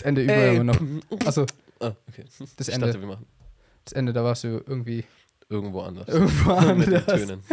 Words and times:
das 0.00 0.06
Ende 0.06 0.22
über 0.24 0.32
Ey, 0.32 0.56
immer 0.56 0.64
noch. 0.64 0.80
Achso, 1.26 1.46
Ah, 1.80 1.92
okay. 2.08 2.24
das 2.56 2.68
Ich 2.68 2.74
Ende. 2.74 2.86
dachte, 2.86 3.00
wir 3.00 3.08
machen 3.08 3.26
Das 3.84 3.92
Ende, 3.92 4.12
da 4.12 4.22
warst 4.24 4.44
du 4.44 4.48
irgendwie 4.66 5.04
irgendwo 5.48 5.80
anders. 5.82 6.08
irgendwo 6.08 6.60
Mit 6.74 6.86
den 6.88 6.96
anders. 6.96 7.06
Tönen. 7.06 7.42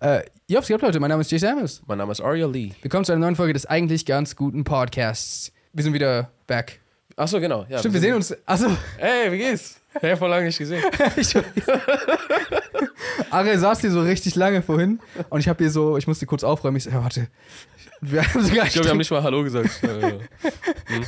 Äh, 0.00 0.22
ja, 0.46 0.60
was 0.60 0.68
geht 0.68 0.76
ab, 0.76 0.82
Leute? 0.82 1.00
Mein 1.00 1.08
Name 1.08 1.22
ist 1.22 1.32
Jay 1.32 1.38
Samuels. 1.38 1.82
Mein 1.88 1.98
Name 1.98 2.12
ist 2.12 2.20
Aria 2.20 2.46
Lee. 2.46 2.70
Willkommen 2.82 3.04
zu 3.04 3.10
einer 3.10 3.20
neuen 3.20 3.34
Folge 3.34 3.52
des 3.52 3.66
eigentlich 3.66 4.06
ganz 4.06 4.36
guten 4.36 4.62
Podcasts. 4.62 5.50
Wir 5.72 5.82
sind 5.82 5.92
wieder 5.92 6.30
back. 6.46 6.78
Achso, 7.16 7.40
genau. 7.40 7.66
Ja, 7.68 7.80
Stimmt, 7.80 7.94
wir 7.94 8.00
sehen 8.00 8.14
uns. 8.14 8.32
Achso, 8.46 8.66
Ey, 8.96 9.32
wie 9.32 9.38
geht's? 9.38 9.80
Hey, 9.94 10.16
vor 10.16 10.28
lange 10.28 10.46
nicht 10.46 10.58
gesehen. 10.58 10.84
ich 11.16 11.34
Ariel 13.30 13.58
saß 13.58 13.80
hier 13.80 13.90
so 13.90 14.00
richtig 14.02 14.36
lange 14.36 14.62
vorhin 14.62 15.00
und 15.30 15.40
ich 15.40 15.48
habe 15.48 15.58
hier 15.64 15.70
so, 15.72 15.96
ich 15.96 16.06
musste 16.06 16.26
kurz 16.26 16.44
aufräumen. 16.44 16.76
Ich 16.76 16.84
so, 16.84 16.90
ja, 16.90 17.02
warte. 17.02 17.26
Wir 18.00 18.22
haben, 18.22 18.44
sogar 18.44 18.66
Ich 18.66 18.72
glaube, 18.72 18.86
wir 18.86 18.90
haben 18.90 18.98
nicht 18.98 19.10
mal 19.10 19.22
Hallo 19.22 19.42
gesagt. 19.42 19.70
Äh, 20.90 21.04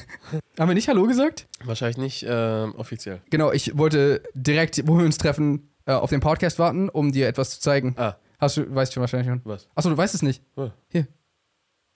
haben 0.59 0.69
wir 0.69 0.75
nicht 0.75 0.89
Hallo 0.89 1.07
gesagt? 1.07 1.47
Wahrscheinlich 1.65 1.97
nicht 1.97 2.27
ähm, 2.29 2.75
offiziell. 2.77 3.23
Genau, 3.31 3.51
ich 3.51 3.79
wollte 3.79 4.23
direkt, 4.35 4.87
wo 4.87 4.99
wir 4.99 5.07
uns 5.07 5.17
treffen, 5.17 5.71
äh, 5.87 5.93
auf 5.93 6.11
den 6.11 6.21
Podcast 6.21 6.59
warten, 6.59 6.91
um 6.91 7.13
dir 7.13 7.27
etwas 7.29 7.51
zu 7.53 7.61
zeigen. 7.61 7.95
Ah, 7.97 8.17
Hast 8.39 8.59
du, 8.59 8.75
weißt 8.75 8.95
du 8.95 9.01
wahrscheinlich 9.01 9.29
schon. 9.29 9.41
was? 9.45 9.69
Achso, 9.75 9.89
du 9.89 9.97
weißt 9.97 10.15
es 10.15 10.23
nicht. 10.23 10.43
Oh. 10.57 10.71
Hier. 10.89 11.07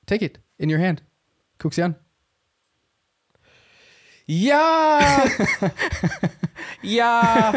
Take 0.06 0.24
it. 0.24 0.40
In 0.56 0.70
your 0.70 0.78
hand. 0.78 1.02
Guck 1.58 1.74
sie 1.74 1.82
an. 1.82 1.96
Ja! 4.26 5.24
ja! 6.82 7.52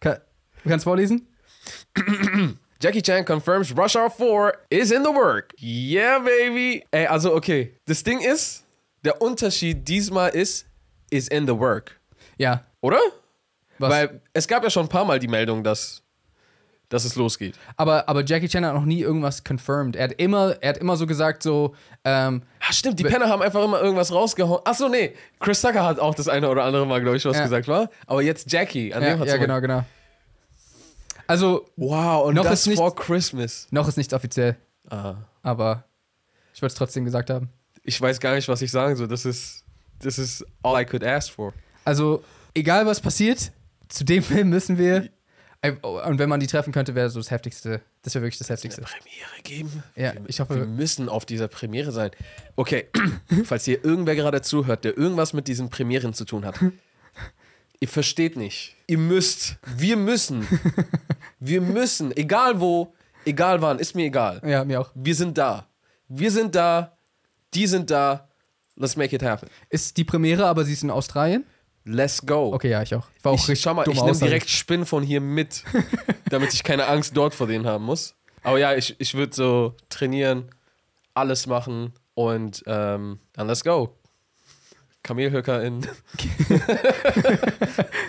Ka 0.00 0.18
du 0.64 0.68
kannst 0.68 0.84
vorlesen? 0.84 1.28
Jackie 2.80 3.00
Chan 3.02 3.24
confirms 3.24 3.74
Rush 3.76 3.96
Hour 3.96 4.10
4 4.10 4.52
is 4.70 4.90
in 4.90 5.02
the 5.02 5.10
work. 5.10 5.52
Yeah, 5.58 6.18
baby. 6.18 6.84
Ey, 6.90 7.06
also 7.06 7.34
okay. 7.34 7.74
Das 7.86 8.02
Ding 8.02 8.20
ist, 8.20 8.64
der 9.04 9.20
Unterschied 9.22 9.86
diesmal 9.88 10.30
ist, 10.30 10.66
is 11.10 11.28
in 11.28 11.46
the 11.46 11.58
work. 11.58 11.98
Ja. 12.38 12.64
Oder? 12.82 12.98
Was? 13.78 13.90
Weil 13.90 14.20
es 14.32 14.46
gab 14.46 14.62
ja 14.62 14.70
schon 14.70 14.86
ein 14.86 14.88
paar 14.88 15.04
Mal 15.04 15.18
die 15.18 15.28
Meldung, 15.28 15.62
dass, 15.64 16.02
dass 16.88 17.04
es 17.04 17.16
losgeht. 17.16 17.54
aber, 17.76 18.08
aber 18.08 18.24
Jackie 18.24 18.48
Chan 18.48 18.64
hat 18.64 18.74
noch 18.74 18.84
nie 18.84 19.00
irgendwas 19.00 19.42
confirmed. 19.42 19.96
Er 19.96 20.04
hat 20.04 20.12
immer, 20.20 20.56
er 20.60 20.70
hat 20.70 20.78
immer 20.78 20.96
so 20.96 21.06
gesagt, 21.06 21.42
so, 21.42 21.74
ähm, 22.04 22.42
Ah, 22.60 22.72
stimmt, 22.72 22.98
die 22.98 23.04
Penner 23.04 23.28
haben 23.28 23.42
einfach 23.42 23.62
immer 23.64 23.80
irgendwas 23.80 24.12
rausgehauen. 24.12 24.60
Achso, 24.64 24.88
nee. 24.88 25.14
Chris 25.40 25.60
Tucker 25.62 25.84
hat 25.84 25.98
auch 26.00 26.14
das 26.14 26.28
eine 26.28 26.48
oder 26.50 26.64
andere 26.64 26.86
Mal, 26.86 27.00
glaube 27.00 27.16
ich, 27.16 27.24
was 27.24 27.36
Ja. 27.36 27.44
gesagt, 27.44 27.68
war. 27.68 27.90
Aber 28.06 28.22
jetzt 28.22 28.50
Jackie, 28.52 28.92
an 28.92 29.02
ja, 29.02 29.10
dem 29.10 29.20
hat's 29.20 29.30
ja 29.30 29.36
genau, 29.36 29.60
genau. 29.60 29.84
Also, 31.26 31.66
Wow, 31.76 32.26
und 32.26 32.34
Noch 32.34 32.44
das 32.44 32.60
ist 32.60 32.66
nicht- 32.68 32.76
vor 32.78 32.94
Christmas. 32.94 33.66
noch 33.70 33.88
ist 33.88 33.96
nichts 33.96 34.12
offiziell, 34.14 34.56
Ah. 34.88 35.16
aber 35.42 35.84
ich 36.54 36.62
wollte 36.62 36.72
es 36.72 36.78
trotzdem 36.78 37.04
gesagt 37.04 37.30
haben. 37.30 37.48
Ich 37.82 38.00
weiß 38.00 38.20
gar 38.20 38.34
nicht, 38.34 38.48
was 38.48 38.62
ich 38.62 38.70
sagen 38.70 38.96
soll. 38.96 39.08
Das 39.08 39.24
ist, 39.24 39.64
das 40.00 40.18
ist 40.18 40.44
all 40.62 40.80
I 40.80 40.84
could 40.84 41.04
ask 41.04 41.32
for. 41.32 41.52
Also, 41.84 42.22
egal 42.54 42.86
was 42.86 43.00
passiert, 43.00 43.52
zu 43.88 44.04
dem 44.04 44.22
Film 44.22 44.48
müssen 44.50 44.78
wir. 44.78 45.08
äh, 45.62 45.72
Und 45.72 46.18
wenn 46.18 46.28
man 46.28 46.38
die 46.40 46.46
treffen 46.46 46.72
könnte, 46.72 46.94
wäre 46.94 47.10
so 47.10 47.18
das 47.20 47.30
Heftigste. 47.30 47.80
Das 48.02 48.14
wäre 48.14 48.22
wirklich 48.24 48.38
das 48.38 48.48
Heftigste. 48.50 48.82
Premiere 48.82 49.42
geben? 49.42 49.82
Ja, 49.96 50.12
wir, 50.14 50.22
ich 50.28 50.38
hoffe- 50.40 50.56
Wir 50.56 50.66
müssen 50.66 51.08
auf 51.08 51.24
dieser 51.26 51.48
Premiere 51.48 51.90
sein. 51.92 52.10
Okay, 52.56 52.88
falls 53.44 53.64
hier 53.64 53.84
irgendwer 53.84 54.14
gerade 54.14 54.42
zuhört, 54.42 54.84
der 54.84 54.96
irgendwas 54.96 55.32
mit 55.32 55.48
diesen 55.48 55.70
Premieren 55.70 56.14
zu 56.14 56.24
tun 56.24 56.44
hat. 56.44 56.56
Ihr 57.86 57.92
versteht 57.92 58.36
nicht. 58.36 58.74
Ihr 58.88 58.98
müsst. 58.98 59.58
Wir 59.76 59.96
müssen. 59.96 60.44
Wir 61.38 61.60
müssen. 61.60 62.16
Egal 62.16 62.60
wo, 62.60 62.92
egal 63.24 63.62
wann, 63.62 63.78
ist 63.78 63.94
mir 63.94 64.06
egal. 64.06 64.42
Ja, 64.44 64.64
mir 64.64 64.80
auch. 64.80 64.90
Wir 64.96 65.14
sind 65.14 65.38
da. 65.38 65.68
Wir 66.08 66.32
sind 66.32 66.56
da. 66.56 66.98
Die 67.54 67.68
sind 67.68 67.88
da. 67.88 68.28
Let's 68.74 68.96
make 68.96 69.14
it 69.14 69.22
happen. 69.22 69.48
Ist 69.68 69.96
die 69.98 70.02
Premiere, 70.02 70.46
aber 70.46 70.64
sie 70.64 70.72
ist 70.72 70.82
in 70.82 70.90
Australien? 70.90 71.46
Let's 71.84 72.26
go. 72.26 72.52
Okay, 72.52 72.70
ja, 72.70 72.82
ich 72.82 72.92
auch. 72.92 73.06
War 73.22 73.30
auch 73.30 73.36
ich, 73.36 73.42
richtig 73.42 73.62
schau 73.62 73.74
mal, 73.74 73.88
ich 73.88 74.02
nehme 74.02 74.18
direkt 74.18 74.50
Spinnen 74.50 74.84
von 74.84 75.04
hier 75.04 75.20
mit, 75.20 75.62
damit 76.28 76.52
ich 76.54 76.64
keine 76.64 76.88
Angst 76.88 77.16
dort 77.16 77.36
vor 77.36 77.46
denen 77.46 77.66
haben 77.66 77.84
muss. 77.84 78.16
Aber 78.42 78.58
ja, 78.58 78.74
ich, 78.74 78.96
ich 78.98 79.14
würde 79.14 79.32
so 79.32 79.76
trainieren, 79.90 80.50
alles 81.14 81.46
machen 81.46 81.92
und 82.14 82.64
ähm, 82.66 83.20
dann 83.34 83.46
let's 83.46 83.62
go. 83.62 83.96
Kamelhöcker 85.06 85.62
in. 85.62 85.86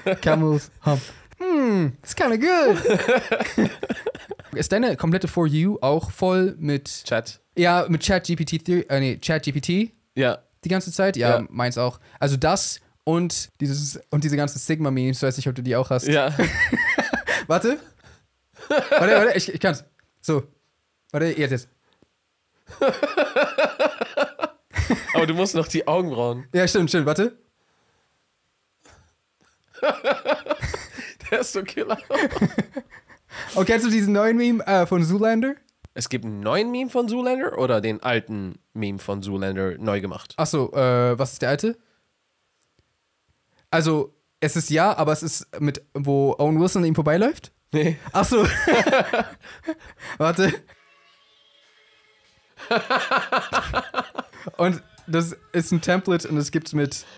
Camels 0.21 0.71
Hump. 0.85 1.01
Hm, 1.37 1.93
it's 2.01 2.15
kinda 2.15 2.35
good. 2.37 3.69
ist 4.55 4.71
deine 4.71 4.95
komplette 4.97 5.27
For 5.27 5.45
You 5.45 5.77
auch 5.81 6.09
voll 6.09 6.55
mit, 6.57 7.03
Chat. 7.05 7.39
ja, 7.55 7.85
mit 7.87 8.03
ChatGPT, 8.03 8.69
äh, 8.89 8.99
nee, 8.99 9.17
ChatGPT 9.17 9.91
Ja. 10.15 10.39
die 10.63 10.69
ganze 10.69 10.91
Zeit? 10.91 11.15
Ja, 11.15 11.37
Ja. 11.39 11.45
meins 11.49 11.77
auch. 11.77 11.99
Also 12.19 12.37
das 12.37 12.79
und 13.03 13.49
dieses 13.61 13.99
und 14.09 14.23
diese 14.23 14.35
ganzen 14.35 14.57
Sigma-Memes, 14.57 15.21
weiß 15.21 15.37
nicht, 15.37 15.47
ob 15.47 15.53
du 15.55 15.61
die 15.61 15.75
auch 15.75 15.91
hast. 15.91 16.07
Ja. 16.07 16.35
Warte. 17.47 17.77
Warte, 18.67 19.13
warte, 19.15 19.37
ich, 19.37 19.53
ich 19.53 19.59
kann's. 19.59 19.85
So. 20.19 20.43
Warte, 21.11 21.27
jetzt, 21.27 21.51
jetzt. 21.51 21.69
Aber 25.13 25.25
du 25.25 25.33
musst 25.33 25.55
noch 25.55 25.67
die 25.67 25.87
Augenbrauen. 25.87 26.47
Ja, 26.53 26.67
stimmt, 26.67 26.89
stimmt, 26.89 27.05
warte. 27.05 27.37
Der 31.31 31.39
ist 31.39 31.53
so 31.53 31.63
killer. 31.63 31.97
Und 33.55 33.65
kennst 33.65 33.85
du 33.85 33.89
diesen 33.89 34.13
neuen 34.13 34.37
Meme 34.37 34.65
äh, 34.65 34.85
von 34.85 35.03
Zoolander? 35.03 35.55
Es 35.93 36.09
gibt 36.09 36.25
einen 36.25 36.41
neuen 36.41 36.71
Meme 36.71 36.89
von 36.89 37.07
Zoolander 37.07 37.57
oder 37.57 37.81
den 37.81 38.01
alten 38.03 38.59
Meme 38.73 38.99
von 38.99 39.21
Zoolander 39.23 39.77
neu 39.77 39.99
gemacht? 39.99 40.33
Achso, 40.37 40.71
äh, 40.73 41.17
was 41.17 41.33
ist 41.33 41.41
der 41.41 41.49
alte? 41.49 41.77
Also, 43.71 44.13
es 44.39 44.55
ist 44.55 44.69
ja, 44.69 44.95
aber 44.95 45.11
es 45.11 45.23
ist 45.23 45.47
mit, 45.59 45.83
wo 45.93 46.35
Owen 46.37 46.59
Wilson 46.59 46.83
an 46.83 46.89
ihm 46.89 46.95
vorbeiläuft? 46.95 47.51
Nee. 47.71 47.97
Achso. 48.13 48.45
Warte. 50.17 50.53
und 54.57 54.81
das 55.07 55.35
ist 55.53 55.71
ein 55.71 55.81
Template 55.81 56.27
und 56.27 56.37
es 56.37 56.51
gibt's 56.51 56.73
mit. 56.73 57.05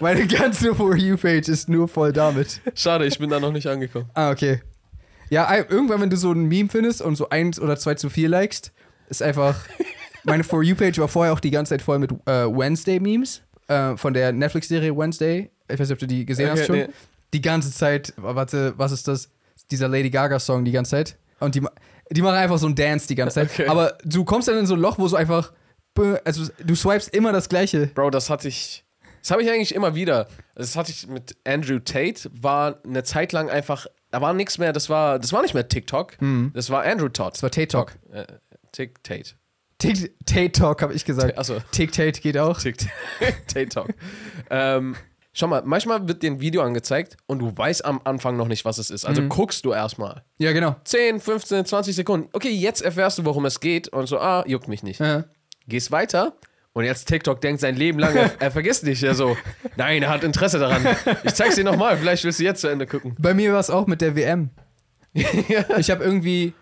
Meine 0.00 0.26
ganze 0.26 0.74
For 0.74 0.94
You-Page 0.96 1.48
ist 1.48 1.68
nur 1.68 1.88
voll 1.88 2.12
damit. 2.12 2.60
Schade, 2.74 3.06
ich 3.06 3.18
bin 3.18 3.30
da 3.30 3.40
noch 3.40 3.52
nicht 3.52 3.66
angekommen. 3.66 4.10
Ah, 4.14 4.30
okay. 4.30 4.62
Ja, 5.30 5.52
irgendwann, 5.68 6.00
wenn 6.00 6.10
du 6.10 6.16
so 6.16 6.30
ein 6.32 6.44
Meme 6.46 6.68
findest 6.68 7.02
und 7.02 7.16
so 7.16 7.28
eins 7.30 7.58
oder 7.58 7.76
zwei 7.76 7.94
zu 7.94 8.10
viel 8.10 8.28
likest, 8.28 8.72
ist 9.08 9.22
einfach. 9.22 9.56
Meine 10.24 10.44
For 10.44 10.62
You-Page 10.62 10.98
war 10.98 11.08
vorher 11.08 11.32
auch 11.32 11.40
die 11.40 11.50
ganze 11.50 11.70
Zeit 11.70 11.82
voll 11.82 11.98
mit 11.98 12.12
äh, 12.26 12.46
Wednesday-Memes 12.46 13.42
äh, 13.68 13.96
von 13.96 14.12
der 14.12 14.32
Netflix-Serie 14.32 14.96
Wednesday. 14.96 15.50
Ich 15.68 15.78
weiß 15.78 15.88
nicht, 15.88 15.92
ob 15.92 15.98
du 16.00 16.06
die 16.06 16.26
gesehen 16.26 16.50
Okay, 16.50 16.60
hast 16.60 16.66
schon. 16.66 16.76
nee. 16.76 16.88
Die 17.32 17.40
ganze 17.40 17.72
Zeit, 17.72 18.12
warte, 18.16 18.74
was 18.76 18.92
ist 18.92 19.08
das? 19.08 19.30
Dieser 19.70 19.88
Lady 19.88 20.10
Gaga-Song 20.10 20.64
die 20.64 20.72
ganze 20.72 20.90
Zeit. 20.92 21.18
Und 21.40 21.54
die, 21.54 21.62
die 22.10 22.22
machen 22.22 22.36
einfach 22.36 22.58
so 22.58 22.66
einen 22.66 22.74
Dance 22.74 23.06
die 23.08 23.14
ganze 23.14 23.34
Zeit. 23.34 23.50
Okay. 23.50 23.66
Aber 23.68 23.96
du 24.04 24.24
kommst 24.24 24.48
dann 24.48 24.58
in 24.58 24.66
so 24.66 24.74
ein 24.74 24.80
Loch, 24.80 24.98
wo 24.98 25.08
so 25.08 25.16
einfach. 25.16 25.52
Also, 26.24 26.50
du 26.62 26.74
swipest 26.74 27.14
immer 27.14 27.32
das 27.32 27.48
Gleiche. 27.48 27.86
Bro, 27.88 28.10
das 28.10 28.28
hatte 28.30 28.48
ich. 28.48 28.84
Das 29.22 29.30
habe 29.30 29.42
ich 29.42 29.50
eigentlich 29.50 29.74
immer 29.74 29.94
wieder. 29.94 30.28
Das 30.54 30.76
hatte 30.76 30.92
ich 30.92 31.08
mit 31.08 31.36
Andrew 31.44 31.78
Tate, 31.80 32.30
war 32.32 32.78
eine 32.84 33.02
Zeit 33.02 33.32
lang 33.32 33.50
einfach, 33.50 33.86
da 34.12 34.20
war 34.20 34.32
nichts 34.34 34.58
mehr, 34.58 34.72
das 34.72 34.88
war, 34.88 35.18
das 35.18 35.32
war 35.32 35.42
nicht 35.42 35.52
mehr 35.52 35.66
TikTok, 35.68 36.16
das 36.54 36.70
war 36.70 36.84
Andrew 36.84 37.08
Todd. 37.08 37.32
Das 37.34 37.42
war 37.42 37.50
Tate 37.50 37.66
Talk. 37.68 37.96
Äh, 38.12 38.24
Tick 38.70 39.02
Tate. 39.02 39.30
Tick- 39.78 40.14
Tate 40.26 40.52
Talk, 40.52 40.80
habe 40.80 40.94
ich 40.94 41.04
gesagt. 41.04 41.36
Achso, 41.36 41.56
Tick 41.72 41.90
Tate 41.90 42.20
geht 42.20 42.38
auch. 42.38 42.60
Tick 42.60 42.76
Tate 43.48 43.68
Talk. 43.68 43.88
ähm, 44.48 44.94
schau 45.36 45.46
mal, 45.46 45.62
manchmal 45.64 46.08
wird 46.08 46.22
dir 46.22 46.30
ein 46.30 46.40
Video 46.40 46.62
angezeigt 46.62 47.16
und 47.26 47.38
du 47.38 47.52
weißt 47.54 47.84
am 47.84 48.00
Anfang 48.04 48.36
noch 48.36 48.48
nicht, 48.48 48.64
was 48.64 48.78
es 48.78 48.90
ist. 48.90 49.04
Also 49.04 49.22
guckst 49.28 49.64
du 49.64 49.72
erstmal. 49.72 50.24
Ja, 50.38 50.52
genau. 50.52 50.76
10, 50.84 51.20
15, 51.20 51.66
20 51.66 51.94
Sekunden. 51.94 52.28
Okay, 52.32 52.50
jetzt 52.50 52.80
erfährst 52.80 53.18
du, 53.18 53.24
worum 53.24 53.44
es 53.44 53.60
geht 53.60 53.88
und 53.88 54.06
so, 54.06 54.18
ah, 54.18 54.44
juckt 54.46 54.66
mich 54.66 54.82
nicht. 54.82 54.98
Ja. 54.98 55.24
Gehst 55.68 55.92
weiter 55.92 56.36
und 56.72 56.84
jetzt 56.84 57.06
TikTok 57.06 57.40
denkt 57.40 57.60
sein 57.60 57.76
Leben 57.76 57.98
lang, 57.98 58.16
er, 58.16 58.32
er 58.40 58.50
vergisst 58.50 58.84
nicht. 58.84 59.02
Er 59.02 59.14
so, 59.14 59.36
nein, 59.76 60.02
er 60.02 60.08
hat 60.08 60.24
Interesse 60.24 60.58
daran. 60.58 60.86
Ich 61.22 61.34
zeig's 61.34 61.56
dir 61.56 61.64
nochmal, 61.64 61.98
vielleicht 61.98 62.24
willst 62.24 62.40
du 62.40 62.44
jetzt 62.44 62.62
zu 62.62 62.68
Ende 62.68 62.86
gucken. 62.86 63.14
Bei 63.18 63.34
mir 63.34 63.52
war 63.52 63.60
es 63.60 63.70
auch 63.70 63.86
mit 63.86 64.00
der 64.00 64.16
WM. 64.16 64.50
Ich 65.78 65.90
habe 65.90 66.04
irgendwie, 66.04 66.52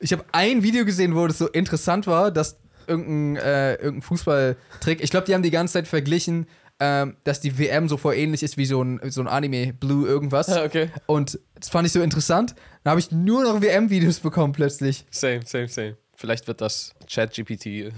ich 0.00 0.12
habe 0.12 0.24
ein 0.32 0.62
Video 0.62 0.84
gesehen, 0.84 1.14
wo 1.14 1.26
das 1.26 1.38
so 1.38 1.48
interessant 1.48 2.08
war, 2.08 2.32
dass 2.32 2.58
irgendein, 2.88 3.36
äh, 3.36 3.74
irgendein 3.74 4.02
Fußballtrick, 4.02 5.00
ich 5.00 5.10
glaube, 5.10 5.26
die 5.26 5.34
haben 5.34 5.44
die 5.44 5.52
ganze 5.52 5.74
Zeit 5.74 5.86
verglichen, 5.86 6.46
ähm, 6.80 7.16
dass 7.24 7.40
die 7.40 7.58
WM 7.58 7.88
so 7.88 7.96
voll 7.96 8.14
ähnlich 8.14 8.42
ist 8.42 8.56
wie 8.56 8.64
so 8.66 8.82
ein, 8.82 9.00
so 9.10 9.20
ein 9.20 9.28
Anime, 9.28 9.72
Blue 9.74 10.08
irgendwas. 10.08 10.48
Ah, 10.48 10.64
okay. 10.66 10.90
Und 11.06 11.38
das 11.54 11.68
fand 11.68 11.86
ich 11.86 11.92
so 11.92 12.00
interessant. 12.02 12.54
Dann 12.82 12.92
habe 12.92 13.00
ich 13.00 13.12
nur 13.12 13.42
noch 13.44 13.60
WM-Videos 13.60 14.20
bekommen 14.20 14.52
plötzlich. 14.52 15.04
Same, 15.10 15.40
same, 15.44 15.68
same. 15.68 15.96
Vielleicht 16.16 16.48
wird 16.48 16.60
das 16.60 16.94
ChatGPT 17.10 17.92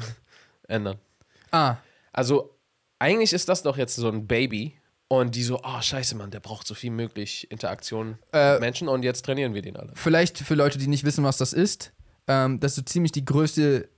ändern. 0.68 0.98
Ah, 1.50 1.76
Also, 2.12 2.56
eigentlich 2.98 3.32
ist 3.32 3.48
das 3.48 3.62
doch 3.62 3.76
jetzt 3.76 3.96
so 3.96 4.08
ein 4.08 4.26
Baby. 4.26 4.76
Und 5.08 5.34
die 5.34 5.42
so, 5.42 5.60
oh, 5.62 5.80
scheiße, 5.82 6.14
Mann, 6.16 6.30
der 6.30 6.40
braucht 6.40 6.66
so 6.66 6.72
viel 6.74 6.90
möglich 6.90 7.46
Interaktion 7.50 8.16
Äh, 8.32 8.52
mit 8.52 8.60
Menschen 8.62 8.88
und 8.88 9.02
jetzt 9.02 9.26
trainieren 9.26 9.52
wir 9.52 9.60
den 9.60 9.76
alle. 9.76 9.92
vielleicht 9.94 10.38
für 10.38 10.54
Leute, 10.54 10.78
die 10.78 10.86
nicht 10.86 11.04
wissen, 11.04 11.22
was 11.22 11.36
das 11.36 11.52
ist, 11.52 11.92
ähm, 12.28 12.60
das 12.60 12.72
ist 12.72 12.76
so 12.76 12.82
ziemlich 12.82 13.12
die 13.12 13.24
größte 13.26 13.90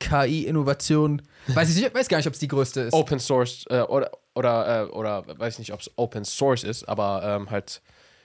KI-Innovation. 0.00 1.22
Weiß 1.48 1.70
ich 1.70 1.82
nicht, 1.82 1.94
weiß 1.94 2.08
gar 2.08 2.18
nicht, 2.18 2.26
ob 2.26 2.34
es 2.34 2.38
die 2.40 2.48
größte 2.48 2.82
ist. 2.82 2.92
Open 2.92 3.18
Source 3.18 3.64
äh, 3.70 3.80
oder, 3.82 4.10
oder, 4.34 4.82
äh, 4.82 4.90
oder 4.90 5.24
weiß 5.38 5.58
nicht, 5.58 5.72
ob 5.72 5.80
es 5.80 5.90
Open 5.96 6.24
Source 6.24 6.64
ist, 6.64 6.88
aber 6.88 7.22
ähm, 7.24 7.50
halt 7.50 7.80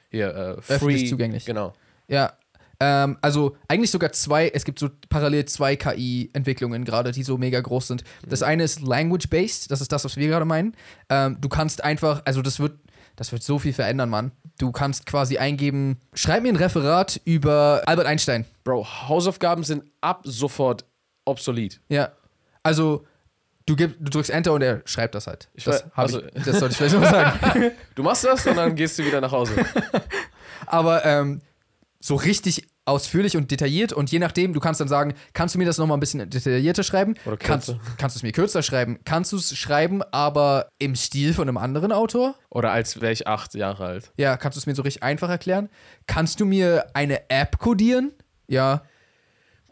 hier 0.09 0.27
äh, 0.35 0.61
free. 0.61 0.75
Öffentlich 0.75 1.09
zugänglich. 1.09 1.45
Genau. 1.45 1.73
Ja. 2.07 2.33
Ähm, 2.79 3.17
also 3.21 3.55
eigentlich 3.67 3.91
sogar 3.91 4.11
zwei, 4.11 4.49
es 4.49 4.65
gibt 4.65 4.79
so 4.79 4.89
parallel 5.09 5.45
zwei 5.45 5.75
KI-Entwicklungen 5.75 6.83
gerade, 6.85 7.11
die 7.11 7.23
so 7.23 7.37
mega 7.37 7.59
groß 7.61 7.87
sind. 7.87 8.03
Das 8.27 8.41
Mhm. 8.41 8.47
eine 8.47 8.63
ist 8.63 8.81
Language-Based, 8.81 9.71
das 9.71 9.79
ist 9.81 9.91
das, 9.91 10.03
was 10.05 10.17
wir 10.17 10.27
gerade 10.27 10.45
meinen. 10.45 10.75
Ähm, 11.09 11.37
du 11.39 11.49
kannst 11.49 11.83
einfach, 11.83 12.21
also 12.25 12.41
das 12.41 12.59
wird, 12.59 12.73
das 13.15 13.31
wird 13.31 13.43
so 13.43 13.59
viel 13.59 13.73
verändern, 13.73 14.09
Mann. 14.09 14.31
Du 14.57 14.71
kannst 14.71 15.05
quasi 15.05 15.37
eingeben, 15.37 15.99
schreib 16.13 16.43
mir 16.43 16.49
ein 16.49 16.55
Referat 16.55 17.21
über 17.25 17.83
Albert 17.85 18.07
Einstein. 18.07 18.45
Bro, 18.63 18.85
Hausaufgaben 19.07 19.63
sind 19.63 19.83
ab 20.01 20.21
sofort 20.25 20.85
obsolet. 21.25 21.79
Ja. 21.89 22.11
Also, 22.63 23.05
du, 23.65 23.75
gib, 23.75 23.97
du 23.99 24.09
drückst 24.09 24.29
Enter 24.31 24.53
und 24.53 24.61
er 24.61 24.81
schreibt 24.85 25.15
das 25.15 25.27
halt. 25.27 25.49
Ich 25.53 25.63
das, 25.65 25.83
weiß- 25.85 25.89
also- 25.95 26.21
ich, 26.23 26.43
das 26.43 26.59
sollte 26.59 26.71
ich 26.71 26.77
vielleicht 26.77 26.95
noch 26.95 27.03
sagen. 27.09 27.71
Du 27.95 28.03
machst 28.03 28.23
das 28.25 28.45
und 28.47 28.55
dann 28.55 28.75
gehst 28.75 28.97
du 28.99 29.05
wieder 29.05 29.21
nach 29.21 29.31
Hause. 29.31 29.53
Aber 30.65 31.03
ähm, 31.05 31.41
so 31.99 32.15
richtig 32.15 32.67
ausführlich 32.85 33.37
und 33.37 33.49
detailliert 33.49 33.93
und 33.93 34.11
je 34.11 34.19
nachdem, 34.19 34.51
du 34.51 34.59
kannst 34.59 34.81
dann 34.81 34.89
sagen, 34.89 35.13
kannst 35.31 35.55
du 35.55 35.59
mir 35.59 35.63
das 35.65 35.77
nochmal 35.77 35.95
ein 35.95 36.01
bisschen 36.01 36.29
detaillierter 36.29 36.83
schreiben? 36.83 37.15
Oder 37.25 37.37
kannst, 37.37 37.73
kannst 37.97 38.15
du 38.15 38.19
es 38.19 38.23
mir 38.23 38.33
kürzer 38.33 38.61
schreiben? 38.61 38.99
Kannst 39.05 39.31
du 39.31 39.37
es 39.37 39.55
schreiben, 39.57 40.03
aber 40.11 40.67
im 40.79 40.95
Stil 40.95 41.33
von 41.33 41.47
einem 41.47 41.55
anderen 41.57 41.93
Autor? 41.93 42.35
Oder 42.49 42.71
als 42.71 42.99
wäre 42.99 43.13
ich 43.13 43.25
acht 43.25 43.53
Jahre 43.55 43.85
alt. 43.85 44.11
Ja, 44.17 44.35
kannst 44.35 44.57
du 44.57 44.59
es 44.59 44.65
mir 44.65 44.75
so 44.75 44.81
richtig 44.81 45.01
einfach 45.01 45.29
erklären? 45.29 45.69
Kannst 46.07 46.41
du 46.41 46.45
mir 46.45 46.87
eine 46.93 47.29
App 47.29 47.57
codieren? 47.59 48.11
Ja. 48.47 48.83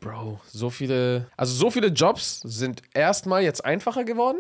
Bro, 0.01 0.41
so 0.47 0.69
viele. 0.69 1.27
Also, 1.37 1.53
so 1.55 1.71
viele 1.71 1.87
Jobs 1.87 2.41
sind 2.41 2.81
erstmal 2.93 3.43
jetzt 3.43 3.63
einfacher 3.63 4.03
geworden 4.03 4.39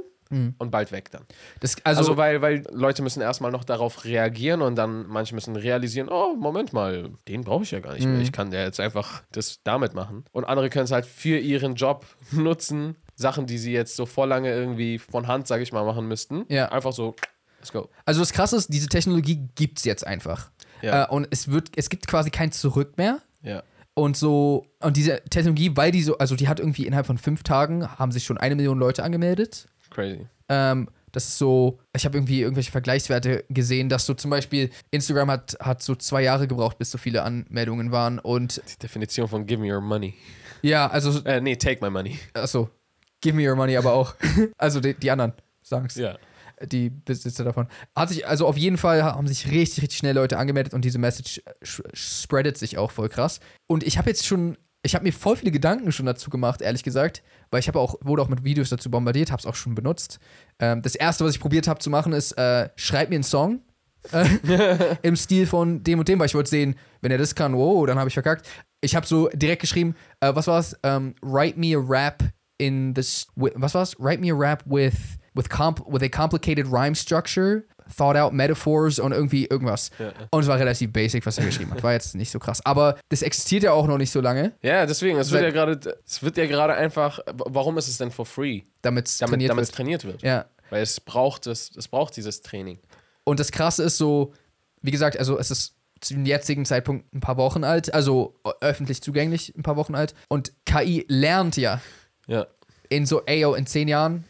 und 0.59 0.71
bald 0.71 0.93
weg 0.93 1.11
dann. 1.11 1.23
Das, 1.59 1.75
also, 1.83 1.99
Also, 1.99 2.15
weil, 2.17 2.41
weil 2.41 2.63
Leute 2.71 3.01
müssen 3.01 3.19
erstmal 3.21 3.51
noch 3.51 3.65
darauf 3.65 4.05
reagieren 4.05 4.61
und 4.61 4.77
dann 4.77 5.05
manche 5.07 5.35
müssen 5.35 5.57
realisieren, 5.57 6.07
oh, 6.09 6.35
Moment 6.37 6.71
mal, 6.71 7.09
den 7.27 7.43
brauche 7.43 7.63
ich 7.63 7.71
ja 7.71 7.81
gar 7.81 7.93
nicht 7.95 8.05
Mhm. 8.05 8.13
mehr. 8.13 8.21
Ich 8.21 8.31
kann 8.31 8.49
ja 8.53 8.63
jetzt 8.63 8.79
einfach 8.79 9.23
das 9.33 9.59
damit 9.65 9.93
machen. 9.93 10.23
Und 10.31 10.45
andere 10.45 10.69
können 10.69 10.85
es 10.85 10.91
halt 10.91 11.05
für 11.05 11.37
ihren 11.37 11.75
Job 11.75 12.05
nutzen. 12.31 12.95
Sachen, 13.15 13.45
die 13.45 13.57
sie 13.57 13.73
jetzt 13.73 13.97
so 13.97 14.05
vor 14.05 14.25
lange 14.25 14.51
irgendwie 14.53 14.99
von 14.99 15.27
Hand, 15.27 15.47
sage 15.47 15.63
ich 15.63 15.73
mal, 15.73 15.83
machen 15.83 16.07
müssten. 16.07 16.45
Ja. 16.47 16.69
Einfach 16.71 16.93
so, 16.93 17.13
let's 17.59 17.73
go. 17.73 17.89
also 18.05 18.21
das 18.21 18.31
Krasse 18.31 18.55
ist, 18.55 18.73
diese 18.73 18.87
Technologie 18.87 19.47
gibt 19.55 19.79
es 19.79 19.83
jetzt 19.83 20.07
einfach. 20.07 20.49
Ja. 20.81 21.03
Äh, 21.03 21.09
und 21.09 21.27
es, 21.29 21.51
wird, 21.51 21.71
es 21.75 21.89
gibt 21.89 22.07
quasi 22.07 22.29
kein 22.31 22.53
Zurück 22.53 22.97
mehr. 22.97 23.19
Ja. 23.43 23.63
Und 24.01 24.17
so, 24.17 24.65
und 24.79 24.97
diese 24.97 25.21
Technologie, 25.29 25.71
weil 25.75 25.91
die 25.91 26.01
so, 26.01 26.17
also 26.17 26.35
die 26.35 26.47
hat 26.47 26.59
irgendwie 26.59 26.87
innerhalb 26.87 27.05
von 27.05 27.19
fünf 27.19 27.43
Tagen, 27.43 27.87
haben 27.99 28.11
sich 28.11 28.23
schon 28.23 28.37
eine 28.39 28.55
Million 28.55 28.79
Leute 28.79 29.03
angemeldet. 29.03 29.67
Crazy. 29.91 30.25
Ähm, 30.49 30.89
das 31.11 31.25
ist 31.27 31.37
so, 31.37 31.77
ich 31.95 32.03
habe 32.05 32.17
irgendwie 32.17 32.41
irgendwelche 32.41 32.71
Vergleichswerte 32.71 33.43
gesehen, 33.49 33.89
dass 33.89 34.05
so 34.07 34.13
zum 34.15 34.31
Beispiel 34.31 34.71
Instagram 34.89 35.29
hat, 35.29 35.55
hat 35.59 35.83
so 35.83 35.93
zwei 35.93 36.23
Jahre 36.23 36.47
gebraucht, 36.47 36.79
bis 36.79 36.89
so 36.89 36.97
viele 36.97 37.21
Anmeldungen 37.21 37.91
waren. 37.91 38.17
Und 38.17 38.61
Die 38.73 38.79
Definition 38.79 39.27
von 39.27 39.45
give 39.45 39.61
me 39.61 39.71
your 39.71 39.81
money. 39.81 40.15
ja, 40.63 40.87
also, 40.87 41.23
Äh, 41.25 41.39
nee, 41.41 41.55
take 41.55 41.83
my 41.85 41.91
money. 41.91 42.17
achso, 42.33 42.69
give 43.21 43.35
me 43.35 43.47
your 43.47 43.55
money, 43.55 43.77
aber 43.77 43.93
auch. 43.93 44.15
also 44.57 44.79
die, 44.79 44.95
die 44.95 45.11
anderen 45.11 45.33
sagen 45.61 45.85
es. 45.85 45.95
Ja. 45.95 46.17
Die 46.65 46.89
Besitzer 46.89 47.43
davon. 47.43 47.67
Hat 47.95 48.09
sich, 48.09 48.27
also 48.27 48.47
auf 48.47 48.57
jeden 48.57 48.77
Fall 48.77 49.03
haben 49.03 49.27
sich 49.27 49.51
richtig, 49.51 49.83
richtig 49.83 49.99
schnell 49.99 50.15
Leute 50.15 50.37
angemeldet 50.37 50.73
und 50.73 50.85
diese 50.85 50.99
Message 50.99 51.41
spreadet 51.61 52.57
sich 52.57 52.77
auch 52.77 52.91
voll 52.91 53.09
krass. 53.09 53.39
Und 53.67 53.83
ich 53.83 53.97
habe 53.97 54.09
jetzt 54.09 54.25
schon, 54.25 54.57
ich 54.83 54.95
habe 54.95 55.03
mir 55.03 55.13
voll 55.13 55.35
viele 55.35 55.51
Gedanken 55.51 55.91
schon 55.91 56.05
dazu 56.05 56.29
gemacht, 56.29 56.61
ehrlich 56.61 56.83
gesagt, 56.83 57.23
weil 57.49 57.59
ich 57.59 57.67
habe 57.67 57.79
auch, 57.79 57.95
wurde 58.01 58.21
auch 58.21 58.29
mit 58.29 58.43
Videos 58.43 58.69
dazu 58.69 58.89
bombardiert, 58.89 59.31
habe 59.31 59.39
es 59.39 59.45
auch 59.45 59.55
schon 59.55 59.75
benutzt. 59.75 60.19
Ähm, 60.59 60.81
das 60.81 60.95
erste, 60.95 61.25
was 61.25 61.33
ich 61.33 61.39
probiert 61.39 61.67
habe 61.67 61.79
zu 61.79 61.89
machen, 61.89 62.13
ist, 62.13 62.33
äh, 62.33 62.69
schreib 62.75 63.09
mir 63.09 63.15
einen 63.15 63.23
Song. 63.23 63.61
äh, 64.11 64.95
Im 65.03 65.15
Stil 65.15 65.45
von 65.45 65.83
dem 65.83 65.99
und 65.99 66.07
dem, 66.07 66.19
weil 66.19 66.25
ich 66.25 66.33
wollte 66.33 66.49
sehen, 66.49 66.75
wenn 67.01 67.11
er 67.11 67.17
das 67.17 67.35
kann, 67.35 67.55
wow, 67.55 67.85
dann 67.85 67.99
habe 67.99 68.07
ich 68.07 68.13
verkackt. 68.13 68.47
Ich 68.81 68.95
habe 68.95 69.05
so 69.05 69.29
direkt 69.29 69.61
geschrieben, 69.61 69.95
äh, 70.21 70.33
was 70.33 70.47
war's? 70.47 70.75
Ähm, 70.83 71.13
write 71.21 71.59
me 71.59 71.75
a 71.75 71.79
rap 71.79 72.23
in 72.57 72.93
this, 72.95 73.27
was 73.35 73.73
war's? 73.75 73.95
Write 73.99 74.21
me 74.21 74.31
a 74.31 74.35
rap 74.35 74.63
with, 74.65 74.95
with, 75.33 75.49
comp 75.49 75.81
with 75.87 76.01
a 76.03 76.09
complicated 76.09 76.67
rhyme 76.71 76.95
structure, 76.95 77.63
thought 77.97 78.15
out 78.15 78.33
metaphors 78.33 78.99
und 78.99 79.11
irgendwie 79.11 79.45
irgendwas. 79.45 79.89
Ja. 79.99 80.11
Und 80.29 80.41
es 80.43 80.47
war 80.47 80.57
relativ 80.59 80.91
basic, 80.93 81.25
was 81.25 81.37
er 81.37 81.45
geschrieben 81.45 81.71
hat. 81.71 81.83
War 81.83 81.93
jetzt 81.93 82.15
nicht 82.15 82.31
so 82.31 82.39
krass. 82.39 82.65
Aber 82.65 82.97
das 83.09 83.21
existiert 83.21 83.63
ja 83.63 83.73
auch 83.73 83.87
noch 83.87 83.97
nicht 83.97 84.11
so 84.11 84.21
lange, 84.21 84.53
Ja, 84.61 84.85
deswegen, 84.85 85.17
es 85.17 85.31
wird 85.31 85.43
ja 85.43 85.51
gerade, 85.51 85.97
es 86.05 86.23
wird 86.23 86.37
ja 86.37 86.45
gerade 86.45 86.73
einfach, 86.75 87.19
warum 87.33 87.77
ist 87.77 87.87
es 87.87 87.97
denn 87.97 88.11
for 88.11 88.25
free? 88.25 88.61
damit 88.81 89.07
es 89.07 89.17
Damit, 89.17 89.31
trainiert 89.33 89.49
damit 89.51 89.63
es 89.63 89.69
wird. 89.69 89.75
trainiert 89.75 90.05
wird. 90.05 90.21
Ja. 90.21 90.45
Weil 90.69 90.81
es 90.83 90.99
braucht 91.01 91.47
es, 91.47 91.71
es 91.75 91.87
braucht 91.89 92.15
dieses 92.15 92.41
Training. 92.41 92.79
Und 93.25 93.39
das 93.39 93.51
Krasse 93.51 93.83
ist 93.83 93.97
so, 93.97 94.33
wie 94.81 94.91
gesagt, 94.91 95.17
also 95.19 95.37
es 95.37 95.51
ist 95.51 95.75
zum 95.99 96.25
jetzigen 96.25 96.65
Zeitpunkt 96.65 97.13
ein 97.13 97.19
paar 97.19 97.37
Wochen 97.37 97.63
alt, 97.63 97.93
also 97.93 98.35
öffentlich 98.61 99.01
zugänglich 99.03 99.53
ein 99.55 99.61
paar 99.63 99.75
Wochen 99.75 99.93
alt. 99.95 100.15
Und 100.29 100.53
KI 100.65 101.05
lernt 101.09 101.57
ja 101.57 101.79
Ja. 102.25 102.47
in 102.89 103.05
so, 103.05 103.21
ey, 103.25 103.41
yo, 103.41 103.53
in 103.53 103.67
zehn 103.67 103.87
Jahren 103.87 104.23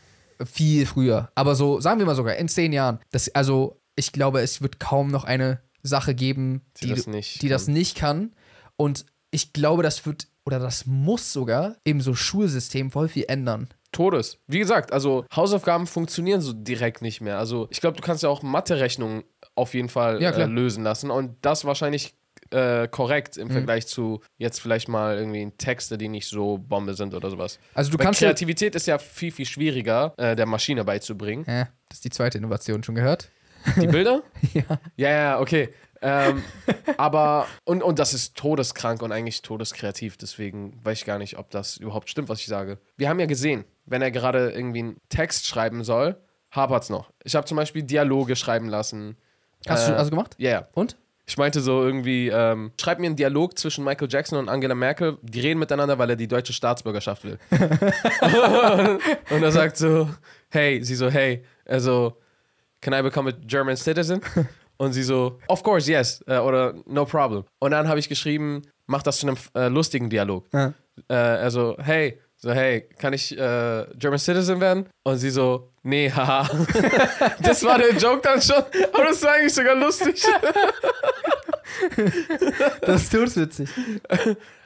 viel 0.46 0.86
früher. 0.86 1.30
Aber 1.36 1.56
so, 1.56 1.80
sagen 1.80 2.00
wir 2.00 2.06
mal 2.06 2.16
sogar, 2.16 2.36
in 2.36 2.48
zehn 2.48 2.74
Jahren. 2.74 3.00
Das, 3.12 3.30
also, 3.36 3.80
ich 3.96 4.12
glaube, 4.12 4.42
es 4.42 4.62
wird 4.62 4.80
kaum 4.80 5.10
noch 5.10 5.24
eine 5.24 5.62
Sache 5.84 6.14
geben, 6.16 6.62
Die 6.82 6.88
die, 6.88 6.94
das 6.96 7.08
nicht 7.08 7.42
die 7.42 7.50
das 7.50 7.66
kann. 7.66 7.74
nicht 7.74 7.98
kann. 7.98 8.36
Und 8.78 9.06
ich 9.32 9.54
glaube, 9.54 9.84
das 9.84 10.06
wird, 10.06 10.28
oder 10.46 10.60
das 10.60 10.86
muss 10.86 11.34
sogar 11.34 11.76
im 11.84 12.02
so 12.02 12.14
Schulsystem 12.14 12.92
voll 12.92 13.08
viel 13.08 13.26
ändern. 13.28 13.70
Todes. 13.92 14.38
Wie 14.48 14.60
gesagt, 14.60 14.94
also 14.94 15.26
Hausaufgaben 15.36 15.86
funktionieren 15.86 16.40
so 16.42 16.54
direkt 16.54 17.02
nicht 17.02 17.20
mehr. 17.20 17.38
Also 17.38 17.68
ich 17.72 17.82
glaube, 17.82 17.98
du 17.98 18.04
kannst 18.04 18.24
ja 18.24 18.30
auch 18.30 18.42
Mathe-Rechnungen 18.42 19.24
auf 19.56 19.74
jeden 19.74 19.90
Fall 19.90 20.22
Ja, 20.22 20.32
äh, 20.32 20.46
lösen 20.46 20.84
lassen 20.84 21.12
und 21.12 21.36
das 21.42 21.66
wahrscheinlich 21.66 22.16
äh, 22.52 22.88
korrekt 22.88 23.38
Mhm. 23.38 23.44
im 23.44 23.52
Vergleich 23.52 23.88
zu 23.88 24.22
jetzt 24.38 24.60
vielleicht 24.60 24.88
mal 24.88 25.18
irgendwie 25.18 25.52
Texte, 25.58 25.98
die 25.98 26.08
nicht 26.10 26.28
so 26.28 26.58
Bombe 26.58 26.94
sind 26.94 27.14
oder 27.14 27.30
sowas. 27.30 27.60
Also, 27.74 27.92
du 27.92 27.98
Weil 28.00 28.06
kannst 28.06 28.22
ja. 28.22 28.28
Kreativität 28.28 28.76
ist 28.76 28.88
ja 28.88 28.98
viel, 28.98 29.32
viel 29.32 29.46
schwieriger, 29.46 30.14
äh, 30.18 30.36
der 30.36 30.46
Maschine 30.46 30.84
beizubringen. 30.84 31.46
Äh, 31.48 31.66
das 31.90 31.98
ist 31.98 32.06
die 32.06 32.10
zweite 32.10 32.38
Innovation, 32.38 32.84
schon 32.84 32.96
gehört? 32.96 33.30
Die 33.80 33.88
Bilder? 33.88 34.24
ja. 34.54 34.64
Ja, 34.96 35.10
ja, 35.10 35.40
okay. 35.40 35.70
Ähm, 36.04 36.42
aber, 36.98 37.46
und, 37.64 37.84
und 37.84 38.00
das 38.00 38.16
ist 38.16 38.36
todeskrank 38.36 39.04
und 39.04 39.12
eigentlich 39.12 39.44
todeskreativ, 39.44 40.18
deswegen 40.18 40.84
weiß 40.84 40.98
ich 41.00 41.06
gar 41.06 41.20
nicht, 41.20 41.38
ob 41.38 41.52
das 41.52 41.78
überhaupt 41.78 42.10
stimmt, 42.10 42.28
was 42.28 42.40
ich 42.40 42.48
sage. 42.48 42.80
Wir 42.98 43.08
haben 43.08 43.20
ja 43.20 43.28
gesehen, 43.28 43.66
wenn 43.86 44.02
er 44.02 44.10
gerade 44.10 44.50
irgendwie 44.52 44.80
einen 44.80 44.98
Text 45.10 45.46
schreiben 45.46 45.84
soll, 45.84 46.18
hapert's 46.50 46.90
noch. 46.90 47.12
Ich 47.24 47.36
habe 47.36 47.46
zum 47.46 47.56
Beispiel 47.58 47.84
Dialoge 47.84 48.36
schreiben 48.36 48.68
lassen. 48.68 49.16
Hast 49.68 49.88
Äh, 49.88 49.92
du 49.92 49.98
also 49.98 50.10
gemacht? 50.10 50.34
Ja, 50.40 50.50
ja. 50.50 50.68
Und? 50.74 50.98
Ich 51.32 51.38
meinte 51.38 51.62
so 51.62 51.82
irgendwie, 51.82 52.28
ähm, 52.28 52.74
schreib 52.78 53.00
mir 53.00 53.06
einen 53.06 53.16
Dialog 53.16 53.58
zwischen 53.58 53.86
Michael 53.86 54.10
Jackson 54.12 54.38
und 54.38 54.50
Angela 54.50 54.76
Merkel. 54.76 55.18
Die 55.22 55.40
reden 55.40 55.62
miteinander, 55.62 55.98
weil 55.98 56.10
er 56.10 56.18
die 56.18 56.28
deutsche 56.28 56.52
Staatsbürgerschaft 56.52 57.24
will. 57.24 57.40
und 59.30 59.42
er 59.42 59.52
sagt 59.54 59.78
so, 59.78 60.10
hey, 60.50 60.84
sie 60.84 60.94
so, 60.94 61.10
hey, 61.10 61.46
also, 61.66 62.18
can 62.82 62.94
I 62.94 63.02
become 63.02 63.30
a 63.30 63.34
German 63.48 63.78
citizen? 63.78 64.20
Und 64.76 64.92
sie 64.92 65.04
so, 65.04 65.40
of 65.48 65.64
course, 65.64 65.90
yes, 65.90 66.22
äh, 66.28 66.38
oder 66.38 66.74
no 66.86 67.06
problem. 67.06 67.46
Und 67.60 67.72
dann 67.72 67.88
habe 67.88 68.02
ich 68.02 68.10
geschrieben, 68.10 68.64
mach 68.88 69.02
das 69.02 69.20
zu 69.20 69.28
einem 69.28 69.38
äh, 69.56 69.70
lustigen 69.70 70.10
Dialog. 70.10 70.48
Ja. 70.52 70.74
Äh, 71.08 71.14
also, 71.14 71.78
hey, 71.80 72.20
so, 72.44 72.52
hey, 72.52 72.90
kann 72.98 73.14
ich 73.14 73.38
äh, 73.38 73.86
German 73.96 74.20
Citizen 74.20 74.60
werden? 74.60 74.90
Und 75.04 75.18
sie 75.18 75.30
so, 75.30 75.72
nee, 75.84 76.12
haha. 76.12 76.50
das 77.42 77.64
war 77.64 77.78
der 77.78 77.94
Joke 77.94 78.22
dann 78.22 78.42
schon, 78.42 78.64
aber 78.92 79.06
das 79.06 79.24
war 79.24 79.34
eigentlich 79.34 79.54
sogar 79.54 79.76
lustig. 79.76 80.26
Das 82.82 83.14
ist. 83.14 83.62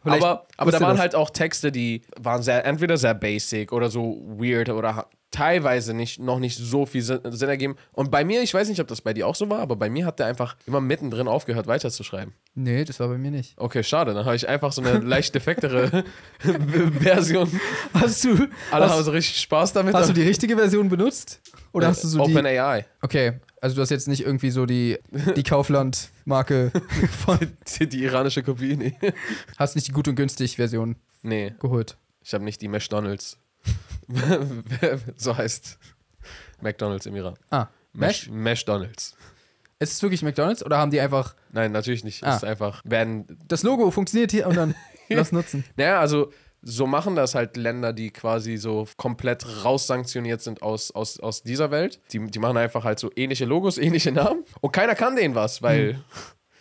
Vielleicht 0.03 0.23
aber 0.23 0.47
aber 0.57 0.71
da 0.71 0.79
waren 0.81 0.91
das. 0.91 0.99
halt 0.99 1.15
auch 1.15 1.29
Texte, 1.29 1.71
die 1.71 2.01
waren 2.19 2.43
sehr, 2.43 2.65
entweder 2.65 2.97
sehr 2.97 3.13
basic 3.13 3.71
oder 3.71 3.89
so 3.89 4.21
weird 4.37 4.69
oder 4.69 5.07
teilweise 5.35 5.93
nicht, 5.93 6.19
noch 6.19 6.39
nicht 6.39 6.57
so 6.57 6.85
viel 6.85 7.01
Sinn, 7.01 7.19
Sinn 7.25 7.49
ergeben. 7.49 7.75
Und 7.91 8.09
bei 8.09 8.23
mir, 8.23 8.41
ich 8.41 8.53
weiß 8.53 8.69
nicht, 8.69 8.79
ob 8.79 8.87
das 8.87 9.01
bei 9.01 9.13
dir 9.13 9.27
auch 9.27 9.35
so 9.35 9.49
war, 9.49 9.59
aber 9.59 9.75
bei 9.75 9.89
mir 9.89 10.05
hat 10.05 10.19
der 10.19 10.27
einfach 10.27 10.55
immer 10.65 10.79
mittendrin 10.79 11.27
aufgehört, 11.27 11.67
weiterzuschreiben. 11.67 12.33
Nee, 12.53 12.85
das 12.85 12.99
war 12.99 13.09
bei 13.09 13.17
mir 13.17 13.31
nicht. 13.31 13.53
Okay, 13.57 13.83
schade, 13.83 14.13
dann 14.13 14.25
habe 14.25 14.35
ich 14.35 14.47
einfach 14.47 14.71
so 14.71 14.81
eine 14.81 14.99
leicht 14.99 15.35
defektere 15.35 16.03
Version. 16.99 17.49
Hast 17.93 18.23
du, 18.23 18.47
Alle 18.71 18.85
haben 18.85 18.97
hast, 18.97 19.05
so 19.05 19.11
richtig 19.11 19.41
Spaß 19.41 19.73
damit. 19.73 19.93
hast 19.93 20.09
du 20.09 20.13
die 20.13 20.23
richtige 20.23 20.55
Version 20.55 20.87
benutzt? 20.87 21.41
Oder 21.73 21.87
hast 21.87 22.03
du 22.03 22.07
so 22.07 22.23
die. 22.25 22.31
Open 22.31 22.45
AI. 22.45 22.85
Okay, 23.01 23.33
also 23.59 23.75
du 23.75 23.81
hast 23.81 23.89
jetzt 23.89 24.07
nicht 24.07 24.21
irgendwie 24.23 24.51
so 24.51 24.65
die, 24.65 24.99
die 25.35 25.43
Kaufland-Marke 26.25 26.71
von. 27.25 27.39
Die, 27.79 27.87
die 27.87 28.03
iranische 28.03 28.43
Kopie, 28.43 28.75
nee. 28.75 28.95
Hast 29.57 29.75
nicht 29.75 29.87
die 29.87 29.91
gut 29.91 30.07
und 30.07 30.15
günstig 30.15 30.55
Version 30.55 30.95
Nee, 31.21 31.55
geholt. 31.59 31.97
ich 32.21 32.33
habe 32.33 32.43
nicht 32.43 32.61
die 32.61 32.67
McDonalds. 32.67 33.37
so 35.15 35.35
heißt 35.35 35.79
McDonalds 36.61 37.05
im 37.07 37.15
Iran. 37.15 37.35
Ah, 37.49 37.67
Mesh? 37.93 38.29
Mesh? 38.29 38.61
McDonalds. 38.65 39.15
Ist 39.79 39.93
es 39.93 40.01
wirklich 40.03 40.21
McDonalds 40.21 40.63
oder 40.63 40.77
haben 40.77 40.91
die 40.91 40.99
einfach. 41.01 41.35
Nein, 41.51 41.71
natürlich 41.71 42.03
nicht. 42.03 42.23
Ah. 42.23 42.29
Es 42.31 42.35
ist 42.37 42.43
einfach, 42.43 42.81
werden, 42.85 43.25
Das 43.47 43.63
Logo 43.63 43.89
funktioniert 43.91 44.31
hier 44.31 44.47
und 44.47 44.55
dann 44.55 44.75
lass 45.09 45.31
nutzen. 45.31 45.63
naja, 45.77 45.99
also 45.99 46.31
so 46.67 46.87
machen 46.87 47.15
das 47.15 47.35
halt 47.35 47.57
Länder, 47.57 47.93
die 47.93 48.09
quasi 48.09 48.57
so 48.57 48.87
komplett 48.97 49.45
raussanktioniert 49.63 50.41
sind 50.41 50.63
aus, 50.63 50.89
aus, 50.89 51.19
aus 51.19 51.43
dieser 51.43 51.69
Welt. 51.69 52.01
Die, 52.11 52.19
die 52.25 52.39
machen 52.39 52.57
einfach 52.57 52.83
halt 52.83 52.97
so 52.97 53.11
ähnliche 53.15 53.45
Logos, 53.45 53.77
ähnliche 53.85 54.11
Namen 54.11 54.43
und 54.61 54.71
keiner 54.71 54.95
kann 54.95 55.15
denen 55.15 55.35
was, 55.35 55.61
weil 55.61 55.93
Hm. 55.93 56.01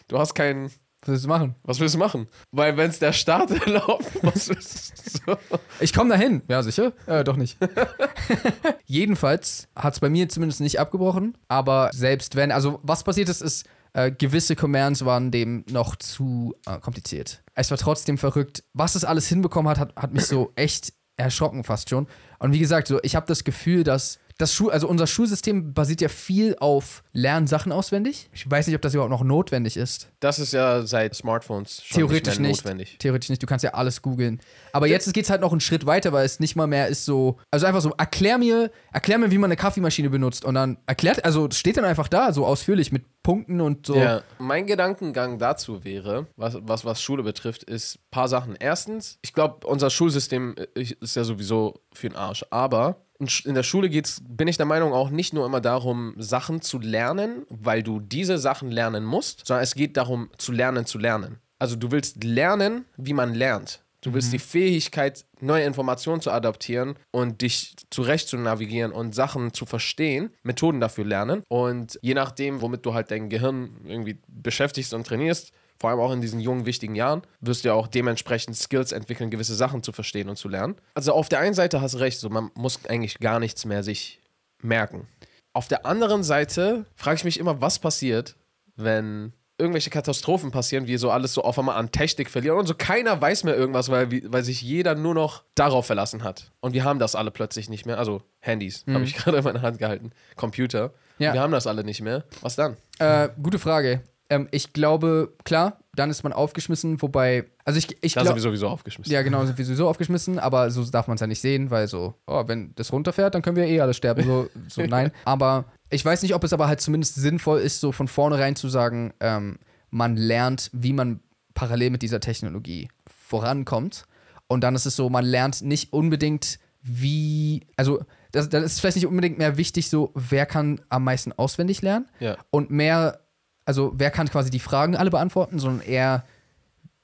du 0.09 0.19
hast 0.19 0.35
keinen. 0.35 0.71
Was 1.07 1.09
willst 1.11 1.25
du 1.25 1.29
machen? 1.29 1.55
Was 1.65 1.81
willst 1.81 1.95
du 1.95 1.99
machen? 1.99 2.29
Weil 2.51 2.77
wenn 2.79 2.89
es 2.91 2.99
der 2.99 3.13
Staat 3.13 3.51
erlaubt, 3.67 4.07
was 4.23 4.49
willst 4.49 5.21
du? 5.27 5.33
So. 5.33 5.39
Ich 5.81 5.93
komme 5.93 6.09
dahin. 6.11 6.43
Ja, 6.49 6.63
sicher? 6.63 6.93
Äh, 7.07 7.25
doch 7.25 7.37
nicht. 7.37 7.59
Jedenfalls 8.87 9.69
hat 9.77 9.95
es 9.95 10.01
bei 10.01 10.09
mir 10.09 10.29
zumindest 10.29 10.61
nicht 10.61 10.81
abgebrochen. 10.81 11.37
Aber 11.49 11.91
selbst 11.93 12.37
wenn, 12.37 12.53
also 12.53 12.81
was 12.83 13.05
passiert 13.05 13.29
ist, 13.29 13.43
ist, 13.43 13.67
äh, 13.95 14.11
gewisse 14.11 14.57
Commands 14.57 15.05
waren 15.05 15.31
dem 15.31 15.65
noch 15.71 15.97
zu 15.97 16.55
äh, 16.67 16.79
kompliziert. 16.79 17.43
Es 17.55 17.71
war 17.71 17.79
trotzdem 17.79 18.19
verrückt. 18.19 18.65
Was 18.75 18.95
es 18.95 19.05
alles 19.05 19.27
hinbekommen 19.29 19.71
hat, 19.71 19.79
hat, 19.79 19.97
hat 19.97 20.13
mich 20.13 20.27
so 20.27 20.53
echt 20.57 20.93
erschrocken 21.17 21.65
fast 21.65 21.89
schon. 21.89 22.07
Und 22.39 22.53
wie 22.53 22.59
gesagt, 22.59 22.89
so, 22.89 22.99
ich 23.03 23.15
habe 23.15 23.27
das 23.27 23.45
Gefühl, 23.45 23.85
dass 23.85 24.19
das 24.37 24.53
Schul 24.53 24.73
also 24.73 24.89
unser 24.89 25.07
Schulsystem 25.07 25.75
basiert 25.75 26.01
ja 26.01 26.09
viel 26.09 26.57
auf 26.59 27.05
Lernen 27.13 27.47
Sachen 27.47 27.71
auswendig. 27.71 28.29
Ich 28.33 28.51
weiß 28.51 28.67
nicht, 28.67 28.75
ob 28.75 28.83
das 28.83 28.93
überhaupt 28.93 29.13
noch 29.13 29.23
notwendig 29.23 29.77
ist. 29.77 30.09
Das 30.19 30.41
ist 30.41 30.53
ja 30.53 30.85
seit 30.85 31.15
Smartphones 31.15 31.83
schon 31.85 31.99
Theoretisch 31.99 32.41
nicht, 32.41 32.49
nicht. 32.49 32.65
notwendig. 32.65 32.97
Theoretisch 32.99 33.31
nicht. 33.31 33.43
Du 33.43 33.47
kannst 33.47 33.63
ja 33.63 33.75
alles 33.75 34.03
googeln. 34.03 34.41
Aber 34.73 34.89
jetzt 34.89 35.13
geht 35.15 35.25
es 35.25 35.31
halt 35.31 35.41
noch 35.41 35.53
einen 35.53 35.61
Schritt 35.61 35.87
weiter, 35.87 36.13
weil 36.13 36.27
es 36.27 36.41
nicht 36.41 36.57
mal 36.57 36.67
mehr 36.67 36.89
ist 36.89 37.05
so. 37.05 37.39
Also 37.53 37.67
einfach 37.67 37.81
so, 37.81 37.93
erklär 37.97 38.39
mir, 38.39 38.73
erklär 38.93 39.19
mir, 39.19 39.31
wie 39.31 39.39
man 39.39 39.49
eine 39.49 39.57
Kaffeemaschine 39.57 40.11
benutzt. 40.11 40.45
Und 40.45 40.55
dann 40.57 40.79
erklärt, 40.87 41.25
also 41.25 41.49
steht 41.53 41.77
dann 41.77 41.85
einfach 41.85 42.09
da, 42.09 42.33
so 42.33 42.45
ausführlich 42.45 42.91
mit 42.91 43.05
Punkten 43.25 43.61
und 43.61 43.87
so. 43.87 43.97
Ja. 43.97 44.23
Mein 44.39 44.67
Gedankengang 44.67 45.39
dazu 45.39 45.83
wäre, 45.83 46.29
was, 46.37 46.57
was, 46.61 46.85
was 46.85 47.03
Schule 47.03 47.25
betrifft, 47.25 47.65
ist 47.65 47.97
ein 47.97 48.11
paar 48.13 48.29
Sachen. 48.29 48.55
Erstens, 48.55 49.19
ich 49.23 49.33
glaube, 49.33 49.67
unser 49.67 49.91
Schulsystem 49.91 50.55
äh, 50.77 50.81
ist 50.81 51.17
ja 51.17 51.25
sowieso 51.25 51.81
für 51.93 52.09
den 52.09 52.17
Arsch. 52.17 52.45
Aber 52.51 53.01
in 53.19 53.55
der 53.55 53.63
Schule 53.63 53.89
geht's, 53.89 54.23
bin 54.29 54.47
ich 54.47 54.59
der 54.59 54.67
Meinung, 54.67 54.93
auch 54.93 55.11
nicht 55.11 55.33
nur 55.33 55.47
immer 55.47 55.61
darum, 55.61 56.15
Sachen 56.19 56.61
zu 56.61 56.79
lernen, 56.79 57.47
weil 57.49 57.83
du 57.83 57.99
diese 57.99 58.39
Sachen 58.39 58.71
lernen 58.71 59.05
musst, 59.05 59.47
sondern 59.47 59.63
es 59.65 59.75
geht 59.75 59.97
darum, 59.97 60.31
zu 60.37 60.53
lernen, 60.53 60.85
zu 60.85 60.99
lernen. 60.99 61.39
Also 61.59 61.77
du 61.77 61.91
willst 61.91 62.23
lernen, 62.23 62.85
wie 62.97 63.15
man 63.15 63.35
lernt. 63.35 63.84
Du 64.05 64.13
willst 64.13 64.35
die 64.35 64.39
Fähigkeit, 64.39 65.25
neue 65.41 65.65
Informationen 65.65 66.21
zu 66.21 66.31
adaptieren 66.31 66.97
und 67.11 67.41
dich 67.41 67.75
zurecht 67.89 68.29
zu 68.29 68.37
navigieren 68.37 68.93
und 68.93 69.15
Sachen 69.15 69.55
zu 69.55 69.65
verstehen, 69.65 70.29
Methoden 70.43 70.79
dafür 70.79 71.07
lernen. 71.07 71.43
Und 71.49 71.99
je 72.03 72.13
nachdem, 72.13 72.61
womit 72.61 72.85
du 72.85 72.93
halt 72.93 73.11
dein 73.11 73.31
Gehirn 73.31 73.81
irgendwie 73.87 74.19
beschäftigst 74.29 74.93
und 74.93 75.07
trainierst, 75.07 75.53
vor 75.81 75.89
allem 75.89 76.01
auch 76.01 76.13
in 76.13 76.21
diesen 76.21 76.39
jungen, 76.39 76.67
wichtigen 76.67 76.95
Jahren, 76.95 77.23
wirst 77.41 77.65
du 77.65 77.69
ja 77.69 77.75
auch 77.75 77.87
dementsprechend 77.87 78.59
Skills 78.59 78.93
entwickeln, 78.93 79.31
gewisse 79.31 79.55
Sachen 79.55 79.83
zu 79.83 79.91
verstehen 79.93 80.29
und 80.29 80.37
zu 80.37 80.51
lernen. 80.51 80.77
Also 80.93 81.13
auf 81.15 81.31
der 81.31 81.39
einen 81.39 81.55
Seite 81.55 81.81
hast 81.81 81.95
du 81.95 81.99
recht, 81.99 82.19
so 82.19 82.29
man 82.29 82.51
muss 82.55 82.85
eigentlich 82.85 83.19
gar 83.21 83.41
nichts 83.41 83.65
mehr 83.65 83.83
sich 83.83 84.21
merken. 84.61 85.09
Auf 85.55 85.67
der 85.67 85.87
anderen 85.87 86.25
Seite 86.25 86.85
frage 86.95 87.17
ich 87.17 87.25
mich 87.25 87.41
immer, 87.41 87.63
was 87.63 87.79
passiert, 87.79 88.37
wenn 88.77 89.33
irgendwelche 89.59 89.91
Katastrophen 89.91 90.51
passieren, 90.51 90.87
wie 90.87 90.97
so 90.97 91.11
alles 91.11 91.33
so 91.35 91.43
auf 91.43 91.59
einmal 91.59 91.77
an 91.77 91.93
Technik 91.93 92.29
verlieren 92.31 92.59
und 92.59 92.67
so 92.67 92.75
keiner 92.75 93.21
weiß 93.21 93.45
mehr 93.45 93.57
irgendwas, 93.57 93.89
weil, 93.89 94.09
weil 94.33 94.43
sich 94.43 94.63
jeder 94.63 94.95
nur 94.95 95.15
noch 95.15 95.45
darauf 95.55 95.87
verlassen 95.87 96.25
hat. 96.25 96.51
Und 96.61 96.73
wir 96.75 96.85
haben 96.85 96.99
das 96.99 97.15
alle 97.15 97.31
plötzlich 97.31 97.69
nicht 97.69 97.87
mehr. 97.87 97.99
Also 97.99 98.23
Handys 98.41 98.85
habe 98.89 99.05
ich 99.05 99.15
gerade 99.17 99.39
in 99.39 99.45
meiner 99.45 99.63
Hand 99.63 99.79
gehalten. 99.79 100.11
Computer. 100.37 100.93
Ja. 101.19 101.33
Wir 101.33 101.41
haben 101.41 101.53
das 101.53 101.67
alle 101.67 101.85
nicht 101.85 102.01
mehr. 102.01 102.25
Was 102.41 102.57
dann? 102.57 102.77
Äh, 102.99 103.29
gute 103.41 103.59
Frage. 103.61 104.03
Ähm, 104.31 104.49
ich 104.51 104.73
glaube, 104.73 105.33
klar, 105.45 105.79
dann 105.95 106.11
ist 106.11 106.25
man 106.25 106.33
aufgeschmissen, 106.33 107.01
wobei. 107.03 107.45
Also 107.65 107.79
ich, 107.79 107.97
ich 108.01 108.15
Da 108.15 108.23
glaube. 108.23 108.29
sind 108.29 108.37
wir 108.37 108.43
sowieso 108.51 108.69
aufgeschmissen. 108.69 109.13
Ja, 109.13 109.23
genau, 109.23 109.45
sind 109.45 109.57
wir 109.59 109.65
sowieso 109.65 109.89
aufgeschmissen, 109.89 110.39
aber 110.39 110.71
so 110.71 110.83
darf 110.85 111.07
man 111.07 111.17
es 111.17 111.21
ja 111.21 111.27
nicht 111.27 111.41
sehen, 111.41 111.71
weil 111.71 111.87
so, 111.89 112.15
oh, 112.27 112.43
wenn 112.47 112.75
das 112.75 112.93
runterfährt, 112.93 113.35
dann 113.35 113.43
können 113.43 113.57
wir 113.57 113.67
eh 113.67 113.81
alle 113.81 113.95
sterben. 113.95 114.25
So, 114.25 114.49
so 114.69 114.83
nein. 114.89 115.13
Aber 115.25 115.67
ich 115.95 116.05
weiß 116.05 116.23
nicht, 116.23 116.35
ob 116.35 116.45
es 116.45 116.53
aber 116.53 116.67
halt 116.69 116.81
zumindest 116.81 117.15
sinnvoll 117.15 117.61
ist, 117.61 117.81
so 117.81 117.93
von 117.93 118.09
vornherein 118.09 118.57
zu 118.57 118.69
sagen, 118.69 119.13
ähm, 119.21 119.59
man 119.91 120.17
lernt, 120.17 120.71
wie 120.73 120.93
man 120.93 121.21
parallel 121.55 121.91
mit 121.91 122.03
dieser 122.03 122.21
Technologie 122.21 122.89
vorankommt. 123.07 124.05
Und 124.49 124.63
dann 124.63 124.75
ist 124.75 124.87
es 124.87 124.97
so, 124.97 125.09
man 125.09 125.25
lernt 125.25 125.63
nicht 125.63 125.93
unbedingt, 125.93 126.59
wie, 126.83 127.63
also 127.77 128.05
das, 128.33 128.49
dann 128.49 128.63
ist 128.63 128.81
vielleicht 128.81 128.97
nicht 128.97 129.07
unbedingt 129.07 129.39
mehr 129.39 129.57
wichtig, 129.57 129.89
so, 129.89 130.11
wer 130.15 130.45
kann 130.47 130.81
am 130.89 131.05
meisten 131.05 131.33
auswendig 131.33 131.81
lernen 131.81 132.07
Ja. 132.21 132.37
und 132.51 132.71
mehr, 132.71 133.21
also 133.65 133.93
wer 133.95 134.11
kann 134.11 134.29
quasi 134.29 134.51
die 134.51 134.59
Fragen 134.59 134.97
alle 134.97 135.11
beantworten, 135.11 135.59
sondern 135.59 135.87
eher, 135.87 136.25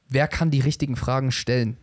wer 0.08 0.28
kann 0.28 0.50
die 0.50 0.60
richtigen 0.60 0.96
Fragen 0.96 1.32
stellen, 1.32 1.78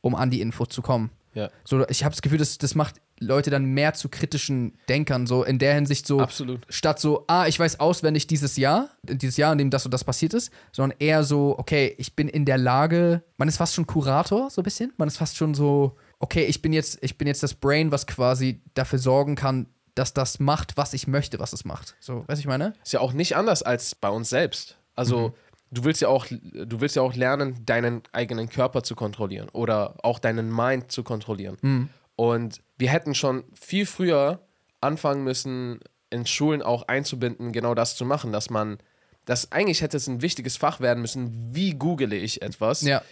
um 0.00 0.14
an 0.14 0.30
die 0.30 0.40
Info 0.40 0.64
zu 0.64 0.80
kommen. 0.80 1.10
Ja. 1.34 1.50
So, 1.64 1.86
ich 1.88 2.04
habe 2.04 2.12
das 2.14 2.22
Gefühl, 2.22 2.38
das, 2.38 2.56
das 2.58 2.74
macht 2.74 3.01
Leute 3.22 3.50
dann 3.50 3.64
mehr 3.64 3.94
zu 3.94 4.08
kritischen 4.08 4.78
Denkern, 4.88 5.26
so 5.26 5.44
in 5.44 5.58
der 5.58 5.74
Hinsicht 5.74 6.06
so, 6.06 6.20
Absolut. 6.20 6.60
statt 6.68 7.00
so, 7.00 7.24
ah, 7.28 7.46
ich 7.46 7.58
weiß 7.58 7.80
auswendig 7.80 8.26
dieses 8.26 8.56
Jahr, 8.56 8.90
dieses 9.02 9.36
Jahr, 9.36 9.52
in 9.52 9.58
dem 9.58 9.70
das 9.70 9.84
und 9.84 9.92
das 9.94 10.04
passiert 10.04 10.34
ist, 10.34 10.52
sondern 10.72 10.98
eher 10.98 11.24
so, 11.24 11.56
okay, 11.58 11.94
ich 11.98 12.14
bin 12.14 12.28
in 12.28 12.44
der 12.44 12.58
Lage, 12.58 13.22
man 13.36 13.48
ist 13.48 13.56
fast 13.56 13.74
schon 13.74 13.86
Kurator, 13.86 14.50
so 14.50 14.60
ein 14.60 14.64
bisschen, 14.64 14.92
man 14.96 15.08
ist 15.08 15.16
fast 15.16 15.36
schon 15.36 15.54
so, 15.54 15.96
okay, 16.18 16.44
ich 16.44 16.62
bin 16.62 16.72
jetzt, 16.72 16.98
ich 17.02 17.18
bin 17.18 17.26
jetzt 17.28 17.42
das 17.42 17.54
Brain, 17.54 17.90
was 17.92 18.06
quasi 18.06 18.60
dafür 18.74 18.98
sorgen 18.98 19.34
kann, 19.34 19.66
dass 19.94 20.14
das 20.14 20.40
macht, 20.40 20.76
was 20.76 20.94
ich 20.94 21.06
möchte, 21.06 21.38
was 21.38 21.52
es 21.52 21.64
macht. 21.64 21.96
So, 22.00 22.24
weißt 22.26 22.38
du, 22.38 22.40
ich 22.40 22.46
meine? 22.46 22.74
Ist 22.82 22.92
ja 22.92 23.00
auch 23.00 23.12
nicht 23.12 23.36
anders 23.36 23.62
als 23.62 23.94
bei 23.94 24.08
uns 24.08 24.30
selbst. 24.30 24.76
Also 24.94 25.34
du 25.72 25.84
willst 25.84 26.00
ja 26.00 26.08
auch, 26.08 26.26
du 26.28 26.80
willst 26.80 26.96
ja 26.96 27.02
auch 27.02 27.14
lernen, 27.14 27.64
deinen 27.66 28.02
eigenen 28.12 28.48
Körper 28.48 28.82
zu 28.82 28.94
kontrollieren 28.94 29.48
oder 29.52 29.96
auch 30.02 30.18
deinen 30.18 30.54
Mind 30.54 30.92
zu 30.92 31.02
kontrollieren. 31.02 31.90
Und 32.16 32.60
wir 32.78 32.90
hätten 32.90 33.14
schon 33.14 33.44
viel 33.54 33.86
früher 33.86 34.40
anfangen 34.80 35.24
müssen, 35.24 35.80
in 36.10 36.26
Schulen 36.26 36.62
auch 36.62 36.88
einzubinden, 36.88 37.52
genau 37.52 37.74
das 37.74 37.96
zu 37.96 38.04
machen, 38.04 38.32
dass 38.32 38.50
man, 38.50 38.78
dass 39.24 39.50
eigentlich 39.50 39.80
hätte 39.80 39.96
es 39.96 40.06
ein 40.06 40.20
wichtiges 40.20 40.56
Fach 40.56 40.80
werden 40.80 41.00
müssen, 41.00 41.54
wie 41.54 41.74
google 41.74 42.12
ich 42.12 42.42
etwas. 42.42 42.82
Ja. 42.82 43.02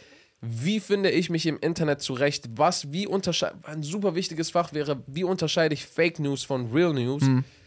Wie 0.43 0.81
finde 0.81 1.11
ich 1.11 1.29
mich 1.29 1.47
im 1.47 1.59
Internet 1.59 2.01
zurecht? 2.01 2.49
Was, 2.57 2.93
wie 2.93 3.07
unterscheide, 3.07 3.57
ein 3.65 3.83
super 3.83 4.15
wichtiges 4.15 4.51
Fach 4.51 4.73
wäre, 4.73 5.03
wie 5.07 5.25
unterscheide 5.25 5.75
ich 5.75 5.85
Fake 5.85 6.19
News 6.19 6.45
von 6.45 6.73
Real 6.73 6.95
News? 6.95 7.23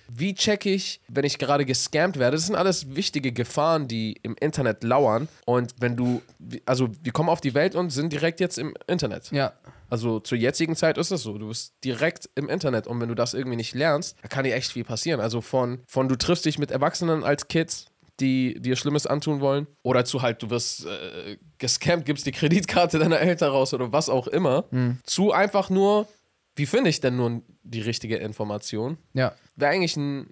Wie 0.10 0.34
checke 0.36 0.70
ich, 0.70 1.00
wenn 1.08 1.24
ich 1.24 1.38
gerade 1.38 1.66
gescammt 1.66 2.20
werde? 2.20 2.36
Das 2.36 2.46
sind 2.46 2.56
alles 2.56 2.96
wichtige 2.96 3.32
Gefahren, 3.32 3.88
die 3.88 4.20
im 4.22 4.36
Internet 4.40 4.84
lauern. 4.84 5.28
Und 5.46 5.74
wenn 5.80 5.96
du, 5.96 6.22
also 6.66 6.90
wir 7.02 7.12
kommen 7.12 7.30
auf 7.30 7.42
die 7.42 7.54
Welt 7.54 7.74
und 7.74 7.90
sind 7.90 8.12
direkt 8.12 8.40
jetzt 8.40 8.58
im 8.58 8.74
Internet. 8.88 9.32
Ja. 9.32 9.54
Also 9.90 10.20
zur 10.20 10.38
jetzigen 10.38 10.76
Zeit 10.76 10.98
ist 10.98 11.12
es 11.12 11.24
so. 11.24 11.38
Du 11.38 11.50
bist 11.50 11.74
direkt 11.84 12.30
im 12.36 12.50
Internet 12.50 12.88
und 12.88 13.00
wenn 13.00 13.10
du 13.10 13.16
das 13.16 13.34
irgendwie 13.34 13.58
nicht 13.58 13.76
lernst, 13.76 14.18
da 14.22 14.28
kann 14.28 14.44
dir 14.44 14.56
echt 14.56 14.72
viel 14.72 14.84
passieren. 14.84 15.20
Also 15.20 15.42
von, 15.42 15.80
von 15.88 16.08
du 16.08 16.16
triffst 16.16 16.46
dich 16.46 16.58
mit 16.58 16.72
Erwachsenen 16.72 17.24
als 17.24 17.48
Kids, 17.48 17.88
die 18.20 18.60
dir 18.60 18.76
Schlimmes 18.76 19.08
antun 19.08 19.42
wollen, 19.42 19.68
oder 19.82 20.06
zu 20.06 20.22
halt, 20.22 20.42
du 20.44 20.50
wirst 20.50 20.86
äh, 20.86 21.38
gescampt, 21.58 22.06
gibst 22.06 22.26
die 22.26 22.32
Kreditkarte 22.32 23.00
deiner 23.00 23.20
Eltern 23.20 23.52
raus 23.52 23.74
oder 23.74 23.92
was 23.92 24.10
auch 24.10 24.28
immer, 24.28 24.66
zu 25.04 25.32
einfach 25.32 25.70
nur, 25.70 26.08
wie 26.56 26.66
finde 26.68 26.90
ich 26.90 27.02
denn 27.02 27.16
nun 27.16 27.44
die 27.64 27.82
richtige 27.82 28.18
Information? 28.18 28.98
Ja. 29.14 29.34
Wäre 29.56 29.72
eigentlich 29.72 29.98
ein 29.98 30.32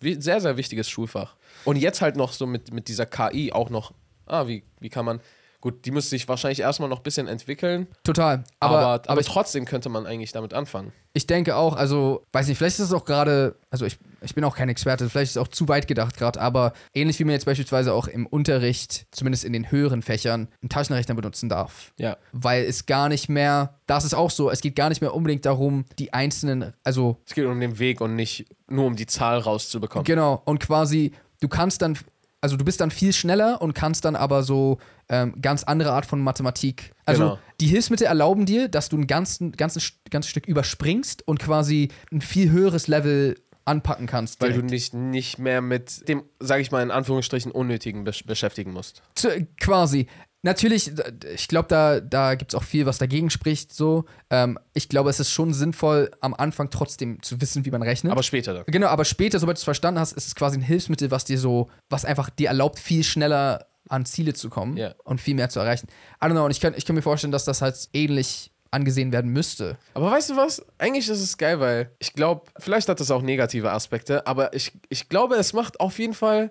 sehr, 0.00 0.40
sehr 0.40 0.56
wichtiges 0.56 0.90
Schulfach. 0.90 1.36
Und 1.64 1.76
jetzt 1.76 2.00
halt 2.00 2.16
noch 2.16 2.32
so 2.32 2.46
mit, 2.46 2.72
mit 2.72 2.88
dieser 2.88 3.06
KI 3.06 3.52
auch 3.52 3.70
noch, 3.70 3.92
ah, 4.26 4.46
wie, 4.46 4.64
wie 4.80 4.88
kann 4.88 5.04
man, 5.04 5.20
gut, 5.62 5.86
die 5.86 5.90
müsste 5.92 6.10
sich 6.10 6.28
wahrscheinlich 6.28 6.60
erstmal 6.60 6.90
noch 6.90 6.98
ein 6.98 7.02
bisschen 7.02 7.28
entwickeln, 7.28 7.86
Total. 8.04 8.44
aber, 8.60 8.76
Aber, 8.76 8.86
aber, 8.86 9.10
aber, 9.10 9.20
ich, 9.22 9.26
trotzdem 9.26 9.64
könnte 9.64 9.88
man 9.88 10.04
eigentlich 10.04 10.32
damit 10.32 10.52
anfangen. 10.52 10.92
ich 11.14 11.26
denke 11.26 11.56
auch, 11.56 11.74
also, 11.76 12.26
weiß 12.32 12.48
nicht, 12.48 12.58
vielleicht 12.58 12.78
ist 12.78 12.86
es 12.86 12.92
auch 12.92 13.04
gerade, 13.06 13.54
also 13.70 13.86
ich, 13.86 13.96
ich 14.20 14.34
bin 14.34 14.44
auch 14.44 14.56
kein 14.56 14.68
Experte, 14.68 15.08
vielleicht 15.08 15.30
ist 15.30 15.36
es 15.36 15.42
auch 15.42 15.48
zu 15.48 15.68
weit 15.68 15.86
gedacht 15.86 16.16
gerade, 16.18 16.40
aber 16.40 16.72
ähnlich 16.92 17.18
wie 17.18 17.24
man 17.24 17.32
jetzt 17.32 17.46
beispielsweise 17.46 17.94
auch 17.94 18.08
im 18.08 18.26
Unterricht, 18.26 19.06
zumindest 19.12 19.44
in 19.44 19.52
den 19.52 19.70
höheren 19.70 20.02
Fächern, 20.02 20.48
einen 20.60 20.68
Taschenrechner 20.68 21.14
benutzen 21.14 21.48
darf. 21.48 21.92
Ja. 21.96 22.16
Weil 22.32 22.64
es 22.64 22.84
gar 22.86 23.08
nicht 23.08 23.28
mehr, 23.28 23.78
das 23.86 24.04
ist 24.04 24.14
auch 24.14 24.30
so, 24.30 24.50
es 24.50 24.60
geht 24.60 24.74
gar 24.76 24.88
nicht 24.88 25.00
mehr 25.00 25.14
unbedingt 25.14 25.46
darum, 25.46 25.84
die 25.98 26.12
einzelnen, 26.12 26.72
also 26.82 27.20
Es 27.26 27.34
geht 27.34 27.46
um 27.46 27.60
den 27.60 27.78
Weg 27.78 28.00
und 28.00 28.16
nicht 28.16 28.46
nur 28.68 28.86
um 28.86 28.96
die 28.96 29.06
Zahl 29.06 29.38
rauszubekommen. 29.38 30.04
Genau, 30.04 30.42
und 30.44 30.58
quasi, 30.58 31.12
du 31.40 31.46
kannst 31.48 31.82
dann, 31.82 31.96
also 32.42 32.56
du 32.56 32.64
bist 32.64 32.80
dann 32.80 32.90
viel 32.90 33.12
schneller 33.12 33.62
und 33.62 33.72
kannst 33.72 34.04
dann 34.04 34.16
aber 34.16 34.42
so 34.42 34.78
ähm, 35.08 35.40
ganz 35.40 35.62
andere 35.62 35.92
Art 35.92 36.04
von 36.04 36.20
Mathematik. 36.20 36.92
Also 37.06 37.22
Genau. 37.22 37.38
die 37.60 37.68
Hilfsmittel 37.68 38.06
erlauben 38.06 38.44
dir, 38.44 38.68
dass 38.68 38.88
du 38.88 38.98
ein 38.98 39.06
ganzen, 39.06 39.52
ganzes, 39.52 39.92
ganzes 40.10 40.30
Stück 40.30 40.46
überspringst 40.46 41.26
und 41.26 41.38
quasi 41.38 41.88
ein 42.10 42.20
viel 42.20 42.50
höheres 42.50 42.88
Level 42.88 43.36
anpacken 43.64 44.08
kannst. 44.08 44.40
Weil 44.40 44.54
du 44.54 44.62
direkt. 44.62 44.92
nicht, 44.94 45.38
mehr 45.38 45.60
mit 45.60 46.08
dem, 46.08 46.24
sage 46.40 46.62
ich 46.62 46.72
mal 46.72 46.82
in 46.82 46.90
Anführungsstrichen, 46.90 47.52
Unnötigen 47.52 48.02
besch 48.02 48.26
beschäftigen 48.26 48.72
musst. 48.72 49.02
Zu, 49.14 49.28
quasi. 49.60 50.08
Natürlich, 50.44 50.90
ich 51.34 51.46
glaube, 51.46 51.68
da, 51.68 52.00
da 52.00 52.34
gibt 52.34 52.52
es 52.52 52.58
auch 52.58 52.64
viel, 52.64 52.84
was 52.84 52.98
dagegen 52.98 53.30
spricht. 53.30 53.72
So. 53.72 54.04
Ähm, 54.28 54.58
ich 54.74 54.88
glaube, 54.88 55.08
es 55.08 55.20
ist 55.20 55.30
schon 55.30 55.54
sinnvoll, 55.54 56.10
am 56.20 56.34
Anfang 56.34 56.68
trotzdem 56.70 57.22
zu 57.22 57.40
wissen, 57.40 57.64
wie 57.64 57.70
man 57.70 57.82
rechnet. 57.82 58.10
Aber 58.12 58.24
später 58.24 58.52
dann. 58.52 58.64
Genau, 58.66 58.88
aber 58.88 59.04
später, 59.04 59.38
sobald 59.38 59.56
du 59.56 59.60
es 59.60 59.64
verstanden 59.64 60.00
hast, 60.00 60.12
ist 60.12 60.26
es 60.26 60.34
quasi 60.34 60.58
ein 60.58 60.62
Hilfsmittel, 60.62 61.10
was 61.12 61.24
dir 61.24 61.38
so, 61.38 61.70
was 61.90 62.04
einfach 62.04 62.28
dir 62.28 62.48
erlaubt, 62.48 62.80
viel 62.80 63.04
schneller 63.04 63.66
an 63.88 64.04
Ziele 64.04 64.34
zu 64.34 64.50
kommen 64.50 64.76
Ja. 64.76 64.94
und 65.04 65.20
viel 65.20 65.34
mehr 65.34 65.48
zu 65.48 65.60
erreichen. 65.60 65.86
I 66.20 66.26
don't 66.26 66.30
know, 66.32 66.44
und 66.44 66.50
ich 66.50 66.60
kann, 66.60 66.74
ich 66.76 66.86
kann 66.86 66.96
mir 66.96 67.02
vorstellen, 67.02 67.32
dass 67.32 67.44
das 67.44 67.62
halt 67.62 67.76
ähnlich 67.92 68.50
angesehen 68.72 69.12
werden 69.12 69.30
müsste. 69.30 69.76
Aber 69.94 70.10
weißt 70.10 70.30
du 70.30 70.36
was? 70.36 70.64
Eigentlich 70.78 71.08
ist 71.08 71.20
es 71.20 71.36
geil, 71.36 71.60
weil 71.60 71.90
ich 71.98 72.14
glaube, 72.14 72.46
vielleicht 72.58 72.88
hat 72.88 72.98
das 73.00 73.10
auch 73.10 73.20
negative 73.22 73.70
Aspekte, 73.70 74.26
aber 74.26 74.54
ich, 74.54 74.72
ich 74.88 75.08
glaube, 75.08 75.34
es 75.36 75.52
macht 75.52 75.78
auf 75.78 75.98
jeden 75.98 76.14
Fall 76.14 76.50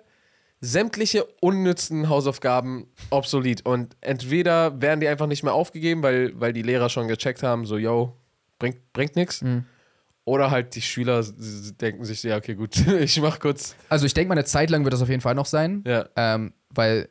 sämtliche 0.64 1.24
unnützen 1.40 2.08
Hausaufgaben 2.08 2.86
obsolet. 3.10 3.66
Und 3.66 3.96
entweder 4.00 4.80
werden 4.80 5.00
die 5.00 5.08
einfach 5.08 5.26
nicht 5.26 5.42
mehr 5.42 5.52
aufgegeben, 5.54 6.02
weil, 6.02 6.32
weil 6.40 6.52
die 6.52 6.62
Lehrer 6.62 6.88
schon 6.88 7.08
gecheckt 7.08 7.42
haben, 7.42 7.66
so, 7.66 7.76
yo, 7.76 8.16
bringt, 8.60 8.92
bringt 8.92 9.16
nichts. 9.16 9.44
Oder 10.24 10.52
halt 10.52 10.76
die 10.76 10.80
Schüler 10.82 11.24
denken 11.80 12.04
sich, 12.04 12.22
ja, 12.22 12.36
okay, 12.36 12.54
gut, 12.54 12.76
ich 13.00 13.20
mach 13.20 13.40
kurz. 13.40 13.74
Also 13.88 14.06
ich 14.06 14.14
denke 14.14 14.28
mal, 14.28 14.34
eine 14.34 14.44
Zeit 14.44 14.70
lang 14.70 14.84
wird 14.84 14.94
das 14.94 15.02
auf 15.02 15.08
jeden 15.08 15.20
Fall 15.20 15.34
noch 15.34 15.46
sein, 15.46 15.82
Ja. 15.84 16.08
ähm, 16.14 16.52
weil 16.70 17.08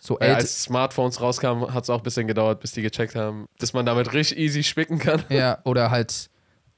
so 0.00 0.18
ält 0.18 0.34
als 0.38 0.64
Smartphones 0.64 1.20
rauskamen, 1.20 1.72
hat 1.72 1.84
es 1.84 1.90
auch 1.90 1.98
ein 1.98 2.02
bisschen 2.02 2.26
gedauert, 2.26 2.58
bis 2.58 2.72
die 2.72 2.82
gecheckt 2.82 3.14
haben, 3.14 3.46
dass 3.60 3.72
man 3.72 3.86
damit 3.86 4.12
richtig 4.12 4.38
easy 4.38 4.64
spicken 4.64 4.98
kann. 4.98 5.22
ja, 5.28 5.58
oder 5.62 5.92
halt, 5.92 6.28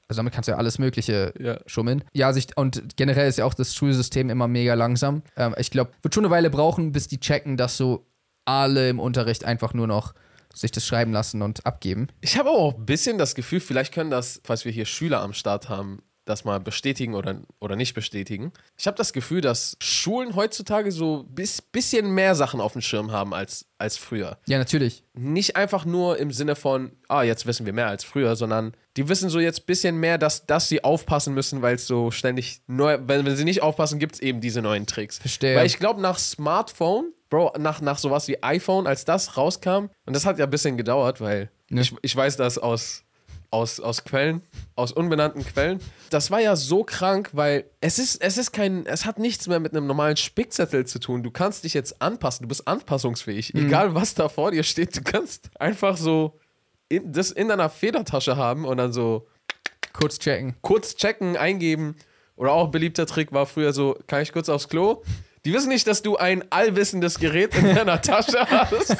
also 0.07 0.19
damit 0.19 0.33
kannst 0.33 0.47
du 0.47 0.51
ja 0.51 0.57
alles 0.57 0.77
Mögliche 0.79 1.33
Ja. 1.39 1.57
schummeln. 1.65 2.03
Ja, 2.13 2.31
sich, 2.33 2.55
und 2.57 2.95
generell 2.97 3.27
ist 3.27 3.37
ja 3.37 3.45
auch 3.45 3.53
das 3.53 3.73
Schulsystem 3.75 4.29
immer 4.29 4.47
mega 4.47 4.73
langsam. 4.75 5.23
Ähm, 5.35 5.55
ich 5.57 5.71
glaube, 5.71 5.91
wird 6.01 6.13
schon 6.13 6.25
eine 6.25 6.31
Weile 6.31 6.49
brauchen, 6.49 6.91
bis 6.91 7.07
die 7.07 7.19
checken, 7.19 7.57
dass 7.57 7.77
so 7.77 8.05
alle 8.45 8.89
im 8.89 8.99
Unterricht 8.99 9.43
einfach 9.45 9.73
nur 9.73 9.87
noch 9.87 10.13
sich 10.53 10.71
das 10.71 10.85
schreiben 10.85 11.11
lassen 11.11 11.41
und 11.41 11.65
abgeben. 11.65 12.07
Ich 12.21 12.37
habe 12.37 12.49
auch 12.49 12.75
ein 12.75 12.85
bisschen 12.85 13.17
das 13.17 13.35
Gefühl, 13.35 13.59
vielleicht 13.59 13.93
können 13.93 14.09
das, 14.09 14.39
falls 14.45 14.63
wir 14.63 14.71
hier 14.71 14.85
Schüler 14.85 15.21
am 15.21 15.33
Start 15.33 15.67
haben, 15.67 16.01
das 16.25 16.43
mal 16.43 16.59
bestätigen 16.59 17.13
oder, 17.13 17.39
oder 17.59 17.75
nicht 17.75 17.93
bestätigen. 17.93 18.51
Ich 18.77 18.87
habe 18.87 18.97
das 18.97 19.13
Gefühl, 19.13 19.41
dass 19.41 19.77
Schulen 19.79 20.35
heutzutage 20.35 20.91
so 20.91 21.19
ein 21.19 21.33
bis, 21.35 21.61
bisschen 21.61 22.11
mehr 22.13 22.35
Sachen 22.35 22.59
auf 22.59 22.73
dem 22.73 22.81
Schirm 22.81 23.11
haben 23.11 23.33
als, 23.33 23.65
als 23.77 23.97
früher. 23.97 24.37
Ja, 24.47 24.57
natürlich. 24.57 25.03
Nicht 25.13 25.55
einfach 25.55 25.85
nur 25.85 26.17
im 26.17 26.31
Sinne 26.31 26.55
von, 26.55 26.91
ah, 27.07 27.23
jetzt 27.23 27.45
wissen 27.45 27.65
wir 27.65 27.73
mehr 27.73 27.87
als 27.87 28.03
früher, 28.03 28.35
sondern 28.35 28.73
die 28.97 29.07
wissen 29.07 29.29
so 29.29 29.39
jetzt 29.39 29.61
ein 29.61 29.65
bisschen 29.67 29.97
mehr, 29.97 30.17
dass, 30.17 30.45
dass 30.45 30.67
sie 30.67 30.83
aufpassen 30.83 31.33
müssen, 31.33 31.61
weil 31.61 31.75
es 31.75 31.85
so 31.87 32.11
ständig 32.11 32.61
neu, 32.67 32.97
wenn, 33.05 33.25
wenn 33.25 33.35
sie 33.35 33.43
nicht 33.45 33.61
aufpassen, 33.61 33.99
gibt 33.99 34.15
es 34.15 34.21
eben 34.21 34.41
diese 34.41 34.61
neuen 34.61 34.85
Tricks. 34.87 35.19
Verstehe. 35.19 35.55
Weil 35.55 35.65
ich 35.67 35.77
glaube, 35.77 36.01
nach 36.01 36.17
Smartphone, 36.17 37.11
Bro, 37.29 37.53
nach, 37.57 37.81
nach 37.81 37.97
sowas 37.97 38.27
wie 38.27 38.41
iPhone, 38.43 38.87
als 38.87 39.03
das 39.05 39.35
rauskam, 39.37 39.87
und 40.05 40.13
das 40.15 40.25
hat 40.25 40.37
ja 40.37 40.45
ein 40.45 40.51
bisschen 40.51 40.77
gedauert, 40.77 41.21
weil 41.21 41.49
Ja. 41.69 41.81
ich, 41.81 41.93
ich 42.01 42.15
weiß 42.15 42.37
das 42.37 42.57
aus, 42.57 43.03
aus, 43.55 43.79
aus 43.79 44.03
Quellen, 44.03 44.43
aus 44.75 44.91
unbenannten 44.91 45.45
Quellen. 45.45 45.79
Das 46.09 46.29
war 46.29 46.41
ja 46.41 46.55
so 46.55 46.83
krank, 46.83 47.29
weil 47.31 47.65
es 47.81 47.97
ist, 47.99 48.21
es 48.21 48.37
ist 48.37 48.51
kein, 48.51 48.85
es 48.85 49.05
hat 49.05 49.17
nichts 49.17 49.47
mehr 49.47 49.59
mit 49.59 49.71
einem 49.73 49.87
normalen 49.87 50.17
Spickzettel 50.17 50.85
zu 50.85 50.99
tun. 50.99 51.23
Du 51.23 51.31
kannst 51.31 51.63
dich 51.63 51.73
jetzt 51.73 52.01
anpassen, 52.01 52.43
du 52.43 52.49
bist 52.49 52.67
anpassungsfähig. 52.67 53.55
Egal 53.55 53.95
was 53.95 54.13
da 54.13 54.27
vor 54.29 54.51
dir 54.51 54.63
steht, 54.63 54.95
du 54.97 55.01
kannst 55.01 55.49
einfach 55.59 55.95
so 55.97 56.37
in, 56.89 57.11
das 57.13 57.31
in 57.31 57.47
deiner 57.47 57.69
Federtasche 57.69 58.35
haben 58.37 58.65
und 58.65 58.77
dann 58.77 58.91
so 58.93 59.27
Kurz 59.93 60.19
checken. 60.19 60.55
kurz 60.61 60.95
checken, 60.97 61.37
eingeben. 61.37 61.95
Oder 62.35 62.51
auch 62.51 62.65
ein 62.65 62.71
beliebter 62.71 63.05
Trick 63.05 63.31
war 63.31 63.45
früher 63.45 63.71
so, 63.71 63.97
kann 64.07 64.21
ich 64.21 64.33
kurz 64.33 64.49
aufs 64.49 64.67
Klo? 64.67 65.03
Die 65.45 65.53
wissen 65.53 65.69
nicht, 65.69 65.87
dass 65.87 66.01
du 66.01 66.17
ein 66.17 66.43
allwissendes 66.51 67.17
Gerät 67.19 67.55
in 67.55 67.73
deiner 67.73 68.01
Tasche 68.01 68.39
hast. 68.49 68.97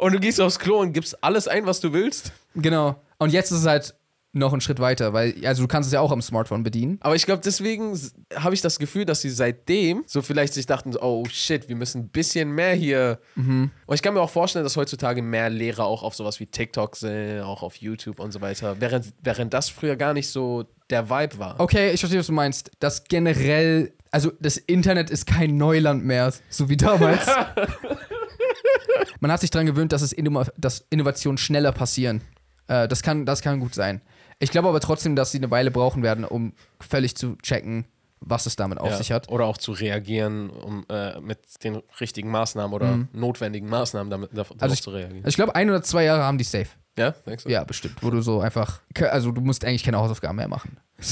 Und 0.00 0.12
du 0.12 0.20
gehst 0.20 0.40
aufs 0.40 0.58
Klo 0.58 0.80
und 0.80 0.92
gibst 0.92 1.22
alles 1.22 1.46
ein, 1.46 1.66
was 1.66 1.80
du 1.80 1.92
willst. 1.92 2.32
Genau. 2.54 3.00
Und 3.18 3.32
jetzt 3.32 3.50
ist 3.50 3.60
es 3.60 3.66
halt 3.66 3.94
noch 4.32 4.52
einen 4.52 4.60
Schritt 4.60 4.78
weiter, 4.78 5.12
weil, 5.12 5.34
also 5.44 5.62
du 5.62 5.68
kannst 5.68 5.88
es 5.88 5.92
ja 5.92 6.00
auch 6.00 6.12
am 6.12 6.22
Smartphone 6.22 6.62
bedienen. 6.62 6.98
Aber 7.00 7.16
ich 7.16 7.26
glaube, 7.26 7.42
deswegen 7.44 7.98
habe 8.36 8.54
ich 8.54 8.60
das 8.60 8.78
Gefühl, 8.78 9.04
dass 9.04 9.20
sie 9.20 9.30
seitdem 9.30 10.04
so 10.06 10.22
vielleicht 10.22 10.54
sich 10.54 10.66
dachten, 10.66 10.96
oh 10.96 11.24
shit, 11.28 11.68
wir 11.68 11.74
müssen 11.74 12.02
ein 12.02 12.08
bisschen 12.08 12.52
mehr 12.52 12.74
hier. 12.74 13.18
Und 13.34 13.94
ich 13.94 14.02
kann 14.02 14.14
mir 14.14 14.20
auch 14.20 14.30
vorstellen, 14.30 14.64
dass 14.64 14.76
heutzutage 14.76 15.20
mehr 15.20 15.50
Lehrer 15.50 15.84
auch 15.84 16.04
auf 16.04 16.14
sowas 16.14 16.38
wie 16.38 16.46
TikTok 16.46 16.94
sind, 16.96 17.40
auch 17.40 17.62
auf 17.62 17.76
YouTube 17.76 18.20
und 18.20 18.30
so 18.30 18.40
weiter, 18.40 18.76
während, 18.78 19.12
während 19.20 19.52
das 19.52 19.68
früher 19.68 19.96
gar 19.96 20.14
nicht 20.14 20.28
so 20.28 20.64
der 20.90 21.10
Vibe 21.10 21.38
war. 21.38 21.58
Okay, 21.58 21.90
ich 21.90 22.00
verstehe, 22.00 22.20
was 22.20 22.26
du 22.28 22.32
meinst. 22.32 22.70
Das 22.78 23.04
generell, 23.04 23.92
also 24.12 24.30
das 24.38 24.56
Internet 24.56 25.10
ist 25.10 25.26
kein 25.26 25.56
Neuland 25.56 26.04
mehr, 26.04 26.32
so 26.48 26.68
wie 26.68 26.76
damals. 26.76 27.26
Man 29.20 29.30
hat 29.32 29.40
sich 29.40 29.50
daran 29.50 29.66
gewöhnt, 29.66 29.92
dass, 29.92 30.02
es 30.02 30.12
Innova 30.12 30.46
dass 30.56 30.86
Innovationen 30.90 31.38
schneller 31.38 31.72
passieren. 31.72 32.20
Äh, 32.68 32.88
das, 32.88 33.02
kann, 33.02 33.26
das 33.26 33.42
kann 33.42 33.60
gut 33.60 33.74
sein. 33.74 34.00
Ich 34.38 34.50
glaube 34.50 34.68
aber 34.68 34.80
trotzdem, 34.80 35.16
dass 35.16 35.32
sie 35.32 35.38
eine 35.38 35.50
Weile 35.50 35.70
brauchen 35.70 36.02
werden, 36.02 36.24
um 36.24 36.52
völlig 36.80 37.14
zu 37.16 37.36
checken, 37.42 37.84
was 38.20 38.46
es 38.46 38.56
damit 38.56 38.78
auf 38.78 38.90
Ja, 38.90 38.96
sich 38.96 39.12
hat. 39.12 39.28
Oder 39.28 39.44
auch 39.46 39.58
zu 39.58 39.72
reagieren 39.72 40.50
um, 40.50 40.84
äh, 40.88 41.20
mit 41.20 41.38
den 41.64 41.82
richtigen 42.00 42.30
Maßnahmen 42.30 42.74
oder 42.74 43.06
notwendigen 43.12 43.68
Maßnahmen 43.68 44.10
damit, 44.10 44.30
darauf 44.32 44.50
Mhm. 44.54 44.56
Also 44.60 44.74
ich- 44.74 44.82
zu 44.82 44.90
reagieren. 44.90 45.18
Also 45.24 45.28
ich 45.28 45.36
glaube, 45.36 45.54
ein 45.54 45.68
oder 45.68 45.82
zwei 45.82 46.04
Jahre 46.04 46.22
haben 46.24 46.38
die 46.38 46.44
safe. 46.44 46.68
Ja, 46.98 47.12
denkst 47.12 47.44
du? 47.44 47.50
Ja, 47.50 47.64
bestimmt. 47.64 47.96
Wo 48.02 48.10
du 48.10 48.20
so 48.20 48.40
einfach. 48.40 48.80
Also 49.10 49.30
du 49.32 49.40
musst 49.40 49.64
eigentlich 49.64 49.84
keine 49.84 49.98
Hausaufgaben 49.98 50.36
mehr 50.36 50.48
machen. 50.48 50.76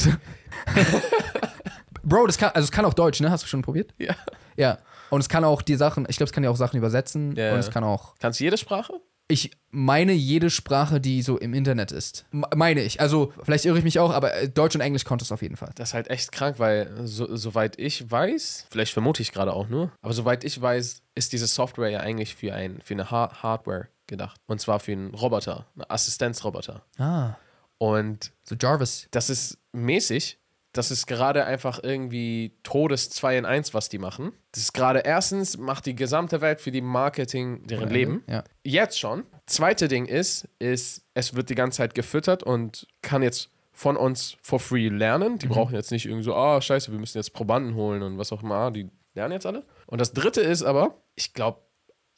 Bro, 2.03 2.27
das 2.27 2.39
kann, 2.39 2.51
also 2.55 2.65
es 2.65 2.73
kann 2.73 2.85
auch 2.85 2.95
Deutsch, 2.95 3.21
ne? 3.21 3.31
Hast 3.31 3.45
du 3.45 3.49
schon 3.49 3.63
probiert? 3.63 3.93
Ja. 3.99 4.15
Ja. 4.57 4.79
Und 5.11 5.21
es 5.21 5.29
kann 5.29 5.45
auch 5.45 5.63
die 5.63 5.77
Sachen, 5.77 6.07
ich 6.09 6.17
glaube, 6.17 6.29
es 6.29 6.33
kann 6.33 6.45
ja 6.45 6.51
auch 6.51 6.57
Sachen 6.57 6.77
übersetzen. 6.77 7.35
Ja, 7.37 7.53
und 7.55 7.59
es 7.61 7.71
kann 7.71 7.85
auch. 7.85 8.15
Kannst 8.19 8.41
du 8.41 8.45
jede 8.45 8.57
Sprache? 8.59 8.95
Ich 9.31 9.51
meine 9.71 10.13
jede 10.13 10.49
Sprache, 10.49 11.03
die 11.03 11.21
so 11.21 11.37
im 11.37 11.53
Internet 11.53 11.93
ist. 11.93 12.25
M- 12.33 12.47
Meine 12.55 12.81
ich. 12.81 12.99
Also, 13.03 13.31
vielleicht 13.43 13.67
irre 13.67 13.77
ich 13.77 13.85
mich 13.85 13.99
auch, 13.99 14.11
aber 14.11 14.35
äh, 14.35 14.49
Deutsch 14.49 14.75
und 14.75 14.81
Englisch 14.81 15.05
konnte 15.05 15.23
es 15.23 15.31
auf 15.33 15.43
jeden 15.43 15.57
Fall. 15.57 15.71
Das 15.75 15.91
ist 15.91 15.95
halt 15.95 16.09
echt 16.09 16.33
krank, 16.33 16.59
weil 16.59 16.91
so, 17.07 17.37
soweit 17.37 17.79
ich 17.79 18.11
weiß, 18.11 18.69
vielleicht 18.71 18.95
vermute 18.95 19.21
ich 19.21 19.31
gerade 19.33 19.53
auch 19.53 19.69
nur, 19.69 19.93
aber 20.01 20.15
soweit 20.15 20.45
ich 20.45 20.59
weiß, 20.63 21.03
ist 21.15 21.33
diese 21.35 21.47
Software 21.47 21.91
ja 21.91 22.01
eigentlich 22.01 22.35
für, 22.37 22.55
ein, 22.55 22.81
für 22.83 22.95
eine 22.95 23.11
ha 23.11 23.31
Hardware 23.43 23.89
gedacht. 24.07 24.41
Und 24.47 24.63
zwar 24.63 24.81
für 24.81 24.93
einen 24.93 25.13
Roboter, 25.15 25.67
einen 25.75 25.85
Assistenzroboter. 25.91 26.83
Ah. 26.99 27.35
Und 27.77 28.33
So 28.45 28.57
Jarvis. 28.59 29.09
das 29.11 29.29
ist 29.29 29.59
mäßig. 29.73 30.39
Das 30.73 30.91
ist 30.91 31.07
gerade 31.07 31.45
einfach 31.45 31.81
irgendwie 31.83 32.59
Todes 32.63 33.11
2 33.11 33.39
in 33.39 33.45
1, 33.47 33.75
was 33.75 33.89
die 33.89 33.99
machen. 33.99 34.33
Das 34.53 34.63
ist 34.63 34.75
gerade 34.75 35.01
erstens, 35.01 35.57
macht 35.57 35.87
die 35.87 35.95
gesamte 35.95 36.41
Welt 36.41 36.61
für 36.61 36.71
die 36.71 36.83
Marketing 36.83 37.67
deren 37.67 37.89
Leben. 37.89 38.23
Ja. 38.29 38.45
Jetzt 38.65 38.99
schon. 38.99 39.25
Zweite 39.47 39.89
Ding 39.89 40.07
ist, 40.07 40.49
ist, 40.59 41.07
es 41.15 41.35
wird 41.35 41.49
die 41.51 41.55
ganze 41.55 41.79
Zeit 41.79 41.95
gefüttert 41.95 42.43
und 42.43 42.87
kann 43.03 43.23
jetzt 43.23 43.51
von 43.73 43.97
uns 43.97 44.37
for 44.43 44.59
free 44.59 44.89
lernen. 44.89 45.39
Die 45.39 45.47
brauchen 45.47 45.75
jetzt 45.75 45.93
nicht 45.93 46.05
irgendwie 46.05 46.25
so, 46.25 46.35
ah, 46.35 46.61
scheiße, 46.61 46.91
wir 46.91 46.99
müssen 46.99 47.17
jetzt 47.17 47.33
Probanden 47.33 47.75
holen 47.75 48.03
und 48.03 48.19
was 48.19 48.33
auch 48.33 48.43
immer. 48.43 48.71
Die 48.71 48.91
lernen 49.15 49.33
jetzt 49.33 49.47
alle. 49.47 49.65
Und 49.87 50.01
das 50.01 50.13
dritte 50.13 50.41
ist 50.41 50.65
aber, 50.65 51.01
ich 51.15 51.33
glaube, 51.33 51.61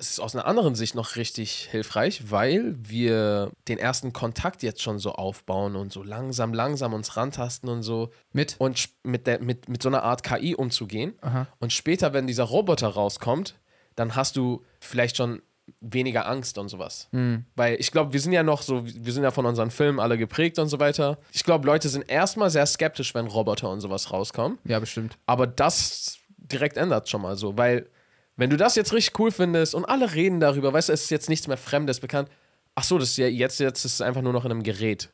es 0.00 0.12
ist 0.12 0.20
aus 0.20 0.34
einer 0.34 0.46
anderen 0.46 0.74
Sicht 0.74 0.94
noch 0.94 1.16
richtig 1.16 1.68
hilfreich, 1.70 2.30
weil 2.30 2.74
wir 2.78 3.52
den 3.68 3.76
ersten 3.76 4.14
Kontakt 4.14 4.62
jetzt 4.62 4.80
schon 4.80 4.98
so 4.98 5.12
aufbauen 5.12 5.76
und 5.76 5.92
so 5.92 6.02
langsam, 6.02 6.54
langsam 6.54 6.94
uns 6.94 7.18
rantasten 7.18 7.68
und 7.68 7.82
so 7.82 8.10
Mit? 8.32 8.56
und 8.58 8.88
mit, 9.02 9.26
der, 9.26 9.42
mit, 9.42 9.68
mit 9.68 9.82
so 9.82 9.90
einer 9.90 10.02
Art 10.02 10.22
KI 10.22 10.54
umzugehen. 10.54 11.12
Aha. 11.20 11.46
Und 11.58 11.74
später, 11.74 12.14
wenn 12.14 12.26
dieser 12.26 12.44
Roboter 12.44 12.88
rauskommt, 12.88 13.56
dann 13.94 14.16
hast 14.16 14.36
du 14.36 14.64
vielleicht 14.80 15.18
schon 15.18 15.42
weniger 15.82 16.26
Angst 16.26 16.56
und 16.56 16.70
sowas. 16.70 17.08
Hm. 17.12 17.44
Weil 17.54 17.76
ich 17.78 17.92
glaube, 17.92 18.14
wir 18.14 18.20
sind 18.20 18.32
ja 18.32 18.42
noch 18.42 18.62
so, 18.62 18.82
wir 18.86 19.12
sind 19.12 19.22
ja 19.22 19.30
von 19.30 19.44
unseren 19.44 19.70
Filmen 19.70 20.00
alle 20.00 20.16
geprägt 20.16 20.58
und 20.58 20.68
so 20.68 20.80
weiter. 20.80 21.18
Ich 21.32 21.44
glaube, 21.44 21.66
Leute 21.66 21.90
sind 21.90 22.10
erstmal 22.10 22.48
sehr 22.48 22.64
skeptisch, 22.64 23.14
wenn 23.14 23.26
Roboter 23.26 23.70
und 23.70 23.80
sowas 23.80 24.10
rauskommen. 24.10 24.58
Ja, 24.64 24.80
bestimmt. 24.80 25.18
Aber 25.26 25.46
das 25.46 26.18
direkt 26.38 26.78
ändert 26.78 27.10
schon 27.10 27.20
mal 27.20 27.36
so, 27.36 27.58
weil 27.58 27.86
wenn 28.40 28.48
du 28.48 28.56
das 28.56 28.74
jetzt 28.74 28.94
richtig 28.94 29.18
cool 29.18 29.30
findest 29.30 29.74
und 29.74 29.84
alle 29.84 30.14
reden 30.14 30.40
darüber, 30.40 30.72
weißt 30.72 30.88
du, 30.88 30.94
es 30.94 31.02
ist 31.02 31.10
jetzt 31.10 31.28
nichts 31.28 31.46
mehr 31.46 31.58
Fremdes 31.58 32.00
bekannt. 32.00 32.30
Ach 32.74 32.84
so, 32.84 32.96
das 32.96 33.10
ist 33.10 33.18
ja 33.18 33.26
jetzt, 33.26 33.60
jetzt 33.60 33.84
ist 33.84 33.94
es 33.94 34.00
einfach 34.00 34.22
nur 34.22 34.32
noch 34.32 34.46
in 34.46 34.50
einem 34.50 34.62
Gerät. 34.62 35.10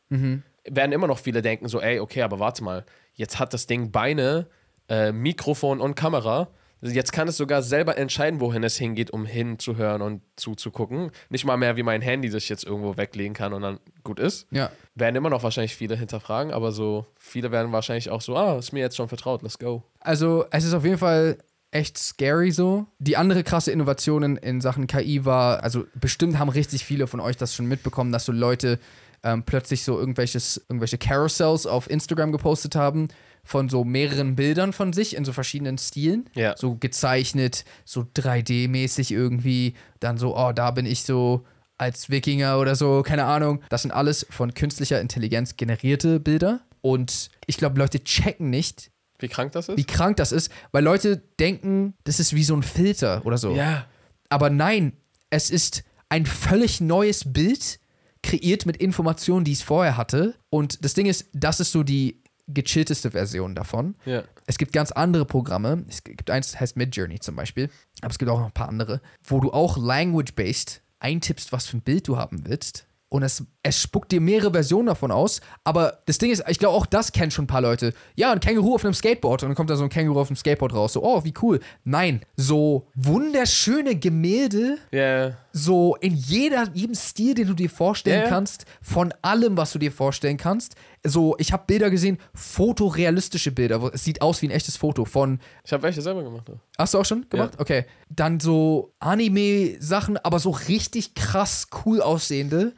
Werden 0.64 0.92
immer 0.92 1.08
noch 1.08 1.18
viele 1.18 1.42
denken 1.42 1.66
so, 1.66 1.80
ey, 1.80 1.98
okay, 1.98 2.22
aber 2.22 2.38
warte 2.38 2.62
mal, 2.62 2.84
jetzt 3.14 3.40
hat 3.40 3.52
das 3.52 3.66
Ding 3.66 3.90
Beine, 3.90 4.46
äh, 4.88 5.10
Mikrofon 5.10 5.80
und 5.80 5.96
Kamera. 5.96 6.50
Jetzt 6.82 7.12
kann 7.12 7.26
es 7.26 7.36
sogar 7.36 7.62
selber 7.62 7.98
entscheiden, 7.98 8.38
wohin 8.38 8.62
es 8.62 8.76
hingeht, 8.76 9.10
um 9.10 9.26
hinzuhören 9.26 10.02
und 10.02 10.22
zuzugucken. 10.36 11.10
Nicht 11.28 11.44
mal 11.44 11.56
mehr 11.56 11.76
wie 11.76 11.82
mein 11.82 12.02
Handy, 12.02 12.30
das 12.30 12.44
ich 12.44 12.48
jetzt 12.48 12.62
irgendwo 12.62 12.96
weglegen 12.96 13.34
kann 13.34 13.52
und 13.52 13.62
dann 13.62 13.80
gut 14.04 14.20
ist. 14.20 14.46
Ja. 14.52 14.70
Werden 14.94 15.16
immer 15.16 15.30
noch 15.30 15.42
wahrscheinlich 15.42 15.74
viele 15.74 15.96
hinterfragen, 15.96 16.52
aber 16.52 16.70
so 16.70 17.06
viele 17.18 17.50
werden 17.50 17.72
wahrscheinlich 17.72 18.08
auch 18.08 18.20
so, 18.20 18.36
ah, 18.36 18.56
ist 18.56 18.72
mir 18.72 18.80
jetzt 18.80 18.94
schon 18.94 19.08
vertraut, 19.08 19.42
let's 19.42 19.58
go. 19.58 19.82
Also, 19.98 20.44
es 20.52 20.64
ist 20.64 20.74
auf 20.74 20.84
jeden 20.84 20.98
Fall 20.98 21.38
echt 21.76 21.98
scary 21.98 22.50
so. 22.50 22.86
Die 22.98 23.16
andere 23.16 23.44
krasse 23.44 23.70
Innovation 23.70 24.22
in, 24.22 24.36
in 24.36 24.60
Sachen 24.60 24.86
KI 24.86 25.24
war, 25.24 25.62
also 25.62 25.84
bestimmt 25.94 26.38
haben 26.38 26.48
richtig 26.48 26.84
viele 26.84 27.06
von 27.06 27.20
euch 27.20 27.36
das 27.36 27.54
schon 27.54 27.66
mitbekommen, 27.66 28.12
dass 28.12 28.24
so 28.24 28.32
Leute 28.32 28.78
ähm, 29.22 29.42
plötzlich 29.44 29.84
so 29.84 29.98
irgendwelches, 29.98 30.64
irgendwelche 30.68 30.98
Carousels 30.98 31.66
auf 31.66 31.90
Instagram 31.90 32.32
gepostet 32.32 32.74
haben 32.74 33.08
von 33.44 33.68
so 33.68 33.84
mehreren 33.84 34.34
Bildern 34.36 34.72
von 34.72 34.92
sich 34.92 35.14
in 35.16 35.24
so 35.24 35.32
verschiedenen 35.32 35.78
Stilen. 35.78 36.28
Ja. 36.34 36.56
So 36.56 36.76
gezeichnet, 36.76 37.64
so 37.84 38.00
3D-mäßig 38.00 39.12
irgendwie. 39.12 39.74
Dann 40.00 40.18
so, 40.18 40.36
oh, 40.36 40.52
da 40.52 40.70
bin 40.72 40.86
ich 40.86 41.04
so 41.04 41.44
als 41.78 42.10
Wikinger 42.10 42.58
oder 42.58 42.74
so, 42.74 43.02
keine 43.02 43.24
Ahnung. 43.24 43.62
Das 43.68 43.82
sind 43.82 43.90
alles 43.90 44.26
von 44.30 44.54
künstlicher 44.54 45.00
Intelligenz 45.00 45.56
generierte 45.56 46.18
Bilder. 46.20 46.60
Und 46.80 47.30
ich 47.46 47.56
glaube, 47.56 47.78
Leute 47.78 48.02
checken 48.02 48.50
nicht, 48.50 48.90
Wie 49.18 49.28
krank 49.28 49.52
das 49.52 49.68
ist? 49.68 49.76
wie 49.76 49.84
krank 49.84 50.16
das 50.16 50.32
ist, 50.32 50.50
weil 50.72 50.84
Leute 50.84 51.16
denken, 51.38 51.94
das 52.04 52.20
ist 52.20 52.34
wie 52.34 52.44
so 52.44 52.54
ein 52.54 52.62
Filter 52.62 53.24
oder 53.24 53.38
so. 53.38 53.54
Ja. 53.54 53.86
Aber 54.28 54.50
nein, 54.50 54.92
es 55.30 55.50
ist 55.50 55.84
ein 56.08 56.26
völlig 56.26 56.80
neues 56.80 57.32
Bild, 57.32 57.80
kreiert 58.22 58.66
mit 58.66 58.76
Informationen, 58.76 59.44
die 59.44 59.52
es 59.52 59.62
vorher 59.62 59.96
hatte. 59.96 60.34
Und 60.50 60.84
das 60.84 60.94
Ding 60.94 61.06
ist, 61.06 61.26
das 61.32 61.60
ist 61.60 61.72
so 61.72 61.82
die 61.82 62.22
gechillteste 62.48 63.10
Version 63.10 63.54
davon. 63.54 63.96
Ja. 64.04 64.22
Es 64.46 64.58
gibt 64.58 64.72
ganz 64.72 64.92
andere 64.92 65.24
Programme. 65.24 65.84
Es 65.88 66.04
gibt 66.04 66.30
eins, 66.30 66.52
das 66.52 66.60
heißt 66.60 66.76
Midjourney 66.76 67.18
zum 67.18 67.36
Beispiel. 67.36 67.70
Aber 68.02 68.10
es 68.10 68.18
gibt 68.18 68.30
auch 68.30 68.38
noch 68.38 68.46
ein 68.46 68.52
paar 68.52 68.68
andere, 68.68 69.00
wo 69.22 69.40
du 69.40 69.52
auch 69.52 69.76
language-based 69.76 70.82
eintippst, 71.00 71.52
was 71.52 71.66
für 71.66 71.78
ein 71.78 71.82
Bild 71.82 72.08
du 72.08 72.16
haben 72.16 72.46
willst. 72.46 72.85
Und 73.08 73.22
es, 73.22 73.44
es 73.62 73.80
spuckt 73.80 74.10
dir 74.10 74.20
mehrere 74.20 74.50
Versionen 74.52 74.86
davon 74.86 75.12
aus. 75.12 75.40
Aber 75.62 76.00
das 76.06 76.18
Ding 76.18 76.30
ist, 76.32 76.42
ich 76.48 76.58
glaube, 76.58 76.76
auch 76.76 76.86
das 76.86 77.12
kennen 77.12 77.30
schon 77.30 77.44
ein 77.44 77.48
paar 77.48 77.60
Leute. 77.60 77.94
Ja, 78.16 78.32
ein 78.32 78.40
Känguru 78.40 78.74
auf 78.74 78.84
einem 78.84 78.94
Skateboard. 78.94 79.42
Und 79.44 79.50
dann 79.50 79.56
kommt 79.56 79.70
da 79.70 79.76
so 79.76 79.84
ein 79.84 79.90
Känguru 79.90 80.18
auf 80.20 80.26
dem 80.26 80.34
Skateboard 80.36 80.74
raus. 80.74 80.94
So, 80.94 81.04
oh, 81.04 81.22
wie 81.24 81.32
cool. 81.40 81.60
Nein, 81.84 82.22
so 82.36 82.88
wunderschöne 82.96 83.94
Gemälde 83.96 84.78
Ja. 84.90 85.36
so 85.52 85.94
in 86.00 86.14
jeder, 86.14 86.68
jedem 86.74 86.94
Stil, 86.96 87.34
den 87.34 87.46
du 87.46 87.54
dir 87.54 87.70
vorstellen 87.70 88.22
Ja. 88.24 88.28
kannst, 88.28 88.64
von 88.82 89.14
allem, 89.22 89.56
was 89.56 89.72
du 89.72 89.78
dir 89.78 89.92
vorstellen 89.92 90.36
kannst. 90.36 90.74
So, 91.08 91.36
ich 91.38 91.52
habe 91.52 91.64
Bilder 91.66 91.90
gesehen, 91.90 92.18
fotorealistische 92.34 93.52
Bilder. 93.52 93.80
wo- 93.82 93.88
Es 93.88 94.04
sieht 94.04 94.22
aus 94.22 94.42
wie 94.42 94.48
ein 94.48 94.50
echtes 94.50 94.76
Foto 94.76 95.04
von. 95.04 95.40
Ich 95.64 95.72
habe 95.72 95.82
welche 95.82 96.02
selber 96.02 96.22
gemacht. 96.22 96.48
ja. 96.48 96.54
Hast 96.78 96.94
du 96.94 96.98
auch 96.98 97.04
schon 97.04 97.28
gemacht? 97.28 97.54
Okay. 97.58 97.84
Dann 98.08 98.40
so 98.40 98.92
Anime-Sachen, 98.98 100.16
aber 100.18 100.38
so 100.38 100.50
richtig 100.50 101.14
krass 101.14 101.68
cool 101.84 102.00
aussehende. 102.02 102.74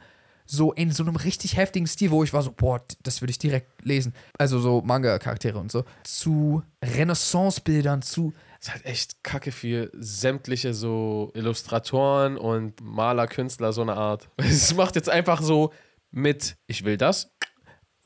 So 0.51 0.73
in 0.73 0.91
so 0.91 1.03
einem 1.03 1.15
richtig 1.15 1.57
heftigen 1.57 1.85
Stil, 1.85 2.09
wo 2.09 2.23
ich 2.23 2.33
war 2.33 2.41
so, 2.41 2.51
boah, 2.51 2.81
das 3.03 3.21
würde 3.21 3.29
ich 3.29 3.37
direkt 3.37 3.85
lesen. 3.85 4.15
Also 4.39 4.59
so 4.59 4.81
Manga-Charaktere 4.81 5.59
und 5.59 5.71
so. 5.71 5.83
Zu 6.03 6.63
Renaissance-Bildern, 6.83 8.01
zu 8.01 8.33
ist 8.59 8.73
halt 8.73 8.83
echt 8.85 9.23
kacke 9.23 9.51
für 9.51 9.89
sämtliche 9.93 10.73
so 10.73 11.31
Illustratoren 11.35 12.35
und 12.37 12.81
Maler, 12.81 13.27
Künstler, 13.27 13.71
so 13.73 13.81
eine 13.83 13.93
Art. 13.95 14.27
Es 14.37 14.73
macht 14.75 14.95
jetzt 14.95 15.09
einfach 15.09 15.41
so 15.41 15.71
mit, 16.11 16.57
ich 16.67 16.83
will 16.83 16.97
das. 16.97 17.31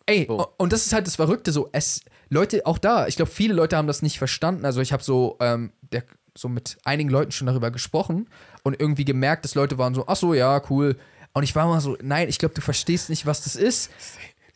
Ey, 0.05 0.25
Boom. 0.25 0.45
und 0.57 0.73
das 0.73 0.85
ist 0.85 0.93
halt 0.93 1.07
das 1.07 1.15
Verrückte, 1.15 1.51
so, 1.51 1.69
es, 1.71 2.01
Leute, 2.29 2.65
auch 2.65 2.77
da, 2.77 3.07
ich 3.07 3.15
glaube, 3.15 3.31
viele 3.31 3.53
Leute 3.53 3.77
haben 3.77 3.87
das 3.87 4.01
nicht 4.01 4.17
verstanden. 4.17 4.65
Also 4.65 4.81
ich 4.81 4.91
habe 4.91 5.03
so, 5.03 5.37
ähm, 5.39 5.71
der, 5.81 6.03
so 6.35 6.49
mit 6.49 6.77
einigen 6.83 7.09
Leuten 7.09 7.31
schon 7.31 7.47
darüber 7.47 7.71
gesprochen 7.71 8.27
und 8.63 8.79
irgendwie 8.79 9.05
gemerkt, 9.05 9.45
dass 9.45 9.55
Leute 9.55 9.77
waren 9.77 9.93
so, 9.93 10.05
ach 10.07 10.15
so, 10.15 10.33
ja, 10.33 10.61
cool. 10.69 10.97
Und 11.33 11.43
ich 11.43 11.55
war 11.55 11.67
mal 11.67 11.79
so, 11.79 11.97
nein, 12.01 12.29
ich 12.29 12.39
glaube, 12.39 12.55
du 12.55 12.61
verstehst 12.61 13.09
nicht, 13.09 13.25
was 13.25 13.43
das 13.43 13.55
ist. 13.55 13.91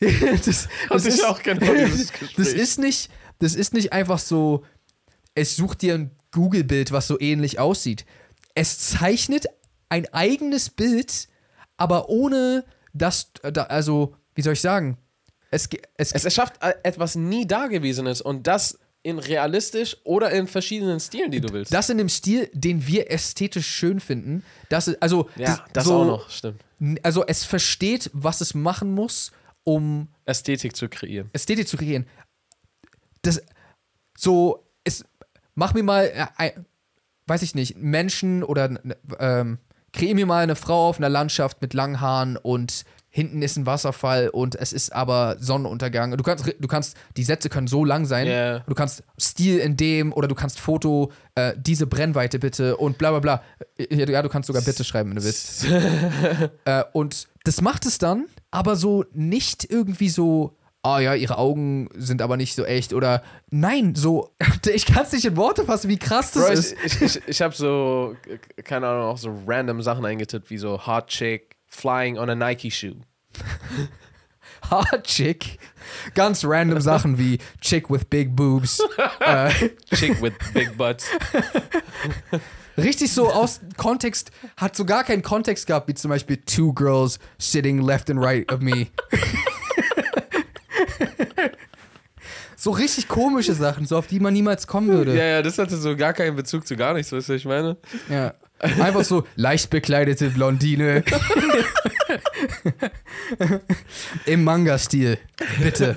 das, 0.00 0.68
Hatte 0.90 1.08
ich 1.08 1.24
auch 1.24 1.42
genau 1.42 1.72
dieses 1.72 2.12
Gespräch. 2.12 2.34
das 2.36 2.48
ist 2.48 2.78
nicht, 2.78 3.10
das 3.38 3.54
ist 3.54 3.74
nicht 3.74 3.92
einfach 3.92 4.18
so, 4.18 4.64
es 5.34 5.56
sucht 5.56 5.82
dir 5.82 5.94
ein 5.94 6.10
Google-Bild, 6.32 6.92
was 6.92 7.06
so 7.06 7.18
ähnlich 7.20 7.58
aussieht. 7.58 8.04
Es 8.54 8.78
zeichnet 8.78 9.46
ein 9.88 10.12
eigenes 10.12 10.68
Bild, 10.70 11.28
aber 11.76 12.08
ohne 12.08 12.64
das, 12.92 13.30
da, 13.42 13.64
also, 13.64 14.14
wie 14.34 14.42
soll 14.42 14.54
ich 14.54 14.60
sagen? 14.60 14.98
Es, 15.50 15.68
es, 15.96 16.12
Es 16.12 16.24
erschafft 16.24 16.62
äh, 16.62 16.74
etwas 16.82 17.14
nie 17.14 17.46
Dagewesenes 17.46 18.20
und 18.20 18.46
das 18.46 18.78
in 19.02 19.18
realistisch 19.18 19.96
oder 20.04 20.30
in 20.32 20.46
verschiedenen 20.46 21.00
Stilen, 21.00 21.30
die 21.30 21.40
du 21.40 21.52
willst. 21.52 21.72
das 21.72 21.88
in 21.88 21.98
dem 21.98 22.08
Stil, 22.08 22.50
den 22.52 22.86
wir 22.86 23.10
ästhetisch 23.10 23.66
schön 23.66 24.00
finden. 24.00 24.44
Das 24.68 24.88
also, 25.00 25.30
ja, 25.36 25.64
das 25.72 25.84
so, 25.84 25.94
auch 25.94 26.04
noch, 26.04 26.30
stimmt. 26.30 26.62
Also, 27.02 27.24
es 27.26 27.44
versteht, 27.44 28.10
was 28.12 28.40
es 28.40 28.54
machen 28.54 28.94
muss, 28.94 29.32
um 29.64 30.08
Ästhetik 30.24 30.76
zu 30.76 30.88
kreieren. 30.88 31.30
Ästhetik 31.32 31.68
zu 31.68 31.76
kreieren. 31.76 32.06
Das, 33.22 33.42
so, 34.16 34.66
es, 34.84 35.04
mach 35.54 35.74
mir 35.74 35.82
mal, 35.82 36.12
äh, 36.38 36.52
weiß 37.26 37.42
ich 37.42 37.54
nicht, 37.54 37.76
Menschen 37.76 38.42
oder 38.42 38.78
ähm, 39.18 39.58
kreier 39.92 40.14
mir 40.14 40.26
mal 40.26 40.42
eine 40.42 40.56
Frau 40.56 40.88
auf 40.88 40.98
einer 40.98 41.08
Landschaft 41.08 41.62
mit 41.62 41.72
langen 41.74 42.00
Haaren 42.00 42.36
und 42.36 42.84
hinten 43.10 43.42
ist 43.42 43.56
ein 43.56 43.66
Wasserfall 43.66 44.28
und 44.28 44.54
es 44.54 44.72
ist 44.72 44.92
aber 44.92 45.36
Sonnenuntergang. 45.40 46.16
Du 46.16 46.22
kannst, 46.22 46.46
du 46.58 46.68
kannst, 46.68 46.96
die 47.16 47.24
Sätze 47.24 47.48
können 47.48 47.66
so 47.66 47.84
lang 47.84 48.04
sein. 48.04 48.26
Ja. 48.26 48.60
Du 48.60 48.74
kannst 48.74 49.02
Stil 49.18 49.58
in 49.58 49.76
dem 49.76 50.12
oder 50.12 50.28
du 50.28 50.34
kannst 50.34 50.60
Foto, 50.60 51.10
äh, 51.34 51.54
diese 51.56 51.86
Brennweite 51.86 52.38
bitte 52.38 52.76
und 52.76 52.98
bla 52.98 53.10
bla 53.10 53.20
bla. 53.20 53.42
Ja, 53.90 54.22
du 54.22 54.28
kannst 54.28 54.46
sogar 54.46 54.62
bitte 54.62 54.84
schreiben, 54.84 55.10
wenn 55.10 55.16
du 55.16 55.24
willst. 55.24 55.66
Äh, 56.64 56.84
und 56.92 57.28
das 57.44 57.60
macht 57.60 57.86
es 57.86 57.98
dann, 57.98 58.26
aber 58.50 58.76
so 58.76 59.04
nicht 59.12 59.70
irgendwie 59.70 60.08
so, 60.08 60.56
ah 60.82 61.00
ja, 61.00 61.14
ihre 61.14 61.38
Augen 61.38 61.88
sind 61.94 62.20
aber 62.22 62.36
nicht 62.36 62.54
so 62.54 62.64
echt 62.64 62.92
oder 62.92 63.22
nein, 63.50 63.94
so, 63.94 64.34
ich 64.72 64.86
kann 64.86 65.04
es 65.04 65.12
nicht 65.12 65.24
in 65.24 65.36
Worte 65.36 65.64
fassen, 65.64 65.88
wie 65.88 65.98
krass 65.98 66.32
das 66.32 66.46
Bro, 66.46 66.52
ist. 66.52 66.76
ich, 66.84 67.02
ich, 67.02 67.22
ich, 67.26 67.42
habe 67.42 67.54
so, 67.54 68.14
keine 68.64 68.88
Ahnung, 68.88 69.04
auch 69.04 69.18
so 69.18 69.36
random 69.46 69.82
Sachen 69.82 70.04
eingetippt, 70.04 70.50
wie 70.50 70.58
so 70.58 70.86
Hot 70.86 71.08
Chick 71.08 71.47
flying 71.68 72.18
on 72.18 72.28
a 72.28 72.34
Nike 72.34 72.70
Shoe. 72.70 73.02
Hot 74.70 75.04
Chick. 75.04 75.58
Ganz 76.14 76.44
random 76.44 76.80
Sachen 76.80 77.18
wie 77.18 77.38
Chick 77.60 77.88
with 77.88 78.10
big 78.10 78.34
boobs. 78.34 78.80
äh, 79.20 79.50
Chick 79.94 80.20
with 80.20 80.34
big 80.52 80.76
butts. 80.76 81.06
richtig 82.76 83.12
so 83.12 83.30
aus 83.30 83.60
Kontext, 83.76 84.30
hat 84.56 84.76
so 84.76 84.84
gar 84.84 85.04
keinen 85.04 85.22
Kontext 85.22 85.66
gehabt, 85.66 85.88
wie 85.88 85.94
zum 85.94 86.10
Beispiel 86.10 86.38
Two 86.38 86.72
Girls 86.72 87.18
sitting 87.38 87.80
left 87.80 88.10
and 88.10 88.20
right 88.20 88.50
of 88.52 88.60
me. 88.60 88.88
so 92.56 92.70
richtig 92.70 93.08
komische 93.08 93.54
Sachen, 93.54 93.86
so 93.86 93.96
auf 93.96 94.06
die 94.06 94.20
man 94.20 94.32
niemals 94.34 94.66
kommen 94.66 94.88
würde. 94.88 95.16
Ja, 95.16 95.24
ja, 95.24 95.42
das 95.42 95.58
hatte 95.58 95.76
so 95.76 95.96
gar 95.96 96.12
keinen 96.12 96.36
Bezug 96.36 96.66
zu 96.66 96.76
gar 96.76 96.94
nichts, 96.94 97.12
weißt 97.12 97.28
du, 97.28 97.32
was 97.32 97.40
ich 97.40 97.46
meine? 97.46 97.76
Ja. 98.10 98.34
Einfach 98.60 99.04
so 99.04 99.24
leicht 99.36 99.70
bekleidete 99.70 100.30
Blondine. 100.30 101.04
Im 104.26 104.44
Manga-Stil. 104.44 105.18
Bitte. 105.62 105.96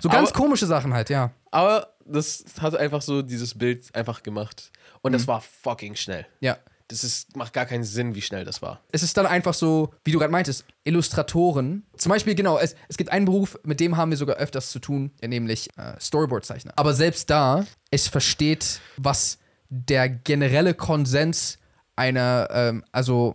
So 0.00 0.08
ganz 0.08 0.30
Aber- 0.30 0.38
komische 0.38 0.66
Sachen 0.66 0.94
halt, 0.94 1.10
ja. 1.10 1.30
Aber 1.50 1.94
das 2.04 2.44
hat 2.60 2.74
einfach 2.76 3.02
so 3.02 3.22
dieses 3.22 3.56
Bild 3.56 3.94
einfach 3.94 4.22
gemacht. 4.22 4.70
Und 5.02 5.12
das 5.12 5.26
war 5.26 5.40
fucking 5.40 5.96
schnell. 5.96 6.26
Ja. 6.40 6.58
Das 6.88 7.04
ist, 7.04 7.36
macht 7.36 7.54
gar 7.54 7.64
keinen 7.64 7.84
Sinn, 7.84 8.14
wie 8.14 8.20
schnell 8.20 8.44
das 8.44 8.60
war. 8.60 8.80
Es 8.92 9.02
ist 9.02 9.16
dann 9.16 9.24
einfach 9.24 9.54
so, 9.54 9.94
wie 10.04 10.12
du 10.12 10.18
gerade 10.18 10.30
meintest, 10.32 10.66
Illustratoren. 10.84 11.86
Zum 11.96 12.10
Beispiel, 12.10 12.34
genau, 12.34 12.58
es, 12.58 12.74
es 12.88 12.98
gibt 12.98 13.10
einen 13.10 13.24
Beruf, 13.24 13.58
mit 13.64 13.80
dem 13.80 13.96
haben 13.96 14.10
wir 14.10 14.18
sogar 14.18 14.36
öfters 14.36 14.70
zu 14.70 14.78
tun, 14.78 15.10
nämlich 15.24 15.70
äh, 15.78 15.98
Storyboard-Zeichner. 15.98 16.72
Aber 16.76 16.92
selbst 16.92 17.30
da, 17.30 17.64
es 17.90 18.08
versteht, 18.08 18.80
was 18.98 19.38
der 19.74 20.08
generelle 20.10 20.74
Konsens 20.74 21.58
einer, 21.96 22.48
ähm, 22.52 22.84
also 22.92 23.34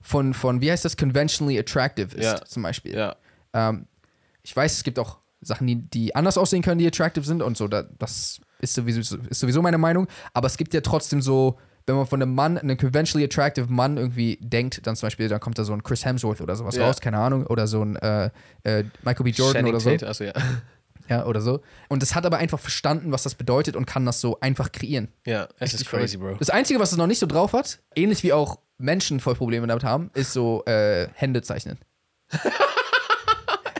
von, 0.00 0.32
von, 0.32 0.60
wie 0.60 0.70
heißt 0.70 0.84
das, 0.84 0.96
conventionally 0.96 1.58
attractive 1.58 2.16
ist, 2.16 2.24
Ja. 2.24 2.44
zum 2.44 2.62
Beispiel. 2.62 2.94
Ja. 2.96 3.16
Ähm, 3.52 3.86
ich 4.44 4.54
weiß, 4.54 4.72
es 4.72 4.84
gibt 4.84 4.98
auch 5.00 5.18
Sachen, 5.40 5.66
die, 5.66 5.76
die 5.76 6.14
anders 6.14 6.38
aussehen 6.38 6.62
können, 6.62 6.78
die 6.78 6.86
attractive 6.86 7.24
sind 7.24 7.42
und 7.42 7.56
so. 7.56 7.66
Da, 7.66 7.82
das 7.98 8.40
ist 8.60 8.74
sowieso, 8.74 9.00
ist 9.16 9.40
sowieso 9.40 9.60
meine 9.60 9.78
Meinung. 9.78 10.06
Aber 10.32 10.46
es 10.46 10.56
gibt 10.56 10.74
ja 10.74 10.80
trotzdem 10.80 11.20
so, 11.20 11.58
wenn 11.86 11.96
man 11.96 12.06
von 12.06 12.22
einem 12.22 12.34
Mann, 12.34 12.56
einem 12.56 12.76
conventionally 12.76 13.24
attractive 13.24 13.66
Mann 13.72 13.96
irgendwie 13.96 14.38
denkt, 14.40 14.86
dann 14.86 14.94
zum 14.94 15.06
Beispiel, 15.08 15.28
dann 15.28 15.40
kommt 15.40 15.58
da 15.58 15.64
so 15.64 15.72
ein 15.72 15.82
Chris 15.82 16.04
Hemsworth 16.04 16.40
oder 16.40 16.54
sowas 16.54 16.76
Ja. 16.76 16.86
raus, 16.86 17.00
keine 17.00 17.18
Ahnung, 17.18 17.46
oder 17.46 17.66
so 17.66 17.82
ein 17.82 17.96
äh, 17.96 18.30
äh, 18.62 18.84
Michael 19.02 19.24
B. 19.24 19.30
Jordan 19.30 19.54
Channing 19.64 19.72
oder 19.72 19.80
so. 19.80 19.90
Tate, 19.90 20.06
also 20.06 20.24
ja. 20.24 20.32
Ja, 21.08 21.24
oder 21.24 21.40
so. 21.40 21.60
Und 21.88 22.02
es 22.02 22.14
hat 22.14 22.26
aber 22.26 22.38
einfach 22.38 22.58
verstanden, 22.58 23.12
was 23.12 23.22
das 23.22 23.34
bedeutet 23.34 23.76
und 23.76 23.86
kann 23.86 24.04
das 24.04 24.20
so 24.20 24.38
einfach 24.40 24.72
kreieren. 24.72 25.08
Ja, 25.24 25.48
es 25.58 25.74
ist 25.74 25.86
crazy. 25.88 26.18
Bro. 26.18 26.34
Das 26.38 26.50
Einzige, 26.50 26.78
was 26.80 26.92
es 26.92 26.98
noch 26.98 27.06
nicht 27.06 27.18
so 27.18 27.26
drauf 27.26 27.52
hat, 27.52 27.80
ähnlich 27.94 28.22
wie 28.22 28.32
auch 28.32 28.58
Menschen 28.76 29.20
voll 29.20 29.34
Probleme 29.34 29.66
damit 29.66 29.84
haben, 29.84 30.10
ist 30.14 30.32
so 30.32 30.64
äh, 30.66 31.08
Hände 31.14 31.42
zeichnen. 31.42 31.78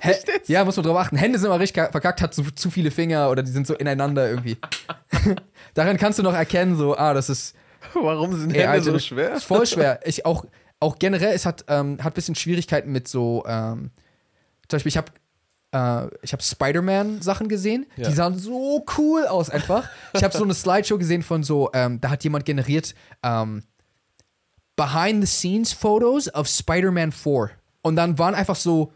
Hä 0.00 0.14
ja, 0.46 0.64
muss 0.64 0.76
man 0.76 0.86
drauf 0.86 0.96
achten. 0.96 1.16
Hände 1.16 1.38
sind 1.38 1.46
immer 1.46 1.60
richtig 1.60 1.90
verkackt, 1.90 2.22
hat 2.22 2.32
zu, 2.32 2.44
zu 2.54 2.70
viele 2.70 2.90
Finger 2.90 3.30
oder 3.30 3.42
die 3.42 3.50
sind 3.50 3.66
so 3.66 3.74
ineinander 3.74 4.28
irgendwie. 4.28 4.56
Daran 5.74 5.96
kannst 5.96 6.18
du 6.18 6.22
noch 6.22 6.34
erkennen, 6.34 6.76
so, 6.76 6.96
ah, 6.96 7.12
das 7.14 7.28
ist, 7.28 7.54
Warum 7.94 8.32
sind 8.38 8.50
ey, 8.50 8.60
Hände 8.60 8.70
Alter, 8.70 8.84
so 8.84 8.92
das 8.92 9.06
schwer? 9.06 9.34
ist 9.34 9.44
voll 9.44 9.66
schwer. 9.66 10.00
Ich 10.04 10.24
auch, 10.24 10.44
auch 10.80 10.98
generell, 10.98 11.34
es 11.34 11.44
hat, 11.44 11.64
ähm, 11.68 11.98
hat 11.98 12.12
ein 12.12 12.14
bisschen 12.14 12.34
Schwierigkeiten 12.34 12.92
mit 12.92 13.08
so, 13.08 13.44
ähm, 13.46 13.90
zum 14.68 14.76
Beispiel, 14.76 14.90
ich 14.90 14.96
habe 14.96 15.10
äh, 15.72 16.06
ich 16.22 16.32
habe 16.32 16.42
Spider-Man-Sachen 16.42 17.48
gesehen, 17.48 17.86
Ja. 17.96 18.08
die 18.08 18.14
sahen 18.14 18.38
so 18.38 18.84
cool 18.96 19.26
aus 19.26 19.50
einfach. 19.50 19.88
Ich 20.14 20.22
habe 20.24 20.36
so 20.36 20.44
eine 20.44 20.54
Slideshow 20.54 20.98
gesehen 20.98 21.22
von 21.22 21.42
so, 21.42 21.70
ähm, 21.74 22.00
da 22.00 22.10
hat 22.10 22.24
jemand 22.24 22.44
generiert 22.44 22.94
ähm, 23.22 23.62
Behind-the-Scenes-Photos 24.76 26.32
of 26.34 26.48
Spider-Man 26.48 27.12
4. 27.12 27.50
Und 27.82 27.96
dann 27.96 28.18
waren 28.18 28.34
einfach 28.34 28.56
so 28.56 28.92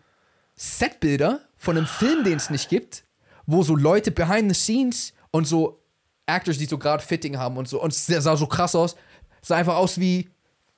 Setbilder 0.54 1.40
von 1.56 1.76
einem 1.76 1.86
Film, 1.86 2.24
den 2.24 2.36
es 2.36 2.50
nicht 2.50 2.68
gibt, 2.68 3.04
wo 3.46 3.62
so 3.62 3.74
Leute 3.76 4.10
behind 4.10 4.52
the 4.54 4.58
scenes 4.60 5.12
und 5.30 5.46
so 5.46 5.82
Actors, 6.26 6.58
die 6.58 6.66
so 6.66 6.78
gerade 6.78 7.02
Fitting 7.02 7.38
haben 7.38 7.56
und 7.56 7.68
so. 7.68 7.82
Und 7.82 7.92
es 7.92 8.06
sah 8.06 8.36
so 8.36 8.46
krass 8.46 8.74
aus. 8.74 8.94
Es 9.40 9.48
sah 9.48 9.56
einfach 9.56 9.76
aus 9.76 9.98
wie, 9.98 10.28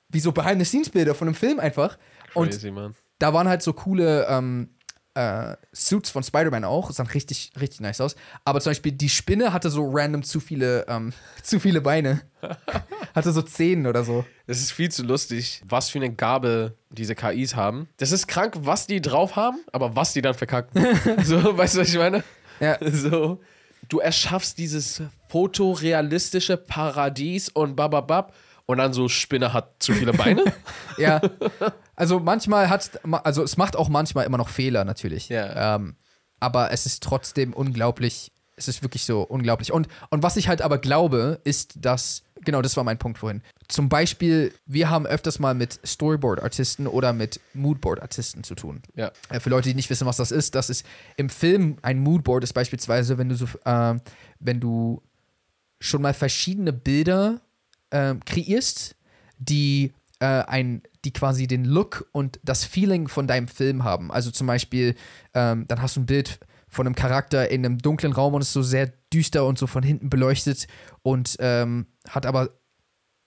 wie 0.09 0.19
so 0.19 0.31
behind 0.31 0.59
the 0.59 0.65
scenes 0.65 0.89
Bilder 0.89 1.13
von 1.13 1.27
einem 1.27 1.35
Film 1.35 1.59
einfach. 1.59 1.97
Und 2.33 2.49
Crazy, 2.51 2.71
man. 2.71 2.95
da 3.19 3.33
waren 3.33 3.47
halt 3.47 3.61
so 3.61 3.73
coole 3.73 4.25
ähm, 4.27 4.69
äh, 5.15 5.55
Suits 5.71 6.09
von 6.09 6.23
Spider-Man 6.23 6.63
auch. 6.63 6.89
Es 6.89 6.97
sah 6.97 7.03
richtig, 7.03 7.51
richtig 7.59 7.79
nice 7.79 8.01
aus. 8.01 8.15
Aber 8.43 8.61
zum 8.61 8.71
Beispiel 8.71 8.91
die 8.91 9.09
Spinne 9.09 9.53
hatte 9.53 9.69
so 9.69 9.89
random 9.89 10.23
zu 10.23 10.39
viele, 10.39 10.85
ähm, 10.87 11.13
zu 11.43 11.59
viele 11.59 11.81
Beine. 11.81 12.21
hatte 13.15 13.31
so 13.31 13.41
Zehen 13.41 13.87
oder 13.87 14.03
so. 14.03 14.25
Das 14.45 14.59
ist 14.59 14.71
viel 14.71 14.91
zu 14.91 15.03
lustig, 15.03 15.63
was 15.65 15.89
für 15.89 15.99
eine 15.99 16.13
Gabe 16.13 16.75
diese 16.89 17.15
KIs 17.15 17.55
haben. 17.55 17.87
Das 17.97 18.11
ist 18.11 18.27
krank, 18.27 18.55
was 18.59 18.87
die 18.87 19.01
drauf 19.01 19.35
haben, 19.35 19.57
aber 19.71 19.95
was 19.95 20.13
die 20.13 20.21
dann 20.21 20.35
verkacken. 20.35 20.85
so, 21.23 21.57
weißt 21.57 21.75
du, 21.75 21.79
was 21.79 21.89
ich 21.89 21.97
meine? 21.97 22.23
Ja. 22.59 22.77
So, 22.81 23.41
du 23.87 23.99
erschaffst 23.99 24.57
dieses 24.57 25.01
fotorealistische 25.29 26.57
Paradies 26.57 27.49
und 27.49 27.75
bababab 27.75 28.33
und 28.65 28.77
dann 28.77 28.93
so 28.93 29.07
Spinne 29.07 29.53
hat 29.53 29.75
zu 29.79 29.93
viele 29.93 30.13
Beine. 30.13 30.43
Ja. 30.97 31.19
Also 31.97 32.21
manchmal 32.21 32.69
hat 32.69 33.01
also 33.23 33.43
es 33.43 33.57
macht 33.57 33.75
auch 33.75 33.89
manchmal 33.89 34.25
immer 34.25 34.37
noch 34.37 34.47
Fehler 34.47 34.85
natürlich. 34.85 35.27
Ja. 35.27 35.75
Ähm, 35.75 35.95
aber 36.39 36.71
es 36.71 36.85
ist 36.85 37.03
trotzdem 37.03 37.51
unglaublich. 37.53 38.31
Es 38.55 38.69
ist 38.69 38.81
wirklich 38.81 39.03
so 39.03 39.21
unglaublich. 39.23 39.73
Und, 39.73 39.89
und 40.09 40.23
was 40.23 40.37
ich 40.37 40.47
halt 40.47 40.61
aber 40.61 40.77
glaube, 40.77 41.41
ist, 41.43 41.73
dass, 41.77 42.23
genau, 42.45 42.61
das 42.61 42.77
war 42.77 42.85
mein 42.85 42.97
Punkt 42.97 43.17
vorhin. 43.17 43.41
Zum 43.67 43.89
Beispiel, 43.89 44.53
wir 44.65 44.89
haben 44.89 45.05
öfters 45.05 45.39
mal 45.39 45.53
mit 45.53 45.77
Storyboard-Artisten 45.85 46.87
oder 46.87 47.11
mit 47.11 47.41
Moodboard-Artisten 47.53 48.45
zu 48.45 48.55
tun. 48.55 48.81
ja. 48.95 49.11
Äh, 49.29 49.41
Für 49.41 49.49
Leute, 49.49 49.67
die 49.67 49.75
nicht 49.75 49.89
wissen, 49.89 50.07
was 50.07 50.15
das 50.15 50.31
ist, 50.31 50.55
das 50.55 50.69
ist 50.69 50.85
im 51.17 51.27
Film 51.27 51.77
ein 51.81 51.99
Moodboard 51.99 52.45
ist 52.45 52.53
beispielsweise, 52.53 53.17
wenn 53.17 53.27
du 53.27 53.35
so, 53.35 53.47
äh, 53.65 53.95
wenn 54.39 54.61
du 54.61 55.01
schon 55.81 56.01
mal 56.01 56.13
verschiedene 56.13 56.71
Bilder 56.71 57.41
ähm, 57.95 58.19
kreierst, 58.25 58.97
die 59.39 59.93
äh, 60.19 60.25
ein, 60.25 60.81
die 61.05 61.13
quasi 61.13 61.47
den 61.47 61.63
Look 61.63 62.09
und 62.11 62.41
das 62.43 62.65
Feeling 62.65 63.07
von 63.07 63.25
deinem 63.25 63.47
Film 63.47 63.85
haben. 63.85 64.11
Also 64.11 64.31
zum 64.31 64.47
Beispiel, 64.47 64.95
ähm, 65.33 65.65
dann 65.67 65.81
hast 65.81 65.95
du 65.95 66.01
ein 66.01 66.05
Bild 66.05 66.39
von 66.67 66.85
einem 66.85 66.95
Charakter 66.95 67.49
in 67.49 67.65
einem 67.65 67.77
dunklen 67.77 68.11
Raum 68.11 68.33
und 68.33 68.41
ist 68.41 68.51
so 68.51 68.61
sehr 68.61 68.91
düster 69.13 69.45
und 69.45 69.57
so 69.57 69.65
von 69.65 69.81
hinten 69.81 70.09
beleuchtet 70.09 70.67
und 71.03 71.37
ähm, 71.39 71.87
hat 72.09 72.25
aber 72.25 72.49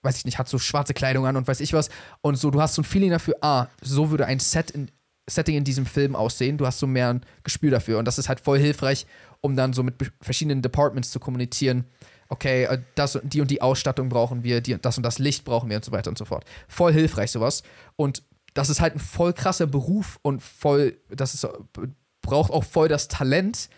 weiß 0.01 0.17
ich 0.17 0.25
nicht, 0.25 0.37
hat 0.37 0.47
so 0.47 0.59
schwarze 0.59 0.93
Kleidung 0.93 1.25
an 1.25 1.35
und 1.35 1.47
weiß 1.47 1.59
ich 1.59 1.73
was. 1.73 1.89
Und 2.21 2.37
so, 2.37 2.51
du 2.51 2.61
hast 2.61 2.75
so 2.75 2.81
ein 2.81 2.85
Feeling 2.85 3.09
dafür, 3.09 3.35
ah, 3.41 3.67
so 3.81 4.11
würde 4.11 4.27
ein 4.27 4.39
Set 4.39 4.71
in, 4.71 4.89
Setting 5.27 5.55
in 5.57 5.63
diesem 5.65 5.85
Film 5.85 6.15
aussehen. 6.15 6.57
Du 6.57 6.65
hast 6.65 6.79
so 6.79 6.87
mehr 6.87 7.09
ein 7.09 7.21
Gespür 7.43 7.71
dafür. 7.71 7.99
Und 7.99 8.05
das 8.05 8.17
ist 8.17 8.29
halt 8.29 8.39
voll 8.39 8.59
hilfreich, 8.59 9.05
um 9.41 9.55
dann 9.55 9.73
so 9.73 9.83
mit 9.83 9.95
verschiedenen 10.21 10.61
Departments 10.61 11.11
zu 11.11 11.19
kommunizieren. 11.19 11.85
Okay, 12.29 12.63
äh, 12.65 12.79
das, 12.95 13.15
und- 13.15 13.33
die 13.33 13.41
und 13.41 13.49
die 13.51 13.61
Ausstattung 13.61 14.07
brauchen 14.09 14.43
wir, 14.43 14.61
die, 14.61 14.79
das 14.79 14.97
und 14.97 15.03
das 15.03 15.19
Licht 15.19 15.43
brauchen 15.45 15.69
wir 15.69 15.77
und 15.77 15.85
so 15.85 15.91
weiter 15.91 16.09
und 16.09 16.17
so 16.17 16.25
fort. 16.25 16.45
Voll 16.67 16.93
hilfreich 16.93 17.31
sowas. 17.31 17.63
Und 17.95 18.23
das 18.53 18.69
ist 18.69 18.81
halt 18.81 18.95
ein 18.95 18.99
voll 18.99 19.33
krasser 19.33 19.67
Beruf 19.67 20.19
und 20.21 20.41
voll, 20.41 20.97
das 21.09 21.33
ist, 21.33 21.47
braucht 22.21 22.51
auch 22.51 22.63
voll 22.63 22.87
das 22.87 23.07
Talent, 23.07 23.69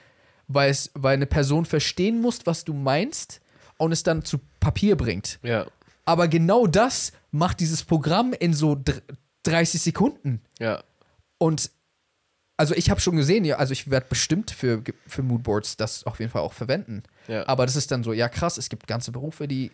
weil, 0.47 0.69
es, 0.69 0.91
weil 0.93 1.13
eine 1.15 1.25
Person 1.27 1.65
verstehen 1.65 2.19
muss, 2.21 2.45
was 2.45 2.65
du 2.65 2.73
meinst 2.73 3.39
und 3.77 3.91
es 3.93 4.03
dann 4.03 4.23
zu 4.25 4.39
Papier 4.59 4.95
bringt. 4.97 5.39
Ja. 5.43 5.65
Aber 6.03 6.27
genau 6.27 6.67
das 6.67 7.13
macht 7.31 7.59
dieses 7.61 7.83
Programm 7.83 8.33
in 8.33 8.53
so 8.53 8.75
dr- 8.75 9.01
30 9.43 9.81
Sekunden. 9.81 10.41
Ja. 10.59 10.83
Und 11.37 11.71
also 12.61 12.75
ich 12.75 12.89
habe 12.89 13.01
schon 13.01 13.15
gesehen, 13.15 13.43
ja, 13.43 13.57
also 13.57 13.73
ich 13.73 13.89
werde 13.89 14.05
bestimmt 14.07 14.51
für, 14.51 14.83
für 15.07 15.23
Moodboards 15.23 15.75
das 15.77 16.05
auf 16.05 16.19
jeden 16.19 16.31
Fall 16.31 16.41
auch 16.43 16.53
verwenden. 16.53 17.03
Ja. 17.27 17.47
Aber 17.47 17.65
das 17.65 17.75
ist 17.75 17.91
dann 17.91 18.03
so, 18.03 18.13
ja 18.13 18.29
krass, 18.29 18.57
es 18.57 18.69
gibt 18.69 18.87
ganze 18.87 19.11
Berufe, 19.11 19.47
die, 19.47 19.71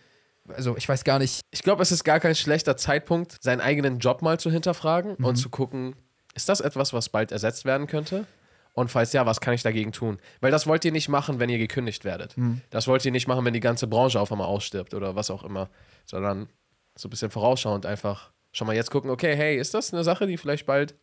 also 0.48 0.76
ich 0.78 0.88
weiß 0.88 1.04
gar 1.04 1.20
nicht, 1.20 1.42
Ich 1.52 1.62
glaube, 1.64 1.84
es 1.84 1.92
ist 1.92 2.04
gar 2.04 2.20
kein 2.20 2.34
schlechter 2.36 2.78
Zeitpunkt, 2.78 3.38
seinen 3.44 3.62
eigenen 3.62 4.00
Job 4.00 4.22
mal 4.22 4.40
zu 4.40 4.50
hinterfragen 4.50 5.16
Mhm. 5.18 5.26
und 5.26 5.36
zu 5.36 5.50
gucken, 5.50 5.96
ist 6.34 6.48
das 6.50 6.62
etwas, 6.62 6.94
was 6.94 7.10
bald 7.10 7.32
ersetzt 7.32 7.66
werden 7.66 7.88
könnte? 7.88 8.26
Und 8.74 8.90
falls 8.92 9.12
ja, 9.12 9.26
was 9.26 9.42
kann 9.42 9.54
ich 9.56 9.64
dagegen 9.64 9.92
tun? 9.92 10.20
Weil 10.40 10.52
das 10.52 10.68
wollt 10.68 10.86
ihr 10.86 10.92
nicht 10.92 11.10
machen, 11.10 11.40
wenn 11.40 11.50
ihr 11.50 11.58
gekündigt 11.58 12.06
werdet. 12.06 12.38
Mhm. 12.38 12.62
Das 12.70 12.88
wollt 12.88 13.04
ihr 13.06 13.12
nicht 13.12 13.28
machen, 13.28 13.44
wenn 13.44 13.54
die 13.54 13.60
ganze 13.60 13.88
Branche 13.88 14.20
auf 14.20 14.32
einmal 14.32 14.48
ausstirbt 14.48 14.94
oder 14.94 15.16
was 15.16 15.30
auch 15.32 15.44
immer. 15.44 15.70
Sondern 16.06 16.48
so 16.96 17.08
ein 17.08 17.10
bisschen 17.10 17.32
vorausschauend 17.32 17.86
einfach 17.86 18.32
schon 18.52 18.68
mal 18.68 18.76
jetzt 18.76 18.92
gucken, 18.92 19.10
okay, 19.10 19.36
hey, 19.36 19.58
ist 19.58 19.74
das 19.74 19.94
eine 19.94 20.04
Sache, 20.04 20.26
die 20.28 20.38
vielleicht 20.38 20.66
bald, 20.66 20.96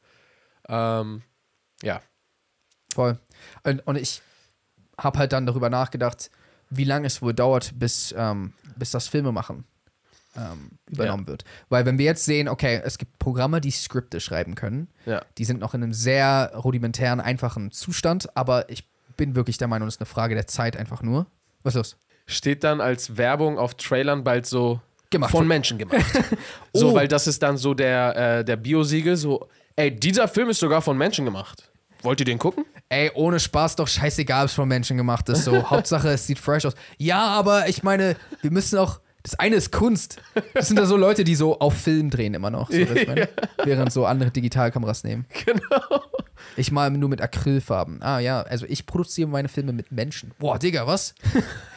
ähm, 0.69 1.23
ja, 1.85 2.01
voll. 2.95 3.19
Und, 3.65 3.81
und 3.87 3.97
ich 3.97 4.23
habe 4.99 5.19
halt 5.19 5.33
dann 5.33 5.47
darüber 5.47 5.71
nachgedacht, 5.71 6.31
wie 6.71 6.85
lange 6.85 7.07
es 7.07 7.21
wohl 7.23 7.35
dauert, 7.35 7.73
bis, 7.79 8.15
ähm, 8.17 8.53
bis 8.77 8.91
das 8.91 9.09
Filmemachen 9.09 9.65
ähm, 10.37 10.71
übernommen 10.91 11.27
wird. 11.27 11.45
Weil 11.69 11.87
wenn 11.87 11.99
wir 11.99 12.05
jetzt 12.05 12.25
sehen, 12.25 12.49
okay, 12.49 12.81
es 12.85 12.99
gibt 12.99 13.19
Programme, 13.19 13.61
die 13.61 13.71
Skripte 13.71 14.21
schreiben 14.21 14.55
können, 14.55 14.89
ja, 15.07 15.23
Die 15.39 15.45
sind 15.45 15.61
noch 15.61 15.75
in 15.75 15.83
einem 15.83 15.93
sehr 15.93 16.53
rudimentären, 16.57 17.21
einfachen 17.21 17.71
Zustand, 17.71 18.37
aber 18.37 18.69
ich 18.71 18.89
bin 19.17 19.35
wirklich 19.37 19.59
der 19.59 19.69
Meinung, 19.69 19.87
es 19.89 19.95
ist 19.97 20.01
eine 20.01 20.07
Frage 20.07 20.35
der 20.35 20.47
Zeit 20.49 20.77
einfach 20.77 21.03
nur. 21.03 21.27
Was 21.63 21.75
ist 21.75 21.77
los? 21.77 21.97
steht 22.27 22.65
dann 22.65 22.81
als 22.81 23.19
Werbung 23.19 23.59
auf 23.59 23.75
Trailern 23.75 24.25
bald 24.25 24.47
so 24.47 24.81
Gemacht. 25.11 25.31
von 25.31 25.47
Menschen 25.47 25.77
gemacht. 25.79 26.01
so, 26.73 26.91
Oh. 26.91 26.95
weil 26.95 27.07
das 27.07 27.27
ist 27.27 27.43
dann 27.43 27.59
so 27.59 27.75
der, 27.75 28.17
äh, 28.39 28.45
der 28.45 28.57
Biosiegel, 28.57 29.17
so, 29.17 29.47
ey, 29.77 29.95
dieser 29.95 30.27
Film 30.27 30.49
ist 30.49 30.59
sogar 30.59 30.81
von 30.81 30.97
Menschen 30.97 31.27
gemacht. 31.27 31.71
Wollt 32.05 32.21
ihr 32.21 32.27
den 32.27 32.39
gucken? 32.39 32.67
Ey, 32.91 33.11
ohne 33.15 33.41
Spaß 33.41 33.77
doch 33.77 33.89
scheißegal, 33.89 34.45
ob 34.45 34.49
es 34.51 34.55
von 34.55 34.69
Menschen 34.69 34.99
gemacht 34.99 35.27
ist. 35.31 35.45
So, 35.45 35.63
Hauptsache, 35.71 36.11
es 36.11 36.27
sieht 36.27 36.39
fresh 36.39 36.67
aus. 36.67 36.75
Ja, 36.99 37.27
aber 37.27 37.69
ich 37.69 37.83
meine, 37.83 38.17
wir 38.43 38.51
müssen 38.51 38.79
auch. 38.79 39.01
Das 39.23 39.39
eine 39.39 39.57
ist 39.57 39.73
Kunst. 39.73 40.21
Das 40.53 40.69
sind 40.69 40.79
da 40.79 40.85
so 40.85 40.99
Leute, 40.99 41.25
die 41.25 41.35
so 41.35 41.59
auf 41.59 41.73
Film 41.73 42.11
drehen 42.11 42.35
immer 42.35 42.51
noch. 42.51 42.71
So, 42.71 42.85
du, 42.85 43.07
meine? 43.07 43.31
Während 43.65 43.91
so 43.91 44.05
andere 44.05 44.31
Digitalkameras 44.31 45.03
nehmen. 45.03 45.25
Genau. 45.47 46.03
Ich 46.59 46.71
mal 46.71 46.91
nur 46.91 47.09
mit 47.09 47.23
Acrylfarben. 47.23 48.03
Ah 48.03 48.19
ja, 48.19 48.43
also 48.43 48.67
ich 48.69 48.85
produziere 48.85 49.27
meine 49.31 49.49
Filme 49.49 49.73
mit 49.73 49.91
Menschen. 49.91 50.33
Boah, 50.39 50.59
Digga, 50.59 50.87
was? 50.87 51.15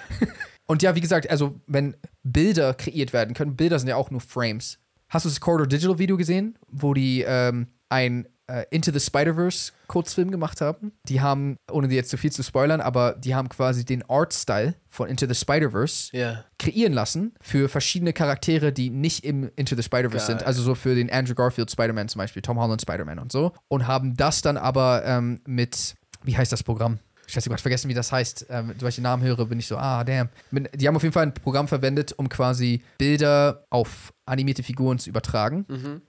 Und 0.65 0.83
ja, 0.83 0.93
wie 0.95 0.99
gesagt, 0.99 1.29
also 1.29 1.55
wenn 1.67 1.95
Bilder 2.23 2.73
kreiert 2.73 3.13
werden 3.13 3.33
können, 3.33 3.55
Bilder 3.55 3.79
sind 3.79 3.87
ja 3.87 3.95
auch 3.95 4.11
nur 4.11 4.19
Frames. 4.19 4.79
Hast 5.07 5.23
du 5.23 5.29
das 5.29 5.39
Corridor 5.39 5.67
Digital 5.67 5.99
Video 5.99 6.17
gesehen, 6.17 6.59
wo 6.67 6.93
die 6.93 7.23
ähm, 7.25 7.67
ein 7.87 8.27
äh, 8.47 8.65
Into 8.71 8.91
the 8.91 8.99
Spider-Verse 8.99 9.71
Kurzfilm 9.88 10.31
gemacht 10.31 10.62
haben? 10.62 10.91
Die 11.07 11.21
haben, 11.21 11.57
ohne 11.71 11.88
dir 11.88 11.95
jetzt 11.95 12.10
zu 12.10 12.17
viel 12.17 12.31
zu 12.31 12.43
spoilern, 12.43 12.81
aber 12.81 13.13
die 13.13 13.36
haben 13.36 13.49
quasi 13.49 13.86
den 13.86 14.03
Art-Style 14.10 14.75
von 14.89 15.07
Into 15.10 15.27
the 15.27 15.36
Spider-Verse 15.36 16.15
Ja. 16.17 16.43
kreieren 16.60 16.93
lassen 16.93 17.33
für 17.41 17.69
verschiedene 17.69 18.13
Charaktere, 18.13 18.71
die 18.71 18.89
nicht 18.89 19.23
im 19.23 19.49
Into 19.55 19.75
the 19.75 19.83
Spider-Verse 19.83 20.25
sind. 20.25 20.43
Also 20.43 20.62
so 20.62 20.75
für 20.75 20.95
den 20.95 21.12
Andrew 21.12 21.36
Garfield 21.36 21.69
Spider-Man 21.71 22.07
zum 22.10 22.19
Beispiel, 22.19 22.41
Tom 22.41 22.57
Holland 22.60 22.81
Spider-Man 22.81 23.19
und 23.19 23.31
so. 23.31 23.53
Und 23.67 23.88
haben 23.88 24.15
das 24.15 24.41
dann 24.41 24.57
aber 24.57 25.03
ähm, 25.05 25.39
mit, 25.45 25.95
wie 26.23 26.38
heißt 26.38 26.51
das 26.51 26.63
Programm? 26.63 26.99
Ich 27.29 27.36
weiß 27.36 27.43
gerade 27.43 27.62
vergessen, 27.62 27.89
wie 27.89 27.93
das 27.93 28.13
heißt. 28.13 28.45
Ähm, 28.49 28.73
wenn 28.79 28.88
ich 28.88 28.95
den 28.95 29.03
Namen 29.03 29.21
höre, 29.21 29.45
bin 29.47 29.60
ich 29.60 29.67
so, 29.67 29.75
ah, 29.75 30.05
damn. 30.05 30.29
Die 30.51 30.88
haben 30.88 30.95
auf 30.95 31.03
jeden 31.03 31.12
Fall 31.12 31.23
ein 31.23 31.33
Programm 31.33 31.67
verwendet, 31.67 32.13
um 32.15 32.29
quasi 32.29 32.81
Bilder 32.97 33.65
auf 33.69 34.13
animierte 34.25 34.63
Figuren 34.63 34.97
zu 34.97 35.10
übertragen 35.10 35.65
Mhm. 35.67 36.01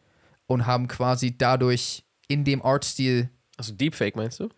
und 0.46 0.66
haben 0.66 0.86
quasi 0.86 1.36
dadurch 1.36 2.04
in 2.28 2.44
dem 2.44 2.62
Artstil 2.62 3.28
Also 3.56 3.72
Deepfake 3.72 4.16
meinst 4.16 4.40
du? 4.40 4.48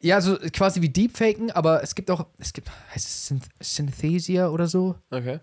ja, 0.00 0.20
so 0.20 0.36
quasi 0.52 0.82
wie 0.82 0.88
Deepfaken, 0.90 1.50
aber 1.50 1.82
es 1.82 1.94
gibt 1.94 2.10
auch, 2.10 2.26
es 2.38 2.52
gibt, 2.52 2.70
heißt 2.94 3.06
es 3.06 3.26
Synth 3.26 3.46
Synthesia 3.60 4.48
oder 4.48 4.66
so? 4.66 4.96
Okay. 5.10 5.40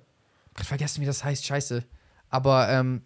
Gott, 0.53 0.65
vergessen, 0.65 1.01
wie 1.01 1.05
das 1.05 1.23
heißt, 1.23 1.45
scheiße. 1.45 1.83
Aber 2.29 2.69
ähm, 2.69 3.01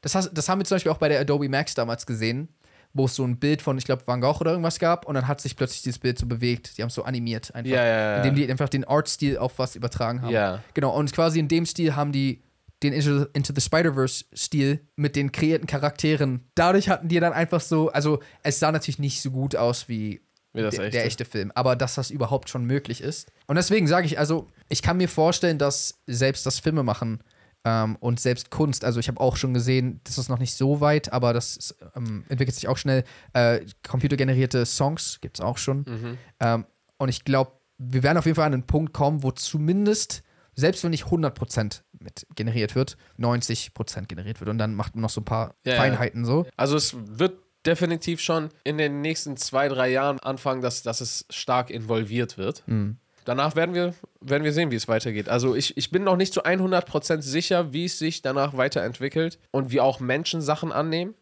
das, 0.00 0.14
hast, 0.14 0.32
das 0.32 0.48
haben 0.48 0.60
wir 0.60 0.64
zum 0.64 0.76
Beispiel 0.76 0.92
auch 0.92 0.98
bei 0.98 1.08
der 1.08 1.20
Adobe 1.20 1.48
Max 1.48 1.74
damals 1.74 2.06
gesehen, 2.06 2.48
wo 2.92 3.06
es 3.06 3.14
so 3.16 3.24
ein 3.24 3.38
Bild 3.38 3.62
von, 3.62 3.78
ich 3.78 3.84
glaube, 3.84 4.06
Van 4.06 4.20
Gogh 4.20 4.40
oder 4.40 4.52
irgendwas 4.52 4.78
gab 4.78 5.06
und 5.06 5.14
dann 5.14 5.26
hat 5.26 5.40
sich 5.40 5.56
plötzlich 5.56 5.82
dieses 5.82 5.98
Bild 5.98 6.18
so 6.18 6.26
bewegt. 6.26 6.76
Die 6.76 6.82
haben 6.82 6.88
es 6.88 6.94
so 6.94 7.02
animiert 7.02 7.52
einfach. 7.54 7.70
Ja, 7.72 7.84
ja, 7.84 7.98
ja. 7.98 8.16
Indem 8.18 8.34
die 8.36 8.50
einfach 8.50 8.68
den 8.68 8.84
Artstil 8.84 9.38
auf 9.38 9.58
was 9.58 9.74
übertragen 9.74 10.22
haben. 10.22 10.30
Ja. 10.30 10.62
Genau, 10.74 10.94
und 10.94 11.12
quasi 11.12 11.40
in 11.40 11.48
dem 11.48 11.66
Stil 11.66 11.96
haben 11.96 12.12
die 12.12 12.42
den 12.82 12.92
Into, 12.92 13.26
Into 13.32 13.52
the 13.54 13.60
Spider-Verse-Stil 13.60 14.80
mit 14.96 15.16
den 15.16 15.32
kreierten 15.32 15.66
Charakteren. 15.66 16.48
Dadurch 16.54 16.88
hatten 16.88 17.08
die 17.08 17.20
dann 17.20 17.32
einfach 17.32 17.60
so, 17.60 17.90
also 17.90 18.20
es 18.42 18.58
sah 18.58 18.72
natürlich 18.72 18.98
nicht 18.98 19.22
so 19.22 19.30
gut 19.30 19.56
aus 19.56 19.88
wie 19.88 20.20
der, 20.54 20.66
echte. 20.66 20.90
der 20.90 21.04
echte 21.04 21.24
Film, 21.24 21.52
aber 21.54 21.76
dass 21.76 21.94
das 21.94 22.10
überhaupt 22.10 22.48
schon 22.50 22.64
möglich 22.64 23.00
ist. 23.00 23.30
Und 23.46 23.56
deswegen 23.56 23.86
sage 23.86 24.06
ich, 24.06 24.18
also 24.18 24.48
ich 24.68 24.82
kann 24.82 24.96
mir 24.96 25.08
vorstellen, 25.08 25.58
dass 25.58 26.00
selbst 26.06 26.44
das 26.44 26.58
Filmemachen 26.58 27.22
ähm, 27.64 27.96
und 28.00 28.20
selbst 28.20 28.50
Kunst, 28.50 28.84
also 28.84 29.00
ich 29.00 29.08
habe 29.08 29.20
auch 29.20 29.36
schon 29.36 29.54
gesehen, 29.54 30.00
das 30.04 30.18
ist 30.18 30.28
noch 30.28 30.38
nicht 30.38 30.54
so 30.54 30.80
weit, 30.80 31.12
aber 31.12 31.32
das 31.32 31.56
ist, 31.56 31.76
ähm, 31.96 32.24
entwickelt 32.28 32.54
sich 32.54 32.68
auch 32.68 32.76
schnell. 32.76 33.04
Äh, 33.32 33.60
computergenerierte 33.86 34.66
Songs 34.66 35.18
gibt 35.20 35.38
es 35.38 35.40
auch 35.40 35.58
schon. 35.58 35.84
Mhm. 35.88 36.18
Ähm, 36.40 36.66
und 36.98 37.08
ich 37.08 37.24
glaube, 37.24 37.52
wir 37.78 38.02
werden 38.02 38.18
auf 38.18 38.26
jeden 38.26 38.36
Fall 38.36 38.46
an 38.46 38.54
einen 38.54 38.66
Punkt 38.66 38.92
kommen, 38.92 39.22
wo 39.22 39.30
zumindest, 39.30 40.22
selbst 40.54 40.84
wenn 40.84 40.90
nicht 40.90 41.04
100% 41.04 41.82
mit 42.02 42.26
generiert 42.34 42.74
wird, 42.74 42.96
90% 43.18 44.06
generiert 44.06 44.40
wird. 44.40 44.50
Und 44.50 44.58
dann 44.58 44.74
macht 44.74 44.94
man 44.94 45.02
noch 45.02 45.10
so 45.10 45.20
ein 45.20 45.24
paar 45.24 45.54
Ja. 45.64 45.76
Feinheiten 45.76 46.24
so. 46.24 46.46
Also 46.56 46.76
es 46.76 46.94
wird 46.96 47.38
definitiv 47.66 48.20
schon 48.20 48.48
in 48.64 48.76
den 48.78 49.00
nächsten 49.02 49.36
zwei, 49.36 49.68
drei 49.68 49.88
Jahren 49.90 50.18
anfangen, 50.20 50.62
dass, 50.62 50.82
dass 50.82 51.00
es 51.00 51.24
stark 51.30 51.70
involviert 51.70 52.36
wird. 52.38 52.62
Mhm. 52.66 52.96
Danach 53.24 53.54
werden 53.54 53.72
wir, 53.74 53.94
werden 54.20 54.42
wir 54.42 54.52
sehen, 54.52 54.72
wie 54.72 54.74
es 54.76 54.88
weitergeht. 54.88 55.28
Also 55.28 55.54
ich, 55.54 55.76
ich 55.76 55.92
bin 55.92 56.02
noch 56.02 56.16
nicht 56.16 56.32
zu 56.34 56.42
100% 56.44 57.22
sicher, 57.22 57.72
wie 57.72 57.84
es 57.84 57.98
sich 57.98 58.20
danach 58.20 58.56
weiterentwickelt 58.56 59.38
und 59.52 59.70
wie 59.70 59.80
auch 59.80 60.00
Menschen 60.00 60.40
Sachen 60.42 60.72
annehmen. 60.72 61.14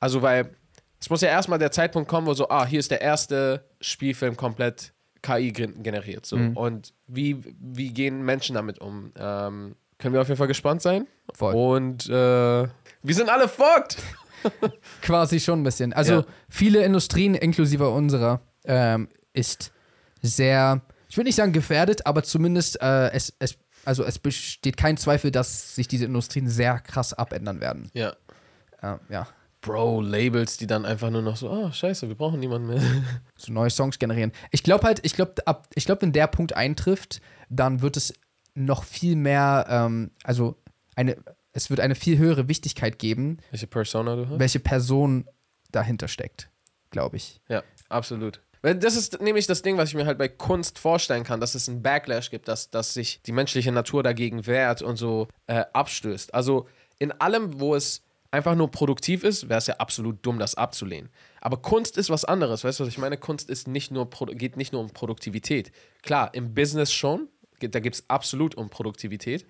Also 0.00 0.22
weil 0.22 0.50
es 0.98 1.08
muss 1.08 1.20
ja 1.20 1.28
erstmal 1.28 1.60
der 1.60 1.70
Zeitpunkt 1.70 2.08
kommen, 2.08 2.26
wo 2.26 2.34
so, 2.34 2.48
ah, 2.48 2.66
hier 2.66 2.80
ist 2.80 2.90
der 2.90 3.00
erste 3.00 3.64
Spielfilm 3.80 4.36
komplett 4.36 4.92
KI 5.22 5.52
gen- 5.52 5.82
generiert. 5.84 6.26
So. 6.26 6.36
Mhm. 6.36 6.56
Und 6.56 6.94
wie, 7.06 7.36
wie 7.60 7.90
gehen 7.92 8.24
Menschen 8.24 8.54
damit 8.56 8.80
um? 8.80 9.12
Ähm, 9.16 9.76
können 9.98 10.14
wir 10.14 10.20
auf 10.20 10.28
jeden 10.28 10.38
Fall 10.38 10.46
gespannt 10.46 10.82
sein. 10.82 11.06
Voll. 11.34 11.54
Und 11.54 12.06
äh, 12.08 12.12
wir 12.12 13.14
sind 13.14 13.28
alle 13.28 13.48
fucked. 13.48 13.96
Quasi 15.02 15.40
schon 15.40 15.60
ein 15.60 15.64
bisschen. 15.64 15.92
Also 15.92 16.12
Ja. 16.14 16.24
viele 16.48 16.84
Industrien, 16.84 17.34
inklusive 17.34 17.88
unserer, 17.88 18.40
ähm, 18.64 19.08
ist 19.32 19.72
sehr, 20.22 20.80
ich 21.08 21.16
würde 21.16 21.28
nicht 21.28 21.36
sagen 21.36 21.52
gefährdet, 21.52 22.06
aber 22.06 22.22
zumindest 22.22 22.80
äh, 22.80 23.10
es, 23.12 23.32
es, 23.38 23.56
also 23.84 24.04
es 24.04 24.18
besteht 24.18 24.76
kein 24.76 24.96
Zweifel, 24.96 25.30
dass 25.30 25.74
sich 25.74 25.88
diese 25.88 26.04
Industrien 26.04 26.48
sehr 26.48 26.78
krass 26.80 27.12
abändern 27.12 27.60
werden. 27.60 27.90
Ja. 27.94 28.10
Äh, 28.82 28.96
ja. 29.08 29.26
Bro, 29.62 30.02
Labels, 30.02 30.58
die 30.58 30.66
dann 30.68 30.84
einfach 30.84 31.10
nur 31.10 31.22
noch 31.22 31.36
so, 31.36 31.50
oh, 31.50 31.72
scheiße, 31.72 32.06
wir 32.06 32.14
brauchen 32.14 32.38
niemanden 32.38 32.68
mehr. 32.68 32.80
So 33.36 33.52
neue 33.52 33.70
Songs 33.70 33.98
generieren. 33.98 34.32
Ich 34.52 34.62
glaube 34.62 34.86
halt, 34.86 35.00
ich 35.04 35.14
glaube, 35.14 35.34
ab, 35.46 35.66
ich 35.74 35.86
glaube, 35.86 36.02
wenn 36.02 36.12
der 36.12 36.28
Punkt 36.28 36.54
eintrifft, 36.54 37.20
dann 37.48 37.82
wird 37.82 37.96
es 37.96 38.14
noch 38.56 38.84
viel 38.84 39.16
mehr, 39.16 39.66
ähm, 39.68 40.10
also 40.24 40.56
eine, 40.96 41.16
es 41.52 41.70
wird 41.70 41.80
eine 41.80 41.94
viel 41.94 42.18
höhere 42.18 42.48
Wichtigkeit 42.48 42.98
geben, 42.98 43.38
Welche 43.50 43.66
Persona 43.66 44.16
du 44.16 44.28
hast? 44.28 44.38
welche 44.38 44.60
Person 44.60 45.26
dahinter 45.70 46.08
steckt, 46.08 46.50
glaube 46.90 47.16
ich. 47.16 47.40
Ja, 47.48 47.62
absolut. 47.88 48.40
Weil 48.62 48.76
Das 48.76 48.96
ist 48.96 49.20
nämlich 49.20 49.46
das 49.46 49.62
Ding, 49.62 49.76
was 49.76 49.90
ich 49.90 49.94
mir 49.94 50.06
halt 50.06 50.18
bei 50.18 50.28
Kunst 50.28 50.78
vorstellen 50.78 51.22
kann, 51.22 51.40
dass 51.40 51.54
es 51.54 51.68
einen 51.68 51.82
Backlash 51.82 52.30
gibt, 52.30 52.48
dass, 52.48 52.70
dass 52.70 52.94
sich 52.94 53.20
die 53.22 53.32
menschliche 53.32 53.70
Natur 53.70 54.02
dagegen 54.02 54.46
wehrt 54.46 54.82
und 54.82 54.96
so 54.96 55.28
äh, 55.46 55.64
abstößt. 55.72 56.34
Also 56.34 56.66
in 56.98 57.12
allem, 57.12 57.60
wo 57.60 57.74
es 57.74 58.02
einfach 58.30 58.54
nur 58.54 58.70
produktiv 58.70 59.22
ist, 59.24 59.48
wäre 59.48 59.58
es 59.58 59.66
ja 59.66 59.76
absolut 59.76 60.24
dumm, 60.24 60.38
das 60.38 60.56
abzulehnen. 60.56 61.10
Aber 61.40 61.58
Kunst 61.58 61.96
ist 61.96 62.10
was 62.10 62.24
anderes, 62.24 62.64
weißt 62.64 62.80
du, 62.80 62.84
was 62.84 62.88
ich 62.88 62.98
meine? 62.98 63.16
Kunst 63.18 63.48
ist 63.50 63.68
nicht 63.68 63.92
nur, 63.92 64.10
geht 64.10 64.56
nicht 64.56 64.72
nur 64.72 64.80
um 64.80 64.90
Produktivität. 64.90 65.70
Klar, 66.02 66.34
im 66.34 66.54
Business 66.54 66.92
schon, 66.92 67.28
da 67.60 67.80
geht 67.80 67.94
es 67.94 68.04
absolut 68.08 68.54
um 68.54 68.68
Produktivität. 68.70 69.46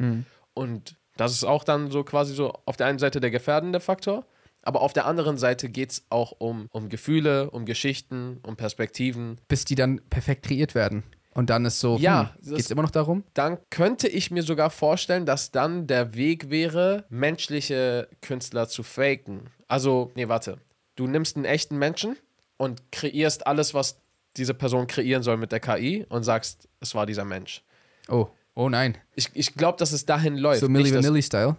Und 0.55 0.97
das 1.16 1.33
ist 1.33 1.45
auch 1.45 1.64
dann 1.64 1.90
so 1.90 2.05
quasi 2.05 2.35
so 2.35 2.53
auf 2.66 2.77
der 2.77 2.87
einen 2.87 2.99
Seite 2.99 3.21
der 3.21 3.31
gefährdende 3.31 3.81
Faktor, 3.81 4.27
aber 4.62 4.81
auf 4.83 4.92
der 4.92 5.07
anderen 5.07 5.38
Seite 5.38 5.69
geht 5.69 5.90
es 5.92 6.05
auch 6.11 6.33
um, 6.38 6.69
um 6.73 6.88
Gefühle, 6.88 7.51
um 7.51 7.64
Geschichten, 7.66 8.38
um 8.42 8.57
Perspektiven. 8.57 9.38
bis 9.49 9.64
die 9.64 9.75
dann 9.77 10.01
perfekt 10.11 10.45
kreiert 10.47 10.75
werden. 10.75 11.05
Und 11.35 11.51
dann 11.51 11.66
ist 11.66 11.81
so, 11.81 11.99
Ja, 11.99 12.35
hm, 12.35 12.40
das- 12.42 12.57
geht's 12.57 12.71
immer 12.71 12.83
noch 12.83 12.90
darum? 12.90 13.23
Dann 13.35 13.59
könnte 13.71 14.09
ich 14.09 14.31
mir 14.31 14.42
sogar 14.42 14.71
vorstellen, 14.71 15.27
dass 15.27 15.51
dann 15.51 15.87
der 15.87 16.14
Weg 16.14 16.49
wäre, 16.51 17.05
menschliche 17.11 18.09
Künstler 18.23 18.69
zu 18.69 18.83
faken. 18.83 19.51
Also, 19.69 20.11
nee, 20.14 20.29
warte. 20.29 20.59
Du 20.97 21.07
nimmst 21.07 21.37
einen 21.37 21.45
echten 21.45 21.77
Menschen 21.77 22.16
und 22.57 22.90
kreierst 22.90 23.47
alles, 23.47 23.75
was 23.75 24.01
diese 24.38 24.55
Person 24.55 24.87
kreieren 24.87 25.23
soll 25.23 25.37
mit 25.37 25.53
der 25.53 25.61
KI 25.61 26.07
und 26.09 26.23
sagst, 26.23 26.69
es 26.81 26.95
war 26.95 27.05
dieser 27.07 27.25
Mensch. 27.27 27.62
Oh, 28.09 28.29
oh 28.55 28.69
nein. 28.69 28.97
Ich, 29.14 29.31
ich 29.35 29.55
glaube, 29.55 29.79
dass 29.79 29.92
es 29.92 30.07
dahin 30.07 30.37
läuft. 30.37 30.61
So 30.61 30.69
Milli 30.69 30.95
Vanilli-Style. 30.95 31.57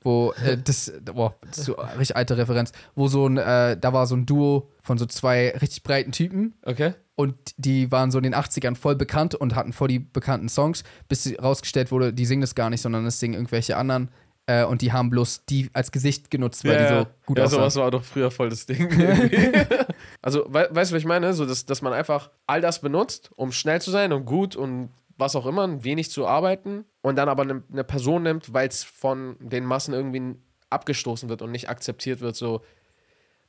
Wo, 0.00 0.34
äh, 0.44 0.58
das, 0.62 0.92
boah, 1.02 1.34
das 1.46 1.58
ist 1.58 1.64
so 1.64 1.78
eine 1.78 1.98
richtig 1.98 2.16
alte 2.16 2.36
Referenz, 2.36 2.72
wo 2.94 3.08
so 3.08 3.26
ein, 3.26 3.38
äh, 3.38 3.78
da 3.78 3.92
war 3.94 4.06
so 4.06 4.14
ein 4.14 4.26
Duo 4.26 4.68
von 4.82 4.98
so 4.98 5.06
zwei 5.06 5.50
richtig 5.60 5.82
breiten 5.82 6.12
Typen 6.12 6.52
Okay. 6.62 6.92
und 7.14 7.34
die 7.56 7.90
waren 7.90 8.10
so 8.10 8.18
in 8.18 8.24
den 8.24 8.34
80ern 8.34 8.76
voll 8.76 8.96
bekannt 8.96 9.34
und 9.34 9.54
hatten 9.54 9.72
voll 9.72 9.88
die 9.88 10.00
bekannten 10.00 10.50
Songs, 10.50 10.84
bis 11.08 11.22
sie 11.22 11.36
rausgestellt 11.36 11.90
wurde, 11.90 12.12
die 12.12 12.26
singen 12.26 12.42
das 12.42 12.54
gar 12.54 12.68
nicht, 12.68 12.82
sondern 12.82 13.06
das 13.06 13.18
singen 13.18 13.32
irgendwelche 13.32 13.78
anderen 13.78 14.10
äh, 14.46 14.64
und 14.64 14.82
die 14.82 14.92
haben 14.92 15.08
bloß 15.10 15.46
die 15.46 15.70
als 15.72 15.90
Gesicht 15.90 16.30
genutzt, 16.30 16.64
weil 16.64 16.78
die 16.78 16.88
so 16.88 17.06
gut 17.24 17.38
ja, 17.38 17.44
aussahen. 17.44 17.60
sowas 17.60 17.76
war 17.76 17.90
doch 17.90 18.04
früher 18.04 18.30
voll 18.30 18.50
das 18.50 18.66
Ding. 18.66 18.90
also, 20.22 20.44
we 20.48 20.68
weißt 20.70 20.90
du, 20.90 20.94
was 20.94 21.00
ich 21.00 21.06
meine? 21.06 21.32
So, 21.32 21.46
dass, 21.46 21.64
dass 21.64 21.80
man 21.80 21.94
einfach 21.94 22.30
all 22.46 22.60
das 22.60 22.80
benutzt, 22.80 23.30
um 23.36 23.52
schnell 23.52 23.80
zu 23.80 23.90
sein 23.90 24.12
und 24.12 24.26
gut 24.26 24.54
und 24.54 24.90
was 25.16 25.36
auch 25.36 25.46
immer, 25.46 25.84
wenig 25.84 26.10
zu 26.10 26.26
arbeiten 26.26 26.84
und 27.02 27.16
dann 27.16 27.28
aber 27.28 27.42
eine 27.42 27.62
ne 27.68 27.84
Person 27.84 28.22
nimmt, 28.22 28.52
weil 28.52 28.68
es 28.68 28.82
von 28.84 29.36
den 29.40 29.64
Massen 29.64 29.94
irgendwie 29.94 30.36
abgestoßen 30.70 31.28
wird 31.28 31.42
und 31.42 31.50
nicht 31.50 31.68
akzeptiert 31.68 32.20
wird, 32.20 32.36
so. 32.36 32.62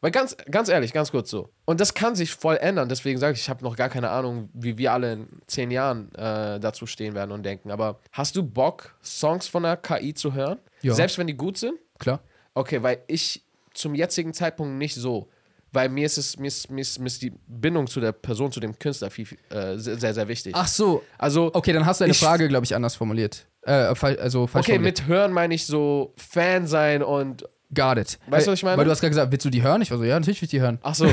Weil 0.01 0.11
ganz, 0.11 0.37
ganz 0.51 0.69
ehrlich, 0.69 0.93
ganz 0.93 1.09
kurz 1.11 1.29
so. 1.29 1.49
Und 1.65 1.79
das 1.79 1.95
kann 1.95 2.15
sich 2.15 2.35
voll 2.35 2.57
ändern. 2.57 2.89
Deswegen 2.89 3.17
sage 3.17 3.33
ich, 3.33 3.39
ich 3.39 3.49
habe 3.49 3.63
noch 3.63 3.75
gar 3.75 3.89
keine 3.89 4.09
Ahnung, 4.09 4.49
wie 4.53 4.77
wir 4.77 4.93
alle 4.93 5.13
in 5.13 5.27
zehn 5.47 5.71
Jahren 5.71 6.13
äh, 6.13 6.59
dazu 6.59 6.85
stehen 6.85 7.15
werden 7.15 7.31
und 7.31 7.43
denken. 7.43 7.71
Aber 7.71 7.99
hast 8.11 8.35
du 8.35 8.43
Bock, 8.43 8.95
Songs 9.01 9.47
von 9.47 9.63
der 9.63 9.77
KI 9.77 10.13
zu 10.13 10.33
hören? 10.33 10.59
Ja. 10.81 10.93
Selbst 10.93 11.17
wenn 11.17 11.25
die 11.25 11.35
gut 11.35 11.57
sind? 11.57 11.79
Klar. 11.97 12.19
Okay, 12.53 12.83
weil 12.83 13.03
ich 13.07 13.45
zum 13.73 13.95
jetzigen 13.95 14.33
Zeitpunkt 14.33 14.77
nicht 14.77 14.95
so. 14.95 15.29
Weil 15.75 15.89
mir 15.89 16.05
ist 16.05 16.17
es, 16.17 16.39
mir 16.39 16.47
ist, 16.47 16.71
mir 16.71 16.81
ist, 16.81 16.97
mir 16.99 17.07
ist 17.07 17.21
die 17.21 17.31
Bindung 17.47 17.85
zu 17.87 17.99
der 17.99 18.11
Person, 18.13 18.51
zu 18.51 18.59
dem 18.59 18.79
Künstler 18.79 19.11
viel, 19.11 19.27
äh, 19.49 19.77
sehr, 19.77 19.99
sehr, 19.99 20.13
sehr 20.13 20.27
wichtig. 20.27 20.53
Ach 20.55 20.67
so, 20.67 21.03
also, 21.17 21.51
okay, 21.53 21.73
dann 21.73 21.85
hast 21.85 21.99
du 21.99 22.03
deine 22.05 22.11
Ich- 22.13 22.19
Frage, 22.19 22.47
glaube 22.47 22.65
ich, 22.65 22.73
anders 22.75 22.95
formuliert. 22.95 23.45
Äh, 23.61 23.71
also 23.71 24.47
falsch 24.47 24.65
okay, 24.65 24.73
formuliert. 24.75 24.99
mit 24.99 25.07
Hören 25.07 25.33
meine 25.33 25.53
ich 25.53 25.65
so 25.65 26.13
Fan 26.17 26.65
sein 26.67 27.03
und. 27.03 27.43
Got 27.73 27.97
it. 27.97 28.19
Weißt 28.27 28.45
du, 28.47 28.51
was 28.51 28.59
ich 28.59 28.63
meine? 28.63 28.77
Weil 28.77 28.85
du 28.85 28.91
hast 28.91 29.01
gerade 29.01 29.09
gesagt, 29.09 29.31
willst 29.31 29.43
du 29.43 29.49
die 29.49 29.63
hören? 29.63 29.81
Ich 29.81 29.89
war 29.91 29.97
so, 29.97 30.03
ja, 30.03 30.17
natürlich 30.19 30.39
will 30.41 30.45
ich 30.45 30.51
die 30.51 30.61
hören. 30.61 30.77
Ach 30.83 30.93
so, 30.95 31.09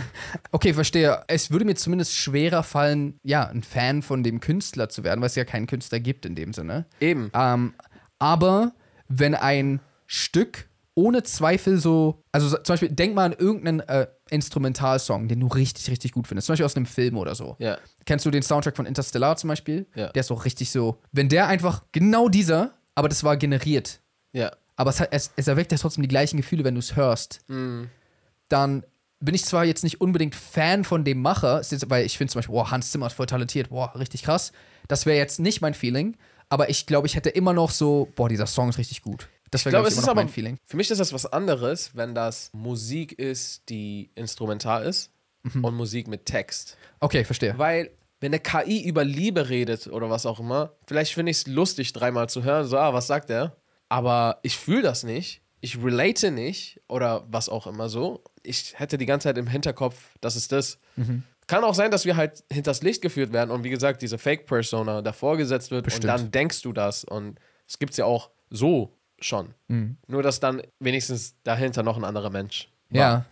Okay, 0.52 0.74
verstehe. 0.74 1.22
Es 1.28 1.50
würde 1.50 1.64
mir 1.64 1.74
zumindest 1.74 2.14
schwerer 2.14 2.62
fallen, 2.62 3.18
ja, 3.22 3.46
ein 3.48 3.62
Fan 3.62 4.02
von 4.02 4.22
dem 4.22 4.40
Künstler 4.40 4.88
zu 4.90 5.02
werden, 5.02 5.20
weil 5.20 5.26
es 5.28 5.34
ja 5.34 5.44
keinen 5.44 5.66
Künstler 5.66 6.00
gibt 6.00 6.26
in 6.26 6.34
dem 6.34 6.52
Sinne. 6.52 6.86
eben. 7.00 7.30
Ähm, 7.34 7.72
aber 8.18 8.72
wenn 9.08 9.34
ein 9.34 9.80
Stück 10.06 10.66
ohne 10.96 11.22
Zweifel 11.24 11.78
so, 11.78 12.22
also 12.32 12.48
so- 12.48 12.56
zum 12.58 12.72
Beispiel, 12.74 12.88
denk 12.90 13.14
mal 13.14 13.24
an 13.26 13.32
irgendeinen 13.32 13.80
äh, 13.80 14.06
Instrumentalsong, 14.30 15.28
den 15.28 15.40
du 15.40 15.46
richtig, 15.48 15.90
richtig 15.90 16.12
gut 16.12 16.28
findest. 16.28 16.46
Zum 16.46 16.52
Beispiel 16.52 16.66
aus 16.66 16.76
einem 16.76 16.86
Film 16.86 17.16
oder 17.18 17.34
so. 17.34 17.56
Ja. 17.58 17.78
Kennst 18.06 18.24
du 18.26 18.30
den 18.30 18.42
Soundtrack 18.42 18.76
von 18.76 18.86
Interstellar 18.86 19.36
zum 19.36 19.48
Beispiel? 19.48 19.86
Ja. 19.94 20.08
Der 20.12 20.20
ist 20.20 20.30
auch 20.30 20.44
richtig 20.44 20.70
so. 20.70 20.98
Wenn 21.12 21.28
der 21.28 21.48
einfach, 21.48 21.82
genau 21.92 22.28
dieser, 22.28 22.72
aber 22.94 23.08
das 23.08 23.24
war 23.24 23.36
generiert, 23.36 24.00
Ja. 24.32 24.52
aber 24.76 24.90
es, 24.90 25.00
hat, 25.00 25.08
es, 25.10 25.32
es 25.36 25.48
erweckt 25.48 25.72
ja 25.72 25.78
trotzdem 25.78 26.02
die 26.02 26.08
gleichen 26.08 26.36
Gefühle, 26.36 26.62
wenn 26.64 26.74
du 26.74 26.78
es 26.80 26.94
hörst, 26.94 27.40
Mhm. 27.48 27.88
dann 28.48 28.84
bin 29.20 29.34
ich 29.34 29.44
zwar 29.44 29.64
jetzt 29.64 29.84
nicht 29.84 30.00
unbedingt 30.00 30.34
Fan 30.34 30.84
von 30.84 31.02
dem 31.04 31.20
Macher, 31.22 31.58
ist- 31.60 31.90
weil 31.90 32.04
ich 32.04 32.18
finde 32.18 32.32
zum 32.32 32.38
Beispiel, 32.40 32.52
boah, 32.54 32.70
Hans 32.70 32.90
Zimmer 32.90 33.06
ist 33.06 33.14
voll 33.14 33.26
talentiert, 33.26 33.70
boah, 33.70 33.92
richtig 33.98 34.22
krass. 34.22 34.52
Das 34.86 35.06
wäre 35.06 35.16
jetzt 35.16 35.40
nicht 35.40 35.60
mein 35.62 35.72
Feeling, 35.74 36.16
aber 36.50 36.68
ich 36.68 36.86
glaube, 36.86 37.06
ich 37.06 37.16
hätte 37.16 37.30
immer 37.30 37.52
noch 37.54 37.70
so, 37.70 38.08
boah, 38.16 38.28
dieser 38.28 38.46
Song 38.46 38.68
ist 38.68 38.78
richtig 38.78 39.00
gut. 39.02 39.28
Das 39.54 39.60
Ich 39.60 39.66
wäre, 39.66 39.72
glaube, 39.74 39.86
es 39.88 39.94
ich, 39.94 39.98
ist 39.98 40.04
immer 40.04 40.14
noch 40.14 40.20
aber. 40.20 40.22
mein 40.24 40.32
Feeling. 40.32 40.58
Für 40.66 40.76
mich 40.76 40.90
ist 40.90 40.98
das 40.98 41.12
was 41.12 41.26
anderes, 41.26 41.94
wenn 41.94 42.14
das 42.14 42.50
Musik 42.52 43.12
ist, 43.18 43.68
die 43.68 44.10
instrumental 44.16 44.84
ist 44.84 45.10
Mhm. 45.44 45.64
und 45.64 45.74
Musik 45.74 46.08
mit 46.08 46.24
Text. 46.26 46.76
Okay, 47.00 47.22
verstehe. 47.24 47.56
Weil, 47.58 47.90
wenn 48.20 48.32
eine 48.32 48.40
KI 48.40 48.82
über 48.88 49.04
Liebe 49.04 49.48
redet 49.50 49.86
oder 49.86 50.08
was 50.10 50.24
auch 50.26 50.40
immer, 50.40 50.72
vielleicht 50.86 51.12
finde 51.14 51.30
ich 51.30 51.36
es 51.38 51.46
lustig, 51.46 51.92
dreimal 51.92 52.28
zu 52.28 52.42
hören, 52.42 52.66
so, 52.66 52.78
ah, 52.78 52.92
was 52.94 53.06
sagt 53.06 53.28
er? 53.30 53.54
Aber 53.90 54.38
ich 54.42 54.56
fühle 54.56 54.82
das 54.82 55.04
nicht. 55.04 55.42
Ich 55.60 55.76
relate 55.82 56.30
nicht 56.30 56.80
oder 56.88 57.24
was 57.28 57.48
auch 57.48 57.66
immer 57.66 57.88
so. 57.88 58.24
Ich 58.42 58.78
hätte 58.78 58.98
die 58.98 59.06
ganze 59.06 59.28
Zeit 59.28 59.38
im 59.38 59.46
Hinterkopf, 59.46 59.96
das 60.20 60.34
ist 60.36 60.50
das. 60.52 60.78
Mhm. 60.96 61.22
Kann 61.46 61.62
auch 61.62 61.74
sein, 61.74 61.90
dass 61.90 62.06
wir 62.06 62.16
halt 62.16 62.42
hinters 62.50 62.82
Licht 62.82 63.02
geführt 63.02 63.32
werden 63.32 63.50
und 63.50 63.64
wie 63.64 63.70
gesagt, 63.70 64.00
diese 64.02 64.16
Fake-Persona 64.18 65.02
davor 65.02 65.36
gesetzt 65.36 65.70
wird 65.70 65.84
Bestimmt. 65.84 66.04
und 66.04 66.08
dann 66.08 66.30
denkst 66.30 66.62
du 66.62 66.72
das. 66.72 67.04
Und 67.04 67.38
es 67.68 67.78
gibt 67.78 67.92
es 67.92 67.98
ja 67.98 68.06
auch 68.06 68.30
so 68.50 68.96
schon. 69.24 69.54
Mhm. 69.68 69.96
Nur, 70.06 70.22
dass 70.22 70.40
dann 70.40 70.62
wenigstens 70.78 71.36
dahinter 71.42 71.82
noch 71.82 71.96
ein 71.96 72.04
anderer 72.04 72.30
Mensch 72.30 72.68
war. 72.90 73.00
Ja, 73.00 73.24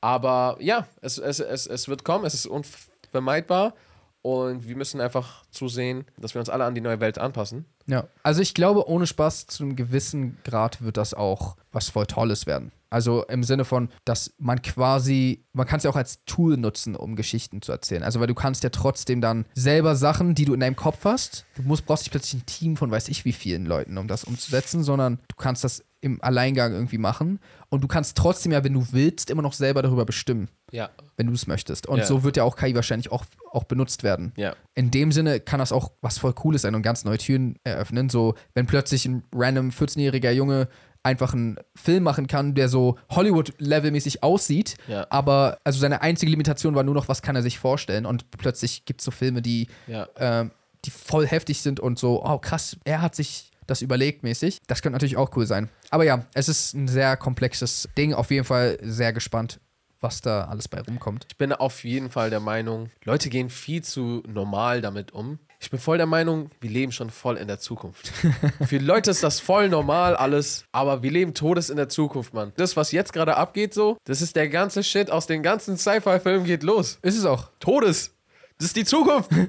Aber 0.00 0.56
ja, 0.60 0.86
es, 1.00 1.18
es, 1.18 1.40
es, 1.40 1.66
es 1.66 1.88
wird 1.88 2.04
kommen, 2.04 2.24
es 2.24 2.34
ist 2.34 2.46
unvermeidbar 2.46 3.74
und 4.22 4.66
wir 4.66 4.76
müssen 4.76 5.00
einfach 5.00 5.44
zusehen, 5.50 6.06
dass 6.18 6.34
wir 6.34 6.40
uns 6.40 6.48
alle 6.48 6.64
an 6.64 6.74
die 6.74 6.80
neue 6.80 7.00
Welt 7.00 7.18
anpassen. 7.18 7.66
ja. 7.86 8.04
Also 8.22 8.40
ich 8.40 8.54
glaube, 8.54 8.88
ohne 8.88 9.06
Spaß, 9.06 9.46
zu 9.46 9.62
einem 9.64 9.76
gewissen 9.76 10.38
Grad 10.44 10.82
wird 10.82 10.96
das 10.96 11.12
auch 11.14 11.56
was 11.72 11.90
voll 11.90 12.06
Tolles 12.06 12.46
werden. 12.46 12.72
Also 12.94 13.24
im 13.24 13.42
Sinne 13.42 13.64
von, 13.64 13.88
dass 14.04 14.34
man 14.38 14.62
quasi, 14.62 15.44
man 15.52 15.66
kann 15.66 15.78
es 15.78 15.82
ja 15.82 15.90
auch 15.90 15.96
als 15.96 16.24
Tool 16.26 16.56
nutzen, 16.56 16.94
um 16.94 17.16
Geschichten 17.16 17.60
zu 17.60 17.72
erzählen. 17.72 18.04
Also 18.04 18.20
weil 18.20 18.28
du 18.28 18.34
kannst 18.34 18.62
ja 18.62 18.70
trotzdem 18.70 19.20
dann 19.20 19.46
selber 19.52 19.96
Sachen, 19.96 20.36
die 20.36 20.44
du 20.44 20.54
in 20.54 20.60
deinem 20.60 20.76
Kopf 20.76 21.04
hast, 21.04 21.44
du 21.56 21.62
musst, 21.62 21.86
brauchst 21.86 22.04
nicht 22.04 22.12
plötzlich 22.12 22.40
ein 22.40 22.46
Team 22.46 22.76
von 22.76 22.92
weiß 22.92 23.08
ich 23.08 23.24
wie 23.24 23.32
vielen 23.32 23.66
Leuten, 23.66 23.98
um 23.98 24.06
das 24.06 24.22
umzusetzen, 24.22 24.84
sondern 24.84 25.18
du 25.26 25.34
kannst 25.34 25.64
das 25.64 25.82
im 26.02 26.22
Alleingang 26.22 26.72
irgendwie 26.72 26.98
machen 26.98 27.40
und 27.68 27.82
du 27.82 27.88
kannst 27.88 28.16
trotzdem 28.16 28.52
ja, 28.52 28.62
wenn 28.62 28.74
du 28.74 28.86
willst, 28.92 29.28
immer 29.30 29.42
noch 29.42 29.54
selber 29.54 29.82
darüber 29.82 30.04
bestimmen, 30.04 30.48
Ja, 30.70 30.90
wenn 31.16 31.26
du 31.26 31.32
es 31.32 31.46
möchtest. 31.48 31.88
Und 31.88 31.98
Ja. 31.98 32.04
so 32.04 32.22
wird 32.22 32.36
ja 32.36 32.44
auch 32.44 32.56
KI 32.56 32.74
wahrscheinlich 32.76 33.10
auch, 33.10 33.24
auch 33.50 33.64
benutzt 33.64 34.04
werden 34.04 34.32
ja, 34.36 34.54
in 34.74 34.90
dem 34.92 35.10
Sinne 35.10 35.40
kann 35.40 35.58
das 35.58 35.72
auch 35.72 35.90
was 36.00 36.18
voll 36.18 36.34
Cooles 36.34 36.62
sein 36.62 36.74
und 36.76 36.82
ganz 36.82 37.04
neue 37.04 37.18
Türen 37.18 37.56
eröffnen. 37.64 38.08
So, 38.08 38.34
wenn 38.54 38.66
plötzlich 38.66 39.06
ein 39.06 39.24
random 39.34 39.70
14-jähriger 39.70 40.30
Junge 40.30 40.68
einfach 41.04 41.32
einen 41.34 41.56
Film 41.76 42.02
machen 42.02 42.26
kann, 42.26 42.54
der 42.54 42.68
so 42.68 42.98
Hollywood-levelmäßig 43.10 44.22
aussieht, 44.22 44.76
Ja. 44.88 45.06
aber 45.10 45.58
also 45.64 45.78
seine 45.78 46.02
einzige 46.02 46.30
Limitation 46.30 46.74
war 46.74 46.82
nur 46.82 46.94
noch, 46.94 47.08
was 47.08 47.22
kann 47.22 47.36
er 47.36 47.42
sich 47.42 47.58
vorstellen 47.58 48.06
und 48.06 48.30
plötzlich 48.30 48.84
gibt 48.84 49.00
es 49.00 49.04
so 49.04 49.10
Filme, 49.10 49.42
die, 49.42 49.68
ja. 49.86 50.08
ähm, 50.16 50.50
die 50.84 50.90
voll 50.90 51.26
heftig 51.26 51.60
sind 51.60 51.78
und 51.80 51.98
so, 51.98 52.24
oh 52.24 52.38
krass, 52.38 52.76
er 52.84 53.00
hat 53.02 53.14
sich 53.14 53.50
das 53.66 53.80
überlegt 53.80 54.22
mäßig. 54.22 54.60
Das 54.66 54.82
könnte 54.82 54.94
natürlich 54.94 55.16
auch 55.16 55.34
cool 55.36 55.46
sein. 55.46 55.70
Aber 55.90 56.04
ja, 56.04 56.26
es 56.34 56.48
ist 56.50 56.74
ein 56.74 56.86
sehr 56.88 57.16
komplexes 57.16 57.88
Ding, 57.96 58.12
auf 58.12 58.30
jeden 58.30 58.44
Fall 58.44 58.78
sehr 58.82 59.12
gespannt, 59.14 59.58
was 60.00 60.20
da 60.20 60.44
alles 60.44 60.68
bei 60.68 60.80
rumkommt. 60.82 61.24
Ich 61.30 61.38
bin 61.38 61.50
auf 61.52 61.82
jeden 61.84 62.10
Fall 62.10 62.28
der 62.28 62.40
Meinung, 62.40 62.90
Leute 63.04 63.30
gehen 63.30 63.48
viel 63.48 63.82
zu 63.82 64.22
normal 64.26 64.82
damit 64.82 65.12
um. 65.12 65.38
Ich 65.64 65.70
bin 65.70 65.80
voll 65.80 65.96
der 65.96 66.04
Meinung, 66.04 66.50
wir 66.60 66.68
leben 66.68 66.92
schon 66.92 67.08
voll 67.08 67.38
in 67.38 67.48
der 67.48 67.58
Zukunft. 67.58 68.12
Für 68.66 68.76
Leute 68.76 69.10
ist 69.10 69.22
das 69.22 69.40
voll 69.40 69.70
normal 69.70 70.14
alles, 70.14 70.66
aber 70.72 71.02
wir 71.02 71.10
leben 71.10 71.32
todes 71.32 71.70
in 71.70 71.78
der 71.78 71.88
Zukunft, 71.88 72.34
Mann. 72.34 72.52
Das, 72.56 72.76
was 72.76 72.92
jetzt 72.92 73.14
gerade 73.14 73.38
abgeht, 73.38 73.72
so, 73.72 73.96
das 74.04 74.20
ist 74.20 74.36
der 74.36 74.50
ganze 74.50 74.84
Shit 74.84 75.10
aus 75.10 75.26
den 75.26 75.42
ganzen 75.42 75.78
Sci-Fi-Filmen 75.78 76.44
geht 76.44 76.64
los. 76.64 76.98
Ist 77.00 77.16
es 77.16 77.24
auch. 77.24 77.48
Todes. 77.60 78.12
Das 78.58 78.66
ist 78.66 78.76
die 78.76 78.84
Zukunft. 78.84 79.30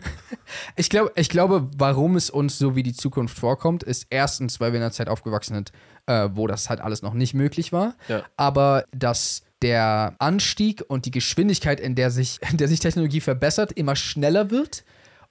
Ich, 0.76 0.92
glaub, 0.92 1.12
ich 1.18 1.28
glaube, 1.28 1.68
warum 1.76 2.16
es 2.16 2.30
uns 2.30 2.60
so 2.60 2.76
wie 2.76 2.84
die 2.84 2.94
Zukunft 2.94 3.38
vorkommt, 3.38 3.82
ist 3.82 4.06
erstens, 4.12 4.60
weil 4.60 4.72
wir 4.72 4.78
in 4.78 4.84
einer 4.84 4.92
Zeit 4.92 5.10
aufgewachsen 5.10 5.56
sind, 5.56 5.72
äh, 6.06 6.30
wo 6.34 6.46
das 6.46 6.70
halt 6.70 6.82
alles 6.82 7.02
noch 7.02 7.16
nicht 7.16 7.34
möglich 7.34 7.74
war. 7.74 7.96
Ja. 8.08 8.24
Aber 8.38 8.86
dass 8.92 9.42
der 9.64 10.16
Anstieg 10.20 10.84
und 10.88 11.06
die 11.06 11.12
Geschwindigkeit, 11.12 11.80
in 11.80 11.96
der 11.96 12.12
sich, 12.12 12.40
in 12.52 12.58
der 12.58 12.68
sich 12.68 12.80
Technologie 12.80 13.22
verbessert, 13.22 13.72
immer 13.72 13.96
schneller 13.96 14.52
wird. 14.52 14.86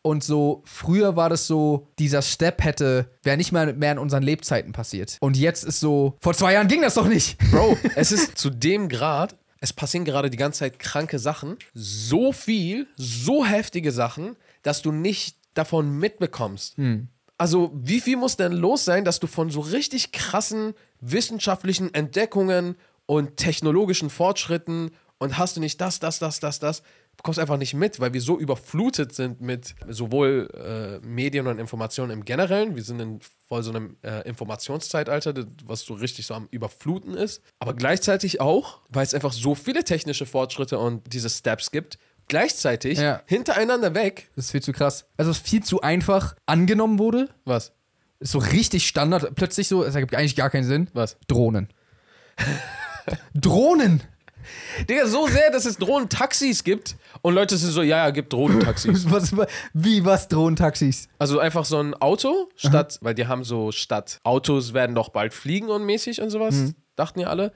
Und 0.06 0.22
so, 0.22 0.60
früher 0.66 1.16
war 1.16 1.30
das 1.30 1.46
so, 1.46 1.88
dieser 1.98 2.20
Step 2.20 2.62
hätte, 2.62 3.08
wäre 3.22 3.38
nicht 3.38 3.52
mal 3.52 3.72
mehr 3.72 3.92
in 3.92 3.98
unseren 3.98 4.22
Lebzeiten 4.22 4.72
passiert. 4.72 5.16
Und 5.20 5.34
jetzt 5.34 5.64
ist 5.64 5.80
so, 5.80 6.18
vor 6.20 6.34
zwei 6.34 6.52
Jahren 6.52 6.68
ging 6.68 6.82
das 6.82 6.92
doch 6.92 7.08
nicht. 7.08 7.38
Bro, 7.50 7.78
es 7.96 8.12
ist 8.12 8.36
zu 8.36 8.50
dem 8.50 8.90
Grad, 8.90 9.34
es 9.60 9.72
passieren 9.72 10.04
gerade 10.04 10.28
die 10.28 10.36
ganze 10.36 10.58
Zeit 10.58 10.78
kranke 10.78 11.18
Sachen. 11.18 11.56
So 11.72 12.32
viel, 12.32 12.86
so 12.96 13.46
heftige 13.46 13.92
Sachen, 13.92 14.36
dass 14.62 14.82
du 14.82 14.92
nicht 14.92 15.38
davon 15.54 15.98
mitbekommst. 15.98 16.76
Also, 17.38 17.72
wie 17.74 18.02
viel 18.02 18.18
muss 18.18 18.36
denn 18.36 18.52
los 18.52 18.84
sein, 18.84 19.06
dass 19.06 19.20
du 19.20 19.26
von 19.26 19.48
so 19.48 19.60
richtig 19.60 20.12
krassen 20.12 20.74
wissenschaftlichen 21.00 21.94
Entdeckungen 21.94 22.76
und 23.06 23.38
technologischen 23.38 24.10
Fortschritten 24.10 24.90
und 25.16 25.38
hast 25.38 25.56
du 25.56 25.60
nicht 25.60 25.80
das, 25.80 25.98
das, 25.98 26.18
das, 26.18 26.40
das, 26.40 26.58
das, 26.58 26.82
bekommst 27.16 27.38
einfach 27.38 27.56
nicht 27.56 27.74
mit, 27.74 28.00
weil 28.00 28.12
wir 28.12 28.20
so 28.20 28.38
überflutet 28.38 29.14
sind 29.14 29.40
mit 29.40 29.74
sowohl 29.88 30.48
äh, 31.02 31.06
Medien 31.06 31.46
und 31.46 31.58
Informationen 31.58 32.10
im 32.10 32.24
Generellen. 32.24 32.76
Wir 32.76 32.82
sind 32.82 33.00
in 33.00 33.20
voll 33.48 33.62
so 33.62 33.70
einem 33.70 33.96
äh, 34.02 34.26
Informationszeitalter, 34.28 35.34
was 35.64 35.80
so 35.82 35.94
richtig 35.94 36.26
so 36.26 36.34
am 36.34 36.48
Überfluten 36.50 37.14
ist. 37.14 37.42
Aber 37.58 37.74
gleichzeitig 37.74 38.40
auch, 38.40 38.80
weil 38.88 39.04
es 39.04 39.14
einfach 39.14 39.32
so 39.32 39.54
viele 39.54 39.84
technische 39.84 40.26
Fortschritte 40.26 40.78
und 40.78 41.12
diese 41.12 41.30
Steps 41.30 41.70
gibt, 41.70 41.98
gleichzeitig 42.28 42.98
Ja. 42.98 43.22
hintereinander 43.26 43.94
weg. 43.94 44.30
Das 44.34 44.46
ist 44.46 44.50
viel 44.50 44.62
zu 44.62 44.72
krass. 44.72 45.06
Also, 45.16 45.30
es 45.30 45.38
viel 45.38 45.62
zu 45.62 45.80
einfach 45.82 46.34
angenommen 46.46 46.98
wurde. 46.98 47.28
Was? 47.44 47.72
Ist 48.20 48.32
so 48.32 48.38
richtig 48.38 48.86
Standard. 48.86 49.34
Plötzlich 49.34 49.68
so, 49.68 49.84
es 49.84 49.94
ergibt 49.94 50.14
eigentlich 50.14 50.36
gar 50.36 50.48
keinen 50.50 50.64
Sinn. 50.64 50.88
Was? 50.94 51.16
Drohnen. 51.26 51.68
Drohnen! 53.34 54.02
Digga, 54.88 55.06
so 55.06 55.26
sehr, 55.26 55.50
dass 55.50 55.64
es 55.64 55.78
Drohnentaxis 55.78 56.64
gibt 56.64 56.96
und 57.22 57.34
Leute 57.34 57.56
sind 57.56 57.70
so, 57.70 57.82
ja, 57.82 57.98
ja, 57.98 58.10
gibt 58.10 58.32
Drohnentaxis. 58.32 59.10
Was, 59.10 59.34
wie 59.72 60.04
was 60.04 60.28
Drohnentaxis? 60.28 61.08
Also 61.18 61.38
einfach 61.38 61.64
so 61.64 61.78
ein 61.78 61.94
Auto 61.94 62.48
statt, 62.56 62.98
weil 63.00 63.14
die 63.14 63.26
haben 63.26 63.44
so 63.44 63.72
statt 63.72 64.20
Autos 64.24 64.74
werden 64.74 64.94
doch 64.94 65.08
bald 65.10 65.34
fliegen 65.34 65.68
und 65.68 65.84
mäßig 65.84 66.20
und 66.20 66.30
sowas, 66.30 66.74
dachten 66.96 67.20
ja 67.20 67.28
alle. 67.28 67.52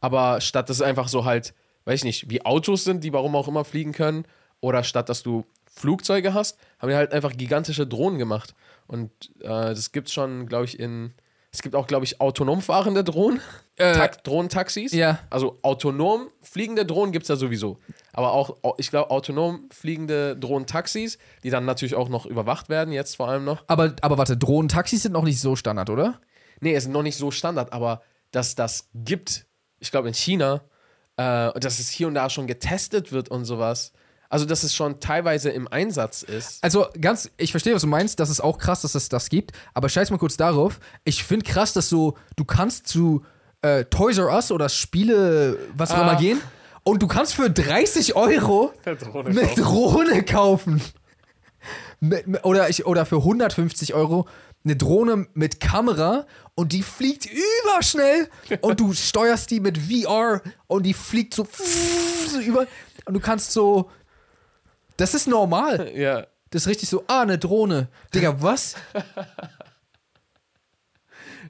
Aber 0.00 0.40
statt 0.40 0.68
dass 0.68 0.78
es 0.78 0.82
einfach 0.82 1.08
so 1.08 1.24
halt, 1.24 1.54
weiß 1.84 2.00
ich 2.00 2.04
nicht, 2.04 2.30
wie 2.30 2.44
Autos 2.44 2.84
sind, 2.84 3.04
die 3.04 3.12
warum 3.12 3.34
auch 3.36 3.48
immer 3.48 3.64
fliegen 3.64 3.92
können, 3.92 4.24
oder 4.60 4.82
statt 4.82 5.08
dass 5.08 5.22
du 5.22 5.44
Flugzeuge 5.72 6.34
hast, 6.34 6.58
haben 6.78 6.88
die 6.88 6.96
halt 6.96 7.12
einfach 7.12 7.36
gigantische 7.36 7.86
Drohnen 7.86 8.18
gemacht. 8.18 8.54
Und 8.86 9.10
äh, 9.40 9.46
das 9.48 9.92
gibt's 9.92 10.12
schon, 10.12 10.46
glaube 10.46 10.64
ich, 10.64 10.78
in. 10.78 11.12
Es 11.50 11.62
gibt 11.62 11.74
auch, 11.74 11.86
glaube 11.86 12.04
ich, 12.04 12.20
autonom 12.20 12.60
fahrende 12.60 13.02
Drohnen. 13.02 13.40
Äh, 13.76 13.94
Tak 13.94 14.22
Drohnentaxis. 14.24 14.92
ja. 14.92 15.18
Also 15.30 15.58
autonom 15.62 16.28
fliegende 16.42 16.84
Drohnen 16.84 17.10
gibt 17.12 17.22
es 17.24 17.28
ja 17.28 17.36
sowieso. 17.36 17.78
Aber 18.12 18.32
auch, 18.32 18.56
ich 18.76 18.90
glaube, 18.90 19.10
autonom 19.10 19.68
fliegende 19.70 20.36
Drohnentaxis, 20.36 21.18
die 21.44 21.50
dann 21.50 21.64
natürlich 21.64 21.94
auch 21.94 22.08
noch 22.08 22.26
überwacht 22.26 22.68
werden, 22.68 22.92
jetzt 22.92 23.16
vor 23.16 23.28
allem 23.28 23.44
noch. 23.44 23.64
Aber, 23.66 23.94
aber 24.02 24.18
warte, 24.18 24.36
Drohnentaxis 24.36 25.02
sind 25.02 25.12
noch 25.12 25.24
nicht 25.24 25.40
so 25.40 25.56
Standard, 25.56 25.90
oder? 25.90 26.20
Nee, 26.60 26.74
es 26.74 26.84
ist 26.84 26.90
noch 26.90 27.02
nicht 27.02 27.16
so 27.16 27.30
Standard, 27.30 27.72
aber 27.72 28.02
dass 28.30 28.54
das 28.54 28.88
gibt, 28.94 29.46
ich 29.78 29.90
glaube 29.90 30.08
in 30.08 30.14
China, 30.14 30.62
äh, 31.16 31.58
dass 31.58 31.78
es 31.78 31.88
hier 31.88 32.08
und 32.08 32.14
da 32.14 32.28
schon 32.28 32.46
getestet 32.46 33.12
wird 33.12 33.28
und 33.30 33.44
sowas. 33.44 33.92
Also, 34.30 34.44
dass 34.44 34.62
es 34.62 34.74
schon 34.74 35.00
teilweise 35.00 35.48
im 35.50 35.68
Einsatz 35.68 36.22
ist. 36.22 36.62
Also 36.62 36.86
ganz, 37.00 37.30
ich 37.38 37.50
verstehe, 37.50 37.74
was 37.74 37.80
du 37.82 37.88
meinst, 37.88 38.20
das 38.20 38.28
ist 38.28 38.40
auch 38.40 38.58
krass, 38.58 38.82
dass 38.82 38.94
es 38.94 39.08
das 39.08 39.30
gibt, 39.30 39.52
aber 39.72 39.88
scheiß 39.88 40.10
mal 40.10 40.18
kurz 40.18 40.36
darauf. 40.36 40.80
Ich 41.04 41.24
finde 41.24 41.46
krass, 41.50 41.72
dass 41.72 41.88
so, 41.88 42.14
du 42.36 42.44
kannst 42.44 42.86
zu 42.88 43.24
äh, 43.62 43.84
Toys 43.86 44.18
R 44.18 44.26
Us 44.32 44.52
oder 44.52 44.68
Spiele, 44.68 45.58
was 45.74 45.90
auch 45.92 45.96
Ah. 45.98 46.02
immer 46.10 46.16
gehen, 46.20 46.40
und 46.84 47.02
du 47.02 47.06
kannst 47.06 47.34
für 47.34 47.48
30 47.50 48.16
Euro 48.16 48.72
eine 48.84 49.46
Drohne 49.56 50.22
kaufen. 50.24 50.80
Mit- 52.00 52.26
mit- 52.26 52.44
oder, 52.44 52.68
ich, 52.68 52.86
oder 52.86 53.04
für 53.06 53.16
150 53.16 53.94
Euro 53.94 54.28
eine 54.64 54.76
Drohne 54.76 55.26
mit 55.34 55.58
Kamera 55.60 56.26
und 56.54 56.72
die 56.72 56.82
fliegt 56.82 57.26
überschnell 57.64 58.28
und 58.60 58.78
du 58.80 58.92
steuerst 58.92 59.50
die 59.50 59.60
mit 59.60 59.78
VR 59.78 60.42
und 60.66 60.84
die 60.84 60.94
fliegt 60.94 61.34
so, 61.34 61.46
so 62.30 62.40
über 62.40 62.66
und 63.06 63.14
du 63.14 63.20
kannst 63.20 63.52
so. 63.52 63.90
Das 64.98 65.14
ist 65.14 65.26
normal. 65.26 65.90
Ja. 65.96 66.26
Das 66.50 66.62
ist 66.62 66.68
richtig 66.68 66.88
so, 66.88 67.04
ah, 67.08 67.20
eine 67.22 67.36
Drohne. 67.38 67.88
Digga, 68.14 68.40
was? 68.40 68.74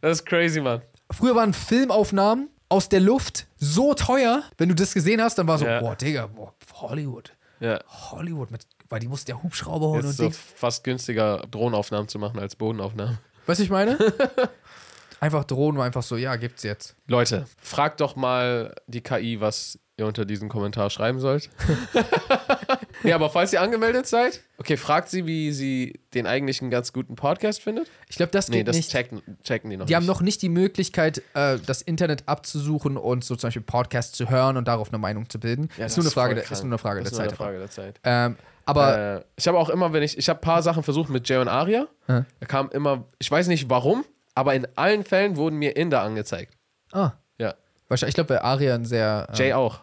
Das 0.00 0.18
ist 0.18 0.26
crazy, 0.26 0.60
Mann. 0.60 0.82
Früher 1.10 1.34
waren 1.36 1.52
Filmaufnahmen 1.52 2.50
aus 2.68 2.88
der 2.88 3.00
Luft 3.00 3.46
so 3.56 3.94
teuer. 3.94 4.42
Wenn 4.58 4.68
du 4.68 4.74
das 4.74 4.94
gesehen 4.94 5.22
hast, 5.22 5.38
dann 5.38 5.46
war 5.46 5.58
so, 5.58 5.66
Ja. 5.66 5.80
boah, 5.80 5.94
Digga, 5.94 6.26
boah, 6.26 6.52
Hollywood. 6.74 7.32
Ja. 7.60 7.80
Hollywood, 8.10 8.50
mit, 8.50 8.66
weil 8.88 9.00
die 9.00 9.08
mussten 9.08 9.30
ja 9.30 9.42
Hubschrauber 9.42 9.86
holen 9.86 10.04
Jetzt 10.04 10.04
und 10.06 10.10
ist 10.10 10.16
so 10.18 10.22
Ding. 10.24 10.54
fast 10.56 10.84
günstiger, 10.84 11.38
Drohnenaufnahmen 11.50 12.08
zu 12.08 12.18
machen 12.18 12.38
als 12.38 12.54
Bodenaufnahmen. 12.56 13.18
Weißt 13.46 13.60
du, 13.60 13.64
ich 13.64 13.70
meine? 13.70 13.98
einfach 15.20 15.44
Drohnen 15.44 15.78
war 15.78 15.86
einfach 15.86 16.02
so, 16.02 16.16
ja, 16.16 16.36
gibt's 16.36 16.62
jetzt. 16.62 16.94
Leute, 17.06 17.46
fragt 17.60 18.00
doch 18.00 18.14
mal 18.16 18.74
die 18.88 19.00
KI, 19.00 19.40
was 19.40 19.78
ihr 19.98 20.06
unter 20.06 20.24
diesem 20.24 20.48
Kommentar 20.48 20.90
schreiben 20.90 21.18
sollt. 21.20 21.50
ja, 23.04 23.14
aber 23.14 23.30
falls 23.30 23.52
ihr 23.52 23.60
angemeldet 23.60 24.06
seid, 24.06 24.40
okay, 24.58 24.76
fragt 24.76 25.08
sie, 25.08 25.26
wie 25.26 25.52
sie 25.52 26.00
den 26.14 26.26
eigentlich 26.26 26.60
einen 26.62 26.70
ganz 26.70 26.92
guten 26.92 27.16
Podcast 27.16 27.62
findet. 27.62 27.90
Ich 28.08 28.16
glaube, 28.16 28.30
das 28.32 28.48
Nee, 28.48 28.58
geht 28.58 28.68
das 28.68 28.76
nicht. 28.76 28.90
checken, 28.90 29.22
checken 29.42 29.70
die 29.70 29.76
noch 29.76 29.86
Die 29.86 29.94
haben 29.96 30.02
nicht. 30.04 30.08
noch 30.08 30.20
nicht 30.20 30.40
die 30.42 30.48
Möglichkeit, 30.48 31.22
äh, 31.34 31.58
das 31.64 31.82
Internet 31.82 32.24
abzusuchen 32.28 32.96
und 32.96 33.24
so 33.24 33.36
zum 33.36 33.48
Beispiel 33.48 33.62
Podcasts 33.62 34.16
zu 34.16 34.30
hören 34.30 34.56
und 34.56 34.66
darauf 34.68 34.88
eine 34.88 34.98
Meinung 34.98 35.28
zu 35.28 35.38
bilden. 35.40 35.68
Ja, 35.76 35.86
ist, 35.86 35.96
das 35.96 36.04
nur 36.04 36.04
eine 36.04 36.10
Frage 36.12 36.34
der, 36.36 36.44
ist 36.44 36.50
nur 36.62 36.70
eine 36.70 36.78
Frage 36.78 37.02
Das 37.02 37.12
der 37.12 37.12
ist 37.12 37.18
nur 37.18 37.28
Zeit. 37.28 37.28
eine 37.30 37.36
Frage 37.36 37.58
der 37.58 37.70
Zeit. 37.70 38.00
Ähm, 38.04 38.36
aber 38.64 39.16
Äh, 39.18 39.24
ich 39.36 39.48
habe 39.48 39.58
auch 39.58 39.68
immer, 39.68 39.92
wenn 39.92 40.02
ich, 40.02 40.16
ich 40.18 40.28
habe 40.28 40.38
ein 40.38 40.42
paar 40.42 40.62
Sachen 40.62 40.82
versucht 40.82 41.10
mit 41.10 41.28
Jay 41.28 41.38
und 41.38 41.48
Aria. 41.48 41.86
Ja. 42.06 42.24
Da 42.40 42.46
kam 42.46 42.70
immer, 42.70 43.04
ich 43.18 43.30
weiß 43.30 43.48
nicht 43.48 43.68
warum, 43.70 44.04
aber 44.34 44.54
in 44.54 44.66
allen 44.76 45.04
Fällen 45.04 45.36
wurden 45.36 45.56
mir 45.56 45.76
Inder 45.76 46.02
angezeigt. 46.02 46.54
ah, 46.92 47.12
Ja, 47.38 47.54
wahrscheinlich, 47.88 48.12
ich 48.12 48.14
glaube, 48.14 48.34
bei 48.34 48.42
Aria 48.42 48.74
ein 48.74 48.84
sehr. 48.84 49.28
äh, 49.32 49.36
Jay 49.36 49.52
auch. 49.54 49.80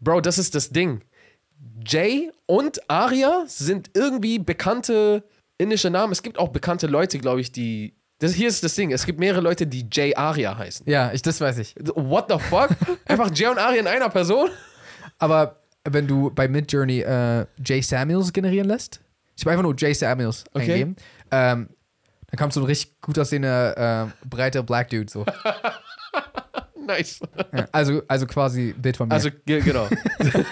Bro, 0.00 0.20
das 0.22 0.38
ist 0.38 0.54
das 0.54 0.70
Ding. 0.70 1.02
Jay 1.84 2.30
und 2.46 2.88
Aria 2.88 3.44
sind 3.46 3.90
irgendwie 3.94 4.38
bekannte 4.38 5.24
indische 5.58 5.90
Namen. 5.90 6.12
Es 6.12 6.22
gibt 6.22 6.38
auch 6.38 6.48
bekannte 6.48 6.86
Leute, 6.86 7.18
glaube 7.18 7.40
ich, 7.40 7.52
die. 7.52 7.94
Das, 8.20 8.32
hier 8.32 8.48
ist 8.48 8.64
das 8.64 8.74
Ding. 8.74 8.90
Es 8.90 9.06
gibt 9.06 9.20
mehrere 9.20 9.40
Leute, 9.40 9.66
die 9.66 9.86
Jay 9.90 10.14
Aria 10.14 10.56
heißen. 10.58 10.88
Ja, 10.88 11.12
ich, 11.12 11.22
das 11.22 11.40
weiß 11.40 11.58
ich. 11.58 11.74
What 11.94 12.26
the 12.30 12.38
fuck? 12.38 12.70
Einfach 13.06 13.30
Jay 13.32 13.46
und 13.48 13.58
Aria 13.58 13.80
in 13.80 13.86
einer 13.86 14.08
Person? 14.08 14.50
Aber 15.18 15.62
wenn 15.84 16.06
du 16.06 16.30
bei 16.30 16.48
Midjourney 16.48 17.00
äh, 17.00 17.46
Jay 17.64 17.80
Samuels 17.80 18.32
generieren 18.32 18.68
lässt, 18.68 19.00
ich 19.36 19.44
habe 19.44 19.52
einfach 19.52 19.62
nur 19.62 19.74
Jay 19.76 19.94
Samuels 19.94 20.44
Okay. 20.52 20.72
eingeben, 20.72 20.96
ähm, 21.30 21.68
dann 22.30 22.38
kommt 22.38 22.52
so 22.52 22.60
ein 22.60 22.66
richtig 22.66 23.00
gut 23.00 23.18
aussehender, 23.18 24.06
äh, 24.06 24.26
breiter 24.28 24.62
Black 24.64 24.90
Dude 24.90 25.08
so. 25.10 25.24
Nice. 26.98 27.20
Ja, 27.54 27.66
also, 27.72 28.02
also 28.08 28.26
quasi 28.26 28.72
Bild 28.72 28.96
von 28.96 29.08
mir. 29.08 29.14
Also, 29.14 29.30
ge- 29.46 29.60
genau. 29.60 29.88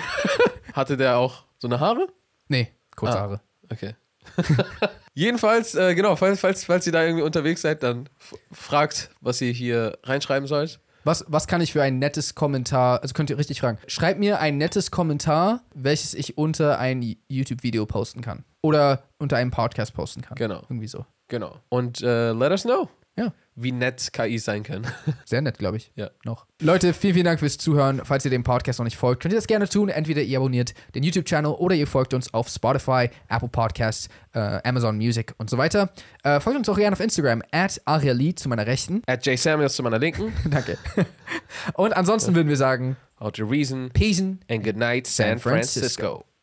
Hatte 0.72 0.96
der 0.96 1.16
auch 1.16 1.44
so 1.58 1.66
eine 1.68 1.80
Haare? 1.80 2.06
nee, 2.48 2.68
kurze 2.94 3.16
Ah. 3.18 3.20
Haare. 3.22 3.40
Okay. 3.70 3.94
Jedenfalls, 5.14 5.74
äh, 5.74 5.94
genau, 5.94 6.16
falls, 6.16 6.40
falls, 6.40 6.64
falls 6.64 6.86
ihr 6.86 6.92
da 6.92 7.02
irgendwie 7.02 7.22
unterwegs 7.22 7.62
seid, 7.62 7.82
dann 7.82 8.08
f- 8.20 8.34
fragt, 8.52 9.10
was 9.20 9.40
ihr 9.40 9.50
hier 9.52 9.98
reinschreiben 10.02 10.46
sollt. 10.46 10.80
Was, 11.04 11.24
was 11.28 11.46
kann 11.46 11.60
ich 11.60 11.72
für 11.72 11.82
ein 11.82 11.98
nettes 12.00 12.34
Kommentar, 12.34 13.00
also 13.00 13.14
könnt 13.14 13.30
ihr 13.30 13.38
richtig 13.38 13.60
fragen, 13.60 13.78
schreibt 13.86 14.18
mir 14.18 14.40
ein 14.40 14.58
nettes 14.58 14.90
Kommentar, 14.90 15.62
welches 15.74 16.14
ich 16.14 16.36
unter 16.36 16.78
ein 16.80 17.16
YouTube-Video 17.28 17.86
posten 17.86 18.20
kann. 18.22 18.44
Oder 18.62 19.04
unter 19.18 19.36
einem 19.36 19.52
Podcast 19.52 19.94
posten 19.94 20.22
kann. 20.22 20.34
Genau. 20.36 20.62
Irgendwie 20.68 20.88
so. 20.88 21.06
Genau. 21.28 21.60
Und 21.68 22.02
äh, 22.02 22.32
let 22.32 22.50
us 22.50 22.62
know, 22.64 22.88
Ja, 23.18 23.32
wie 23.54 23.72
nett 23.72 24.12
KI 24.12 24.38
sein 24.38 24.62
können. 24.62 24.86
sehr 25.24 25.40
nett, 25.40 25.58
glaube 25.58 25.78
ich. 25.78 25.90
Ja. 25.94 26.10
Noch. 26.24 26.46
Leute, 26.60 26.92
vielen, 26.92 27.14
vielen 27.14 27.24
Dank 27.24 27.40
fürs 27.40 27.56
Zuhören. 27.56 28.02
Falls 28.04 28.24
ihr 28.24 28.30
dem 28.30 28.44
Podcast 28.44 28.78
noch 28.78 28.84
nicht 28.84 28.96
folgt, 28.98 29.22
könnt 29.22 29.32
ihr 29.32 29.38
das 29.38 29.46
gerne 29.46 29.68
tun. 29.68 29.88
Entweder 29.88 30.20
ihr 30.22 30.38
abonniert 30.38 30.74
den 30.94 31.02
YouTube-Channel 31.02 31.52
oder 31.52 31.74
ihr 31.74 31.86
folgt 31.86 32.12
uns 32.12 32.32
auf 32.34 32.48
Spotify, 32.48 33.08
Apple 33.28 33.48
Podcasts, 33.48 34.08
äh, 34.34 34.60
Amazon 34.64 34.96
Music 34.96 35.34
und 35.38 35.48
so 35.48 35.56
weiter. 35.56 35.90
Äh, 36.22 36.40
folgt 36.40 36.58
uns 36.58 36.68
auch 36.68 36.76
gerne 36.76 36.92
auf 36.92 37.00
Instagram, 37.00 37.42
at 37.50 37.80
Ariali 37.86 38.34
zu 38.34 38.48
meiner 38.50 38.66
Rechten. 38.66 39.02
At 39.06 39.24
Jay 39.24 39.36
Samuels 39.36 39.74
zu 39.74 39.82
meiner 39.82 39.98
Linken. 39.98 40.32
Danke. 40.50 40.76
und 41.72 41.96
ansonsten 41.96 42.34
würden 42.34 42.48
wir 42.48 42.56
sagen, 42.56 42.96
Out 43.18 43.38
your 43.38 43.50
reason. 43.50 43.90
Peace. 43.94 44.20
And 44.20 44.62
good 44.62 44.76
night, 44.76 45.06
San 45.06 45.38
San 45.38 45.38
Francisco. 45.38 45.80
Francisco. 45.80 46.35